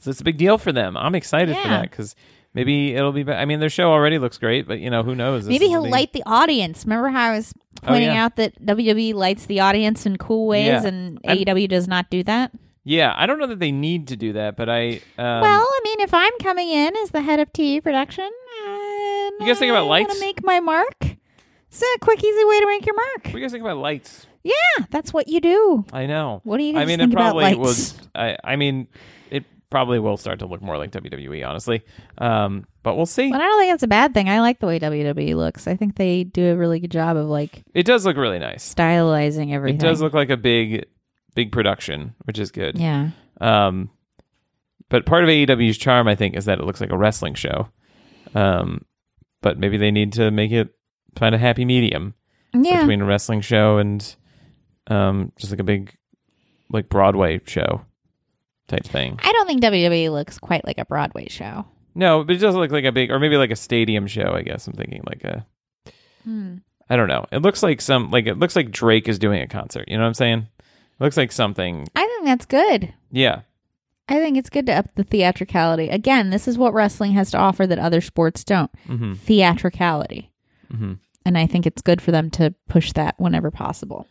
So 0.00 0.10
it's 0.10 0.20
a 0.20 0.24
big 0.24 0.36
deal 0.36 0.58
for 0.58 0.72
them. 0.72 0.96
I'm 0.96 1.14
excited 1.14 1.54
for 1.56 1.62
Yeah. 1.62 1.80
that 1.80 1.90
because 1.90 2.14
maybe 2.52 2.94
it'll 2.94 3.12
be. 3.12 3.22
Be- 3.22 3.32
I 3.32 3.44
mean, 3.44 3.60
their 3.60 3.70
show 3.70 3.90
already 3.90 4.18
looks 4.18 4.38
great, 4.38 4.66
but 4.68 4.78
you 4.80 4.90
know, 4.90 5.02
who 5.02 5.14
knows? 5.14 5.44
This 5.44 5.50
Maybe 5.52 5.66
is 5.66 5.70
he'll 5.70 5.82
the- 5.84 5.88
light 5.90 6.12
the 6.12 6.22
audience. 6.26 6.84
Remember 6.84 7.08
how 7.08 7.30
I 7.30 7.36
was 7.36 7.54
Oh, 7.82 7.88
pointing 7.88 8.10
yeah. 8.10 8.24
out 8.24 8.36
that 8.36 8.64
WWE 8.64 9.12
lights 9.14 9.46
the 9.46 9.60
audience 9.60 10.06
in 10.06 10.16
cool 10.16 10.46
ways 10.46 10.66
Yeah. 10.66 10.86
and 10.86 11.18
I'm- 11.26 11.38
AEW 11.38 11.68
does 11.68 11.86
not 11.88 12.08
do 12.10 12.22
that? 12.24 12.50
Yeah, 12.84 13.14
I 13.16 13.24
don't 13.26 13.38
know 13.38 13.46
that 13.46 13.60
they 13.60 13.72
need 13.72 14.08
to 14.08 14.16
do 14.16 14.34
that, 14.34 14.56
but 14.56 14.68
I. 14.68 15.00
Um, 15.18 15.40
well, 15.40 15.66
I 15.66 15.80
mean, 15.84 16.00
if 16.00 16.12
I'm 16.12 16.32
coming 16.42 16.68
in 16.68 16.94
as 17.02 17.10
the 17.10 17.22
head 17.22 17.40
of 17.40 17.50
TV 17.52 17.80
production, 17.82 18.28
You 19.40 19.46
guys 19.46 19.58
think 19.58 19.70
about 19.70 19.84
I 19.84 19.88
lights? 19.88 20.08
want 20.08 20.20
to 20.20 20.26
make 20.26 20.44
my 20.44 20.60
mark. 20.60 21.13
It's 21.74 21.82
a 21.82 21.98
quick, 21.98 22.22
easy 22.22 22.44
way 22.44 22.60
to 22.60 22.66
make 22.66 22.86
your 22.86 22.94
mark. 22.94 23.24
what 23.24 23.32
do 23.32 23.38
you 23.38 23.44
guys 23.44 23.50
think 23.52 23.64
about 23.64 23.78
lights? 23.78 24.26
Yeah, 24.44 24.84
that's 24.90 25.12
what 25.12 25.26
you 25.28 25.40
do. 25.40 25.84
I 25.92 26.06
know. 26.06 26.40
What 26.44 26.58
do 26.58 26.62
you 26.64 26.72
guys 26.74 26.82
I 26.82 26.84
mean, 26.84 26.98
think 27.00 27.12
it 27.12 27.16
probably 27.16 27.52
about 27.52 27.58
lights? 27.66 27.94
I, 28.14 28.36
I 28.44 28.56
mean, 28.56 28.86
it 29.30 29.44
probably 29.70 29.98
will 29.98 30.16
start 30.16 30.38
to 30.40 30.46
look 30.46 30.62
more 30.62 30.78
like 30.78 30.92
WWE, 30.92 31.44
honestly. 31.48 31.82
Um, 32.18 32.66
but 32.84 32.94
we'll 32.96 33.06
see. 33.06 33.30
But 33.32 33.40
I 33.40 33.44
don't 33.44 33.58
think 33.58 33.72
that's 33.72 33.82
a 33.82 33.88
bad 33.88 34.14
thing. 34.14 34.28
I 34.28 34.40
like 34.40 34.60
the 34.60 34.66
way 34.66 34.78
WWE 34.78 35.34
looks. 35.34 35.66
I 35.66 35.74
think 35.76 35.96
they 35.96 36.22
do 36.24 36.52
a 36.52 36.56
really 36.56 36.78
good 36.78 36.92
job 36.92 37.16
of 37.16 37.26
like 37.26 37.64
It 37.74 37.84
does 37.86 38.06
look 38.06 38.16
really 38.16 38.38
nice. 38.38 38.72
stylizing 38.72 39.52
everything. 39.52 39.80
It 39.80 39.82
does 39.82 40.00
look 40.00 40.14
like 40.14 40.30
a 40.30 40.36
big, 40.36 40.84
big 41.34 41.50
production, 41.50 42.14
which 42.24 42.38
is 42.38 42.52
good. 42.52 42.78
Yeah. 42.78 43.10
Um, 43.40 43.90
but 44.90 45.06
part 45.06 45.24
of 45.24 45.28
AEW's 45.30 45.78
charm, 45.78 46.06
I 46.06 46.14
think, 46.14 46.36
is 46.36 46.44
that 46.44 46.60
it 46.60 46.64
looks 46.64 46.80
like 46.80 46.92
a 46.92 46.96
wrestling 46.98 47.34
show. 47.34 47.68
Um, 48.34 48.84
but 49.40 49.58
maybe 49.58 49.76
they 49.76 49.90
need 49.90 50.12
to 50.14 50.30
make 50.30 50.52
it 50.52 50.68
find 51.16 51.34
a 51.34 51.38
happy 51.38 51.64
medium 51.64 52.14
Yeah. 52.52 52.80
between 52.80 53.00
a 53.00 53.04
wrestling 53.04 53.40
show 53.40 53.78
and 53.78 54.14
um, 54.88 55.32
just 55.36 55.50
like 55.52 55.60
a 55.60 55.64
big, 55.64 55.94
like 56.70 56.88
Broadway 56.88 57.40
show 57.46 57.82
type 58.68 58.84
thing. 58.84 59.18
I 59.22 59.32
don't 59.32 59.46
think 59.46 59.62
WWE 59.62 60.10
looks 60.12 60.38
quite 60.38 60.64
like 60.66 60.78
a 60.78 60.84
Broadway 60.84 61.28
show. 61.28 61.66
No, 61.94 62.24
but 62.24 62.34
it 62.36 62.38
does 62.40 62.54
look 62.54 62.70
like 62.72 62.84
a 62.84 62.92
big, 62.92 63.10
or 63.10 63.18
maybe 63.20 63.36
like 63.36 63.50
a 63.52 63.56
stadium 63.56 64.06
show. 64.06 64.32
I 64.34 64.42
guess 64.42 64.66
I'm 64.66 64.72
thinking 64.74 65.02
like 65.06 65.22
a. 65.24 65.46
Hmm. 66.24 66.56
I 66.90 66.96
don't 66.96 67.08
know. 67.08 67.24
It 67.32 67.40
looks 67.42 67.62
like 67.62 67.80
some 67.80 68.10
like 68.10 68.26
it 68.26 68.38
looks 68.38 68.56
like 68.56 68.70
Drake 68.70 69.08
is 69.08 69.18
doing 69.18 69.40
a 69.40 69.46
concert. 69.46 69.88
You 69.88 69.96
know 69.96 70.02
what 70.02 70.08
I'm 70.08 70.14
saying? 70.14 70.48
It 70.60 71.00
looks 71.02 71.16
like 71.16 71.32
something. 71.32 71.86
I 71.94 72.06
think 72.06 72.24
that's 72.24 72.46
good. 72.46 72.92
Yeah. 73.10 73.40
I 74.08 74.18
think 74.18 74.36
it's 74.36 74.50
good 74.50 74.66
to 74.66 74.72
up 74.74 74.94
the 74.96 75.04
theatricality. 75.04 75.88
Again, 75.88 76.28
this 76.30 76.46
is 76.46 76.58
what 76.58 76.74
wrestling 76.74 77.12
has 77.12 77.30
to 77.30 77.38
offer 77.38 77.66
that 77.66 77.78
other 77.78 78.02
sports 78.02 78.44
don't. 78.44 78.70
hmm 78.86 79.14
Theatricality. 79.14 80.30
hmm 80.70 80.94
And 81.26 81.38
I 81.38 81.46
think 81.46 81.66
it's 81.66 81.80
good 81.82 82.02
for 82.02 82.10
them 82.12 82.30
to 82.32 82.54
push 82.68 82.92
that 82.92 83.14
whenever 83.18 83.50
possible. 83.50 84.06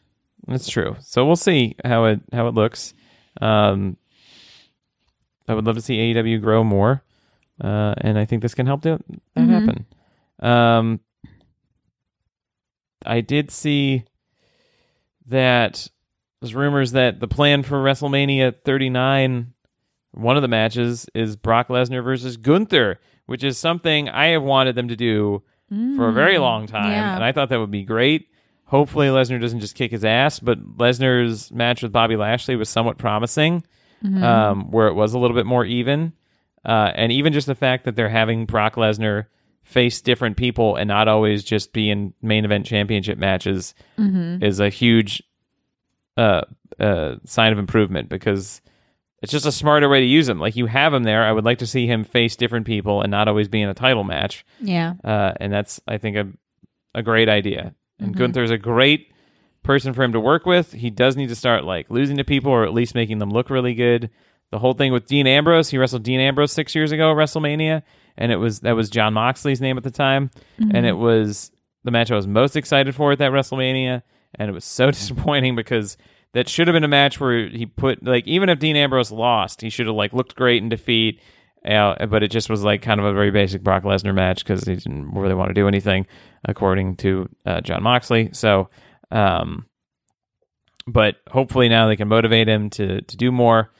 That's 0.47 0.68
true. 0.68 0.95
So 1.01 1.26
we'll 1.26 1.36
see 1.36 1.76
how 1.86 2.05
it 2.05 2.22
how 2.34 2.47
it 2.47 2.53
looks. 2.53 2.93
Um, 3.41 3.97
I 5.47 5.53
would 5.53 5.66
love 5.66 5.76
to 5.76 5.82
see 5.82 5.97
AEW 6.14 6.41
grow 6.41 6.64
more, 6.64 7.03
uh, 7.64 7.93
and 7.97 8.18
I 8.18 8.26
think 8.26 8.41
this 8.41 8.55
can 8.55 8.66
help 8.66 8.82
that, 8.84 9.01
that 9.36 9.41
Mhm. 9.41 9.49
happen. 9.49 9.86
Um, 10.39 10.99
I 13.05 13.22
did 13.22 13.51
see 13.51 14.03
that 15.28 15.88
there's 16.41 16.55
rumors 16.55 16.91
that 16.93 17.20
the 17.20 17.28
plan 17.28 17.64
for 17.64 17.78
WrestleMania 17.84 18.55
39, 18.64 19.53
one 20.11 20.36
of 20.36 20.41
the 20.41 20.47
matches 20.47 21.07
is 21.14 21.36
Brock 21.36 21.68
Lesnar 21.70 22.03
versus 22.03 22.38
Gunther, 22.38 22.99
which 23.26 23.43
is 23.43 23.57
something 23.57 24.09
I 24.09 24.28
have 24.28 24.43
wanted 24.43 24.76
them 24.76 24.88
to 24.89 24.95
do 24.95 25.43
for 25.70 26.07
a 26.09 26.14
very 26.14 26.38
long 26.38 26.68
time, 26.68 26.91
Yeah. 26.91 27.16
and 27.16 27.24
I 27.24 27.32
thought 27.32 27.49
that 27.49 27.59
would 27.59 27.72
be 27.72 27.84
great. 27.84 28.28
Hopefully, 28.66 29.07
Lesnar 29.07 29.39
doesn't 29.41 29.59
just 29.59 29.76
kick 29.76 29.91
his 29.91 30.05
ass, 30.05 30.39
but 30.39 30.78
Lesnar's 30.78 31.51
match 31.51 31.82
with 31.84 31.91
Bobby 31.91 32.16
Lashley 32.16 32.55
was 32.55 32.70
somewhat 32.70 32.97
promising, 32.97 33.64
Mm-hmm. 34.03 34.24
um, 34.24 34.72
where 34.72 34.88
it 34.88 34.93
was 34.95 35.14
a 35.14 35.20
little 35.20 35.36
bit 35.36 35.45
more 35.45 35.64
even, 35.64 36.11
uh, 36.66 36.91
and 36.93 37.11
even 37.11 37.32
just 37.34 37.47
the 37.47 37.55
fact 37.55 37.86
that 37.86 37.95
they're 37.95 38.09
having 38.09 38.45
Brock 38.45 38.76
Lesnar 38.76 39.28
face 39.64 40.01
different 40.01 40.36
people 40.36 40.76
and 40.76 40.89
not 40.89 41.07
always 41.07 41.41
just 41.43 41.72
be 41.72 41.89
in 41.89 42.14
main 42.22 42.43
event 42.43 42.66
championship 42.66 43.18
matches 43.18 43.74
Mm-hmm. 43.97 44.43
is 44.43 44.59
a 44.59 44.70
huge 44.70 45.24
uh, 46.18 46.41
uh, 46.80 47.16
sign 47.26 47.53
of 47.53 47.59
improvement 47.59 48.09
because 48.09 48.61
it's 49.24 49.32
just 49.32 49.45
a 49.47 49.51
smarter 49.51 49.89
way 49.89 50.01
to 50.01 50.05
use 50.05 50.30
him. 50.30 50.38
Like 50.39 50.55
you 50.55 50.67
have 50.67 50.93
him 50.93 51.03
there, 51.03 51.24
I 51.24 51.32
would 51.32 51.45
like 51.45 51.57
to 51.59 51.65
see 51.67 51.88
him 51.88 52.03
face 52.03 52.36
different 52.36 52.67
people 52.67 53.01
and 53.01 53.09
not 53.09 53.28
always 53.28 53.47
be 53.47 53.61
in 53.61 53.69
a 53.69 53.74
title 53.74 54.03
match 54.03 54.45
Yeah. 54.61 54.93
uh, 55.03 55.34
and 55.39 55.51
that's 55.51 55.82
I 55.88 55.97
think 55.97 56.15
a 56.17 56.28
a 56.93 57.01
great 57.01 57.30
idea. 57.30 57.74
And 57.99 58.13
Mhm. 58.13 58.17
Gunther's 58.19 58.51
a 58.51 58.57
great 58.59 59.07
person 59.63 59.93
for 59.93 60.03
him 60.03 60.11
to 60.11 60.19
work 60.19 60.45
with. 60.45 60.74
He 60.74 60.89
does 60.91 61.15
need 61.17 61.30
to 61.30 61.36
start 61.36 61.63
like 61.63 61.89
losing 61.89 62.17
to 62.17 62.24
people 62.24 62.51
or 62.51 62.65
at 62.65 62.74
least 62.74 62.93
making 62.93 63.17
them 63.19 63.32
look 63.32 63.49
really 63.49 63.74
good. 63.74 64.09
The 64.51 64.59
whole 64.59 64.74
thing 64.74 64.91
with 64.91 65.07
Dean 65.07 65.26
Ambrose, 65.26 65.69
he 65.69 65.78
wrestled 65.80 66.03
Dean 66.03 66.19
Ambrose 66.19 66.51
six 66.51 66.76
years 66.76 66.91
ago 66.91 67.09
at 67.11 67.17
WrestleMania, 67.17 67.82
and 68.17 68.32
it 68.32 68.36
was 68.36 68.59
that 68.59 68.76
was 68.76 68.89
Jon 68.91 69.13
Moxley's 69.13 69.61
name 69.61 69.78
at 69.78 69.84
the 69.84 69.89
time, 69.89 70.30
and 70.59 70.86
it 70.86 70.97
was 70.97 71.49
the 71.84 71.89
match 71.91 72.11
I 72.11 72.15
was 72.15 72.28
most 72.28 72.55
excited 72.55 72.93
for 72.93 73.13
at 73.13 73.17
that 73.19 73.32
WrestleMania, 73.32 74.03
and 74.36 74.49
it 74.49 74.53
was 74.53 74.65
so 74.65 74.91
disappointing 74.91 75.55
because 75.55 75.97
that 76.34 76.50
should 76.50 76.68
have 76.68 76.74
been 76.74 76.84
a 76.84 76.90
match 76.90 77.20
where 77.20 77.48
he 77.48 77.66
put 77.66 78.04
like 78.04 78.28
even 78.28 78.50
if 78.50 78.60
Dean 78.60 78.76
Ambrose 78.76 79.12
lost, 79.12 79.62
he 79.62 79.70
should 79.70 79.88
have 79.88 79.96
like 79.96 80.14
looked 80.14 80.36
great 80.36 80.62
in 80.62 80.70
defeat. 80.70 81.22
Uh, 81.66 82.06
but 82.08 82.24
it 82.24 82.28
just 82.30 82.50
was 82.50 82.62
like 82.62 82.82
kind 82.82 83.00
of 83.00 83.06
a 83.06 83.14
very 83.14 83.32
basic 83.32 83.64
Brock 83.64 83.84
Lesnar 83.84 84.14
match 84.14 84.44
because 84.44 84.66
he 84.66 84.76
didn't 84.76 85.14
really 85.14 85.34
want 85.34 85.50
to 85.50 85.54
do 85.54 85.68
anything, 85.68 86.06
according 86.44 86.98
to 86.98 87.30
uh, 87.46 87.62
Jon 87.62 87.82
Moxley. 87.84 88.32
So, 88.34 88.70
um, 89.12 89.66
but 90.86 91.16
hopefully 91.30 91.70
now 91.70 91.88
they 91.88 91.96
can 91.96 92.10
motivate 92.10 92.50
him 92.50 92.70
to 92.72 93.02
to 93.02 93.18
do 93.18 93.32
more. 93.32 93.72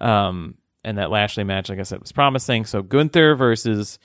Um, 0.00 0.56
and 0.84 0.98
that 0.98 1.10
Lashley 1.10 1.44
match, 1.44 1.68
like 1.68 1.78
I 1.78 1.82
said, 1.82 2.00
was 2.00 2.12
promising. 2.12 2.64
So 2.64 2.82
Gunther 2.82 3.34
versus 3.36 3.98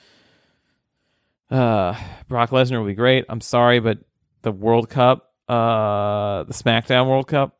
uh, 1.50 1.98
Brock 2.28 2.50
Lesnar 2.50 2.78
will 2.78 2.86
be 2.86 2.94
great. 2.94 3.24
I'm 3.28 3.40
sorry, 3.40 3.80
but 3.80 3.98
the 4.42 4.52
World 4.52 4.90
Cup, 4.90 5.32
uh, 5.48 6.44
the 6.44 6.52
SmackDown 6.52 7.08
World 7.08 7.26
Cup, 7.26 7.58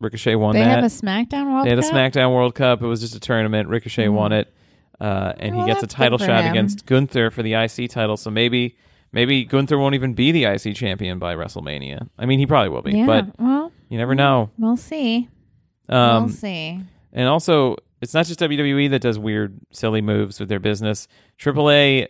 Ricochet 0.00 0.34
won 0.34 0.54
They 0.54 0.60
that. 0.62 0.68
have 0.82 0.84
a 0.84 0.88
SmackDown 0.88 1.52
World 1.52 1.66
They 1.66 1.70
had 1.70 1.78
a 1.78 1.82
Cup? 1.82 1.92
SmackDown 1.92 2.32
World 2.34 2.54
Cup. 2.54 2.82
It 2.82 2.86
was 2.86 3.00
just 3.00 3.14
a 3.14 3.20
tournament. 3.20 3.68
Ricochet 3.68 4.08
won 4.08 4.32
it, 4.32 4.52
uh, 5.00 5.32
and 5.38 5.56
Well, 5.56 5.64
he 5.64 5.70
gets 5.70 5.78
a 5.82 5.86
that's 5.86 5.94
good 5.94 6.02
title 6.02 6.18
for 6.18 6.24
shot 6.26 6.44
him. 6.44 6.50
against 6.52 6.84
Gunther 6.86 7.30
for 7.30 7.42
the 7.42 7.54
IC 7.54 7.88
title. 7.90 8.16
So 8.16 8.30
maybe, 8.30 8.76
maybe 9.12 9.44
Gunther 9.44 9.78
won't 9.78 9.94
even 9.94 10.12
be 10.14 10.32
the 10.32 10.44
IC 10.44 10.74
champion 10.74 11.18
by 11.18 11.34
WrestleMania. 11.34 12.08
I 12.18 12.26
mean, 12.26 12.38
he 12.38 12.46
probably 12.46 12.68
will 12.68 12.82
be, 12.82 12.92
Yeah. 12.98 13.06
but 13.06 13.26
well, 13.40 13.72
you 13.88 13.96
never 13.98 14.14
know. 14.14 14.50
we'll 14.58 14.76
see. 14.76 15.28
Um, 15.88 16.24
we'll 16.24 16.32
see. 16.34 16.80
and 17.12 17.28
also, 17.28 17.76
it's 18.02 18.12
not 18.12 18.26
just 18.26 18.38
WWE 18.40 18.90
that 18.90 19.00
does 19.00 19.18
weird, 19.18 19.58
silly 19.70 20.02
moves 20.02 20.38
with 20.40 20.48
their 20.50 20.60
business. 20.60 21.08
AAA 21.38 22.08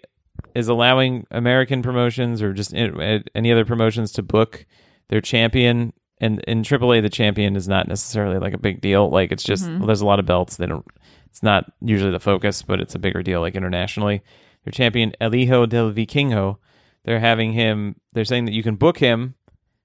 is 0.54 0.68
allowing 0.68 1.26
American 1.30 1.82
promotions 1.82 2.42
or 2.42 2.52
just 2.52 2.72
a- 2.74 3.22
any 3.34 3.52
other 3.52 3.64
promotions 3.64 4.10
to 4.12 4.22
book 4.22 4.66
their 5.08 5.20
champion. 5.20 5.92
And 6.18 6.40
in 6.44 6.62
AAA, 6.62 7.02
the 7.02 7.10
champion 7.10 7.56
is 7.56 7.68
not 7.68 7.88
necessarily 7.88 8.38
like 8.38 8.54
a 8.54 8.58
big 8.58 8.80
deal. 8.80 9.10
Like 9.10 9.32
it's 9.32 9.44
just 9.44 9.66
Mhm. 9.68 9.86
there's 9.86 10.00
a 10.00 10.06
lot 10.06 10.18
of 10.18 10.26
belts. 10.26 10.56
They 10.56 10.66
don't. 10.66 10.86
It's 11.26 11.42
not 11.42 11.70
usually 11.82 12.10
the 12.10 12.20
focus, 12.20 12.62
but 12.62 12.80
it's 12.80 12.94
a 12.94 12.98
bigger 12.98 13.22
deal. 13.22 13.40
Like 13.40 13.54
internationally, 13.54 14.22
their 14.64 14.72
champion 14.72 15.12
El 15.20 15.32
Hijo 15.32 15.66
del 15.66 15.92
Vikingo, 15.92 16.56
they're 17.04 17.20
having 17.20 17.52
him. 17.52 17.96
They're 18.14 18.24
saying 18.24 18.46
that 18.46 18.54
you 18.54 18.62
can 18.62 18.76
book 18.76 18.96
him, 18.98 19.34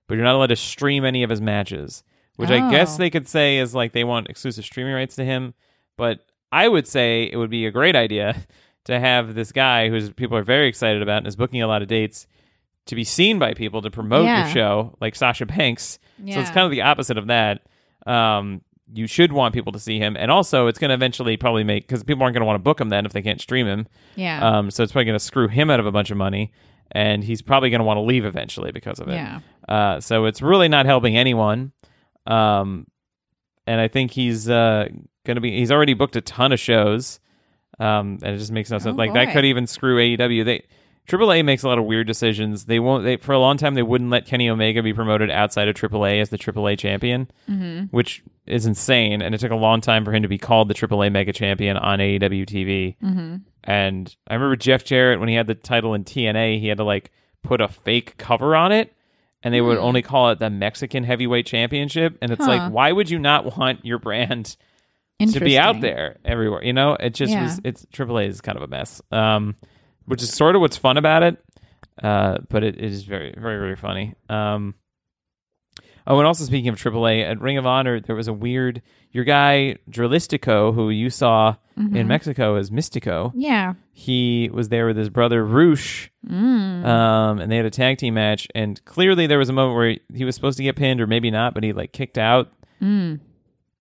but 0.08 0.16
you're 0.16 0.24
not 0.24 0.36
allowed 0.36 0.48
to 0.48 0.56
stream 0.56 1.04
any 1.04 1.24
of 1.24 1.30
his 1.30 1.42
matches. 1.42 2.04
Which 2.38 2.50
I 2.50 2.72
guess 2.72 2.96
Oh. 2.96 2.98
they 3.00 3.10
could 3.10 3.28
say 3.28 3.58
is 3.58 3.76
like 3.76 3.92
they 3.92 4.06
want 4.06 4.30
exclusive 4.30 4.64
streaming 4.64 4.94
rights 4.94 5.16
to 5.18 5.26
him. 5.26 5.54
But 5.98 6.20
I 6.52 6.68
would 6.70 6.88
say 6.88 7.30
it 7.32 7.36
would 7.36 7.50
be 7.50 7.66
a 7.66 7.72
great 7.72 7.96
idea 7.96 8.36
to 8.86 8.98
have 9.00 9.36
this 9.36 9.52
guy 9.52 9.90
who's 9.90 10.10
people 10.12 10.38
are 10.38 10.44
very 10.44 10.68
excited 10.68 11.02
about 11.02 11.18
and 11.20 11.28
is 11.28 11.36
booking 11.36 11.62
a 11.62 11.68
lot 11.68 11.82
of 11.82 11.88
dates 11.90 12.26
to 12.88 12.96
be 12.96 13.04
seen 13.04 13.40
by 13.40 13.54
people 13.54 13.82
to 13.82 13.92
promote 13.92 14.26
Yeah. 14.26 14.46
your 14.46 14.54
show, 14.54 14.98
like 15.02 15.16
Sasha 15.16 15.46
Banks. 15.46 16.00
Yeah. 16.24 16.36
So 16.36 16.42
it's 16.42 16.50
kind 16.52 16.66
of 16.66 16.72
the 16.72 16.82
opposite 16.82 17.18
of 17.18 17.28
that. 17.28 17.62
Um, 18.06 18.62
you 18.94 19.08
should 19.08 19.32
want 19.32 19.54
people 19.54 19.72
to 19.72 19.80
see 19.80 20.00
him, 20.00 20.18
and 20.20 20.30
also 20.30 20.68
it's 20.68 20.78
going 20.80 20.90
to 20.90 20.96
eventually 20.96 21.38
probably 21.38 21.64
make 21.64 21.88
because 21.88 22.04
people 22.04 22.24
aren't 22.24 22.34
going 22.34 22.42
to 22.42 22.46
want 22.46 22.56
to 22.58 22.64
book 22.64 22.82
him 22.82 22.90
then 22.90 23.06
if 23.06 23.14
they 23.14 23.22
can't 23.22 23.40
stream 23.40 23.66
him. 23.68 23.88
yeah. 24.16 24.58
Um, 24.58 24.70
so 24.72 24.84
it's 24.84 24.92
probably 24.92 25.06
going 25.06 25.18
to 25.20 25.24
screw 25.24 25.48
him 25.48 25.70
out 25.70 25.80
of 25.80 25.86
a 25.86 25.92
bunch 25.92 26.12
of 26.12 26.18
money, 26.18 26.52
and 26.92 27.24
he's 27.24 27.42
probably 27.42 27.70
going 27.70 27.80
to 27.80 27.86
want 27.86 27.98
to 27.98 28.02
leave 28.02 28.26
eventually 28.26 28.72
because 28.72 29.00
of 29.00 29.08
it. 29.08 29.14
yeah. 29.14 29.40
Uh, 29.70 30.00
so 30.02 30.26
it's 30.26 30.42
really 30.42 30.68
not 30.68 30.86
helping 30.86 31.16
anyone. 31.16 31.72
Um, 32.28 32.88
and 33.68 33.80
I 33.80 33.88
think 33.88 34.12
he's 34.12 34.50
uh, 34.50 34.88
going 35.26 35.36
to 35.36 35.42
be. 35.42 35.58
He's 35.58 35.72
already 35.72 35.94
booked 35.94 36.16
a 36.18 36.22
ton 36.22 36.52
of 36.52 36.60
shows, 36.60 37.20
um, 37.80 38.18
and 38.24 38.36
it 38.36 38.38
just 38.40 38.52
makes 38.52 38.70
no 38.72 38.78
sense. 38.80 38.96
Oh, 38.96 38.98
like 38.98 39.14
that 39.14 39.32
could 39.34 39.46
even 39.46 39.68
screw 39.68 39.98
AEW. 39.98 40.44
They 40.44 40.66
AAA 41.08 41.44
makes 41.44 41.64
a 41.64 41.68
lot 41.68 41.78
of 41.80 41.86
weird 41.86 42.08
decisions. 42.08 42.66
They 42.66 42.80
won't. 42.80 43.04
They 43.04 43.18
for 43.18 43.34
a 43.34 43.40
long 43.40 43.58
time 43.58 43.74
they 43.74 43.82
wouldn't 43.84 44.10
let 44.10 44.26
Kenny 44.26 44.50
Omega 44.50 44.82
be 44.84 44.94
promoted 44.94 45.30
outside 45.32 45.68
of 45.68 45.76
AAA 45.76 46.22
as 46.22 46.30
the 46.30 46.38
AAA 46.38 46.78
champion, 46.78 47.30
Mm-hmm. 47.50 47.86
which 47.96 48.24
is 48.46 48.66
insane. 48.66 49.22
And 49.22 49.34
it 49.36 49.40
took 49.40 49.52
a 49.52 49.56
long 49.56 49.82
time 49.82 50.06
for 50.06 50.14
him 50.14 50.22
to 50.24 50.28
be 50.30 50.38
called 50.38 50.68
the 50.68 50.74
AAA 50.74 51.12
Mega 51.12 51.34
Champion 51.34 51.76
on 51.78 52.00
AEW 52.00 52.46
TV. 52.46 52.96
Mm-hmm. 53.04 53.36
And 53.64 54.16
I 54.28 54.34
remember 54.36 54.56
Jeff 54.56 54.84
Jarrett 54.84 55.20
when 55.20 55.30
he 55.30 55.36
had 55.36 55.48
the 55.48 55.56
title 55.56 55.94
in 55.94 56.04
TNA, 56.04 56.60
he 56.60 56.68
had 56.68 56.78
to 56.78 56.84
like 56.84 57.12
put 57.44 57.62
a 57.62 57.68
fake 57.68 58.18
cover 58.18 58.56
on 58.56 58.72
it, 58.72 58.94
and 59.44 59.54
they 59.54 59.62
would 59.62 59.78
Hmm. 59.80 59.84
only 59.84 60.02
call 60.04 60.30
it 60.30 60.40
the 60.40 60.50
Mexican 60.50 61.04
Heavyweight 61.04 61.46
Championship. 61.48 62.18
And 62.22 62.32
it's 62.32 62.44
Huh. 62.46 62.52
like, 62.52 62.72
why 62.72 62.92
would 62.92 63.10
you 63.10 63.20
not 63.20 63.58
want 63.58 63.84
your 63.86 63.98
brand 64.00 64.56
to 65.20 65.40
be 65.40 65.58
out 65.58 65.82
there 65.82 66.18
everywhere? 66.26 66.64
You 66.64 66.74
know, 66.74 66.94
it 66.94 67.14
just 67.16 67.32
Yeah. 67.34 67.44
was. 67.44 67.60
It's 67.64 67.86
AAA 67.92 68.28
is 68.28 68.42
kind 68.42 68.58
of 68.58 68.64
a 68.64 68.68
mess, 68.68 69.02
um, 69.12 69.56
which 70.12 70.22
is 70.22 70.32
sort 70.34 70.56
of 70.56 70.62
what's 70.62 70.78
fun 70.78 70.98
about 70.98 71.24
it. 71.24 71.38
Uh, 72.04 72.38
but 72.50 72.64
it, 72.64 72.76
it 72.76 72.84
is 72.92 73.04
very, 73.04 73.34
very, 73.38 73.58
very 73.60 73.76
funny. 73.76 74.14
Um, 74.30 74.76
oh, 76.08 76.18
and 76.20 76.28
also 76.28 76.44
speaking 76.44 76.70
of 76.70 76.76
AAA, 76.76 77.24
at 77.30 77.40
Ring 77.42 77.58
of 77.58 77.66
Honor, 77.66 78.00
there 78.00 78.16
was 78.16 78.28
a 78.28 78.34
weird 78.34 78.82
your 79.12 79.24
guy 79.24 79.78
Dralístico, 79.90 80.74
who 80.74 80.90
you 80.90 81.10
saw 81.10 81.56
Mm-hmm. 81.80 81.96
in 81.96 82.08
Mexico 82.08 82.56
as 82.58 82.70
Místico 82.70 83.32
Yeah. 83.34 83.74
he 83.94 84.50
was 84.54 84.68
there 84.68 84.88
with 84.88 84.98
his 84.98 85.10
brother 85.10 85.44
Rush, 85.44 86.12
Mm. 86.30 86.86
um, 86.86 87.40
and 87.40 87.50
they 87.50 87.56
had 87.56 87.66
a 87.66 87.70
tag 87.72 87.98
team 87.98 88.14
match. 88.16 88.46
And 88.54 88.84
clearly, 88.84 89.26
there 89.26 89.38
was 89.40 89.48
a 89.48 89.54
moment 89.54 89.78
where 89.78 89.90
he, 89.92 90.02
he 90.14 90.26
was 90.26 90.36
supposed 90.36 90.58
to 90.58 90.64
get 90.64 90.76
pinned, 90.76 91.00
or 91.00 91.08
maybe 91.08 91.32
not, 91.32 91.54
but 91.54 91.64
he 91.64 91.72
like 91.72 91.94
kicked 91.94 92.18
out. 92.18 92.52
Mm. 92.82 93.22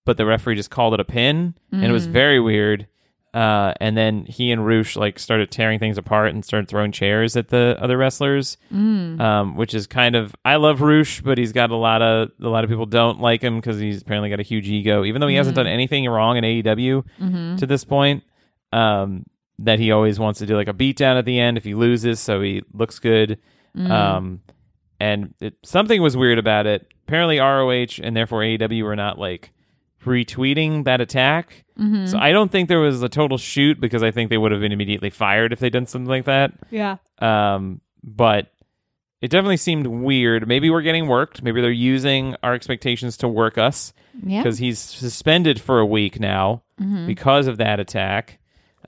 But 0.05 0.15
the 0.17 0.25
referee 0.25 0.55
just 0.55 0.71
called 0.71 0.93
it 0.93 0.99
a 1.01 1.03
pin, 1.03 1.53
and 1.73 1.83
it 1.83 1.91
was 1.91 2.07
Mm. 2.07 2.11
very 2.11 2.39
weird. 2.39 2.87
Uh, 3.33 3.73
and 3.79 3.95
then 3.95 4.25
he 4.25 4.51
and 4.51 4.65
Rush 4.67 4.97
like 4.97 5.17
started 5.17 5.49
tearing 5.51 5.79
things 5.79 5.97
apart 5.97 6.31
and 6.33 6.43
started 6.43 6.67
throwing 6.67 6.91
chairs 6.91 7.37
at 7.37 7.47
the 7.47 7.77
other 7.79 7.97
wrestlers, 7.97 8.57
Mm. 8.73 9.21
um, 9.21 9.55
which 9.55 9.73
is 9.73 9.87
kind 9.87 10.15
of 10.17 10.35
I 10.43 10.57
love 10.57 10.81
Rush, 10.81 11.21
but 11.21 11.37
he's 11.37 11.53
got 11.53 11.71
a 11.71 11.75
lot 11.77 12.01
of 12.01 12.29
a 12.41 12.49
lot 12.49 12.65
of 12.65 12.69
people 12.69 12.85
don't 12.85 13.21
like 13.21 13.41
him 13.41 13.55
because 13.55 13.79
he's 13.79 14.01
apparently 14.01 14.29
got 14.29 14.41
a 14.41 14.43
huge 14.43 14.67
ego, 14.67 15.05
even 15.05 15.21
though 15.21 15.27
he 15.27 15.35
hasn't 15.37 15.55
done 15.55 15.67
anything 15.67 16.05
wrong 16.09 16.35
in 16.37 16.43
AEW 16.43 17.03
Mm-hmm. 17.21 17.55
to 17.57 17.65
this 17.65 17.85
point. 17.85 18.23
Um, 18.73 19.25
that 19.59 19.79
he 19.79 19.91
always 19.91 20.19
wants 20.19 20.39
to 20.39 20.45
do 20.45 20.55
like 20.55 20.67
a 20.67 20.73
beatdown 20.73 21.17
at 21.17 21.25
the 21.25 21.39
end 21.39 21.55
if 21.57 21.63
he 21.63 21.75
loses, 21.75 22.19
so 22.19 22.41
he 22.41 22.63
looks 22.73 22.97
good. 22.99 23.37
Mm. 23.77 23.91
Um, 23.91 24.41
and 24.99 25.33
it, 25.39 25.53
something 25.63 26.01
was 26.01 26.17
weird 26.17 26.39
about 26.39 26.65
it. 26.67 26.87
Apparently, 27.07 27.39
ROH 27.39 27.99
and 28.03 28.15
therefore 28.15 28.41
AEW 28.41 28.83
were 28.83 28.95
not 28.95 29.19
like 29.19 29.51
retweeting 30.05 30.85
that 30.85 31.01
attack. 31.01 31.63
Mm-hmm. 31.79 32.05
So 32.07 32.17
I 32.17 32.31
don't 32.31 32.51
think 32.51 32.69
there 32.69 32.79
was 32.79 33.01
a 33.01 33.09
total 33.09 33.37
shoot 33.37 33.79
because 33.79 34.03
I 34.03 34.11
think 34.11 34.29
they 34.29 34.37
would 34.37 34.51
have 34.51 34.61
been 34.61 34.71
immediately 34.71 35.09
fired 35.09 35.51
if 35.53 35.59
they'd 35.59 35.71
done 35.73 35.85
something 35.87 36.09
like 36.09 36.25
that. 36.25 36.51
yeah. 36.69 36.97
Um, 37.19 37.81
but 38.03 38.51
it 39.21 39.29
definitely 39.29 39.57
seemed 39.57 39.85
weird. 39.87 40.47
Maybe 40.47 40.69
we're 40.69 40.81
getting 40.81 41.07
worked. 41.07 41.43
Maybe 41.43 41.61
they're 41.61 41.71
using 41.71 42.35
our 42.41 42.53
expectations 42.55 43.17
to 43.17 43.27
work 43.27 43.57
us 43.59 43.93
Yeah. 44.23 44.41
because 44.41 44.57
he's 44.57 44.79
suspended 44.79 45.61
for 45.61 45.79
a 45.79 45.85
week 45.85 46.19
now 46.19 46.63
Mm-hmm. 46.79 47.05
because 47.05 47.45
of 47.45 47.57
that 47.57 47.79
attack. 47.79 48.39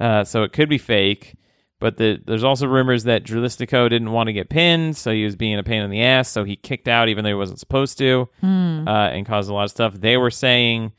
Uh, 0.01 0.23
so 0.23 0.41
it 0.41 0.51
could 0.51 0.67
be 0.67 0.79
fake. 0.79 1.35
But 1.79 1.97
the, 1.97 2.19
there's 2.25 2.43
also 2.43 2.65
rumors 2.65 3.03
that 3.03 3.23
Dralístico 3.23 3.87
didn't 3.89 4.11
want 4.11 4.27
to 4.27 4.33
get 4.33 4.49
pinned, 4.49 4.97
so 4.97 5.11
he 5.11 5.23
was 5.25 5.35
being 5.35 5.59
a 5.59 5.63
pain 5.63 5.83
in 5.83 5.91
the 5.91 6.01
ass, 6.01 6.29
so 6.29 6.43
he 6.45 6.55
kicked 6.55 6.87
out 6.87 7.09
even 7.09 7.23
though 7.23 7.29
he 7.29 7.35
wasn't 7.35 7.59
supposed 7.59 7.97
to, 7.99 8.27
Mm. 8.41 8.87
uh, 8.87 9.11
and 9.13 9.25
caused 9.27 9.49
a 9.49 9.53
lot 9.53 9.65
of 9.65 9.69
stuff. 9.69 9.93
They 9.93 10.15
were 10.17 10.31
saying 10.31 10.93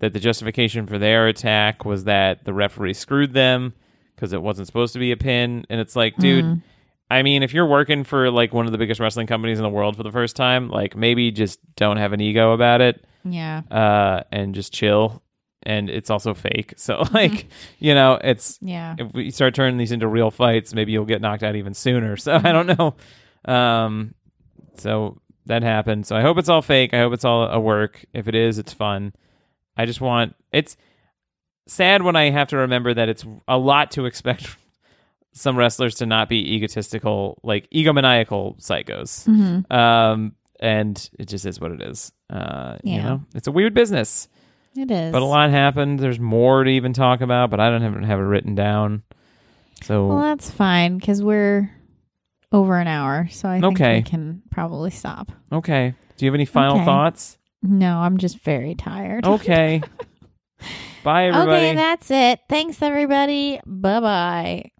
that 0.00 0.12
the 0.12 0.20
justification 0.20 0.86
for 0.86 0.98
their 0.98 1.26
attack 1.28 1.84
was 1.84 2.04
that 2.04 2.44
the 2.44 2.52
referee 2.54 2.94
screwed 2.94 3.32
them 3.34 3.74
because 4.14 4.32
it 4.32 4.42
wasn't 4.42 4.66
supposed 4.66 4.92
to 4.92 4.98
be 4.98 5.12
a 5.12 5.16
pin. 5.16 5.64
And 5.70 5.80
it's 5.80 5.96
like, 5.96 6.16
dude, 6.16 6.44
Mm. 6.44 6.62
I 7.10 7.22
mean, 7.22 7.42
if 7.42 7.54
you're 7.54 7.66
working 7.66 8.04
for 8.04 8.30
like 8.30 8.52
one 8.52 8.66
of 8.66 8.72
the 8.72 8.76
biggest 8.78 9.00
wrestling 9.00 9.26
companies 9.26 9.58
in 9.58 9.62
the 9.62 9.70
world 9.70 9.96
for 9.96 10.02
the 10.02 10.12
first 10.12 10.36
time, 10.36 10.68
like 10.68 10.94
maybe 10.94 11.30
just 11.30 11.58
don't 11.74 11.96
have 11.96 12.12
an 12.12 12.20
ego 12.20 12.52
about 12.52 12.80
it 12.82 13.02
Yeah. 13.24 13.62
uh, 13.70 14.24
and 14.30 14.54
just 14.54 14.72
chill. 14.74 15.22
And 15.64 15.88
it's 15.90 16.10
also 16.10 16.34
fake. 16.34 16.74
So, 16.76 17.02
like, 17.14 17.46
you 17.78 17.94
know, 17.94 18.18
it's 18.22 18.58
Yeah. 18.60 18.94
if 18.98 19.12
we 19.14 19.30
start 19.30 19.54
turning 19.54 19.78
these 19.78 19.90
into 19.92 20.06
real 20.06 20.30
fights, 20.30 20.74
maybe 20.74 20.92
you'll 20.92 21.06
get 21.06 21.20
knocked 21.22 21.42
out 21.42 21.56
even 21.56 21.72
sooner. 21.74 22.16
So, 22.18 22.34
I 22.34 22.52
don't 22.52 22.78
know. 22.78 22.94
Um, 23.52 24.14
so 24.76 25.20
that 25.46 25.62
happened. 25.62 26.06
So, 26.06 26.14
I 26.14 26.20
hope 26.22 26.36
it's 26.38 26.48
all 26.50 26.62
fake. 26.62 26.92
I 26.94 26.98
hope 26.98 27.12
it's 27.14 27.24
all 27.24 27.44
a 27.44 27.58
work. 27.58 28.04
If 28.12 28.28
it 28.28 28.34
is, 28.34 28.58
it's 28.58 28.72
fun. 28.72 29.12
I 29.78 29.86
just 29.86 30.00
want 30.00 30.34
it's 30.52 30.76
sad 31.66 32.02
when 32.02 32.16
I 32.16 32.30
have 32.30 32.48
to 32.48 32.56
remember 32.58 32.92
that 32.94 33.08
it's 33.08 33.24
a 33.46 33.56
lot 33.56 33.92
to 33.92 34.04
expect 34.06 34.56
some 35.32 35.56
wrestlers 35.56 35.94
to 35.96 36.06
not 36.06 36.28
be 36.28 36.54
egotistical, 36.56 37.38
like 37.42 37.68
egomaniacal 37.70 38.60
psychos. 38.60 39.26
Mm-hmm. 39.28 39.72
Um, 39.72 40.34
and 40.60 41.08
it 41.18 41.28
just 41.28 41.46
is 41.46 41.60
what 41.60 41.70
it 41.72 41.80
is. 41.82 42.10
Uh, 42.28 42.76
you 42.82 43.00
know, 43.00 43.22
it's 43.34 43.46
a 43.46 43.52
weird 43.52 43.74
business, 43.74 44.28
It 44.76 44.90
is. 44.90 45.12
but 45.12 45.22
a 45.22 45.24
lot 45.24 45.50
happened. 45.50 46.00
There's 46.00 46.18
more 46.18 46.64
to 46.64 46.70
even 46.70 46.92
talk 46.92 47.20
about, 47.20 47.50
but 47.50 47.60
I 47.60 47.70
don't 47.70 47.82
have, 47.82 47.94
have 48.02 48.18
it 48.18 48.22
written 48.22 48.54
down. 48.56 49.02
So 49.84 50.08
Well, 50.08 50.18
that's 50.22 50.50
fine 50.50 50.98
because 50.98 51.22
we're 51.22 51.70
over 52.50 52.76
an 52.80 52.88
hour, 52.88 53.28
so 53.30 53.48
I 53.48 53.60
think 53.60 53.76
Okay. 53.80 53.98
we 53.98 54.02
can 54.02 54.42
probably 54.50 54.90
stop. 54.90 55.30
okay. 55.52 55.94
Do 56.16 56.24
you 56.24 56.30
have 56.30 56.34
any 56.34 56.46
final 56.46 56.76
Okay. 56.76 56.84
thoughts? 56.84 57.37
No, 57.62 57.98
I'm 57.98 58.18
just 58.18 58.38
very 58.40 58.74
tired. 58.74 59.26
Okay. 59.26 59.82
Bye, 61.04 61.26
everybody. 61.26 61.50
Okay, 61.66 61.74
that's 61.74 62.10
it. 62.10 62.40
Thanks, 62.48 62.82
everybody. 62.82 63.60
Bye 63.66 64.00
bye. 64.00 64.70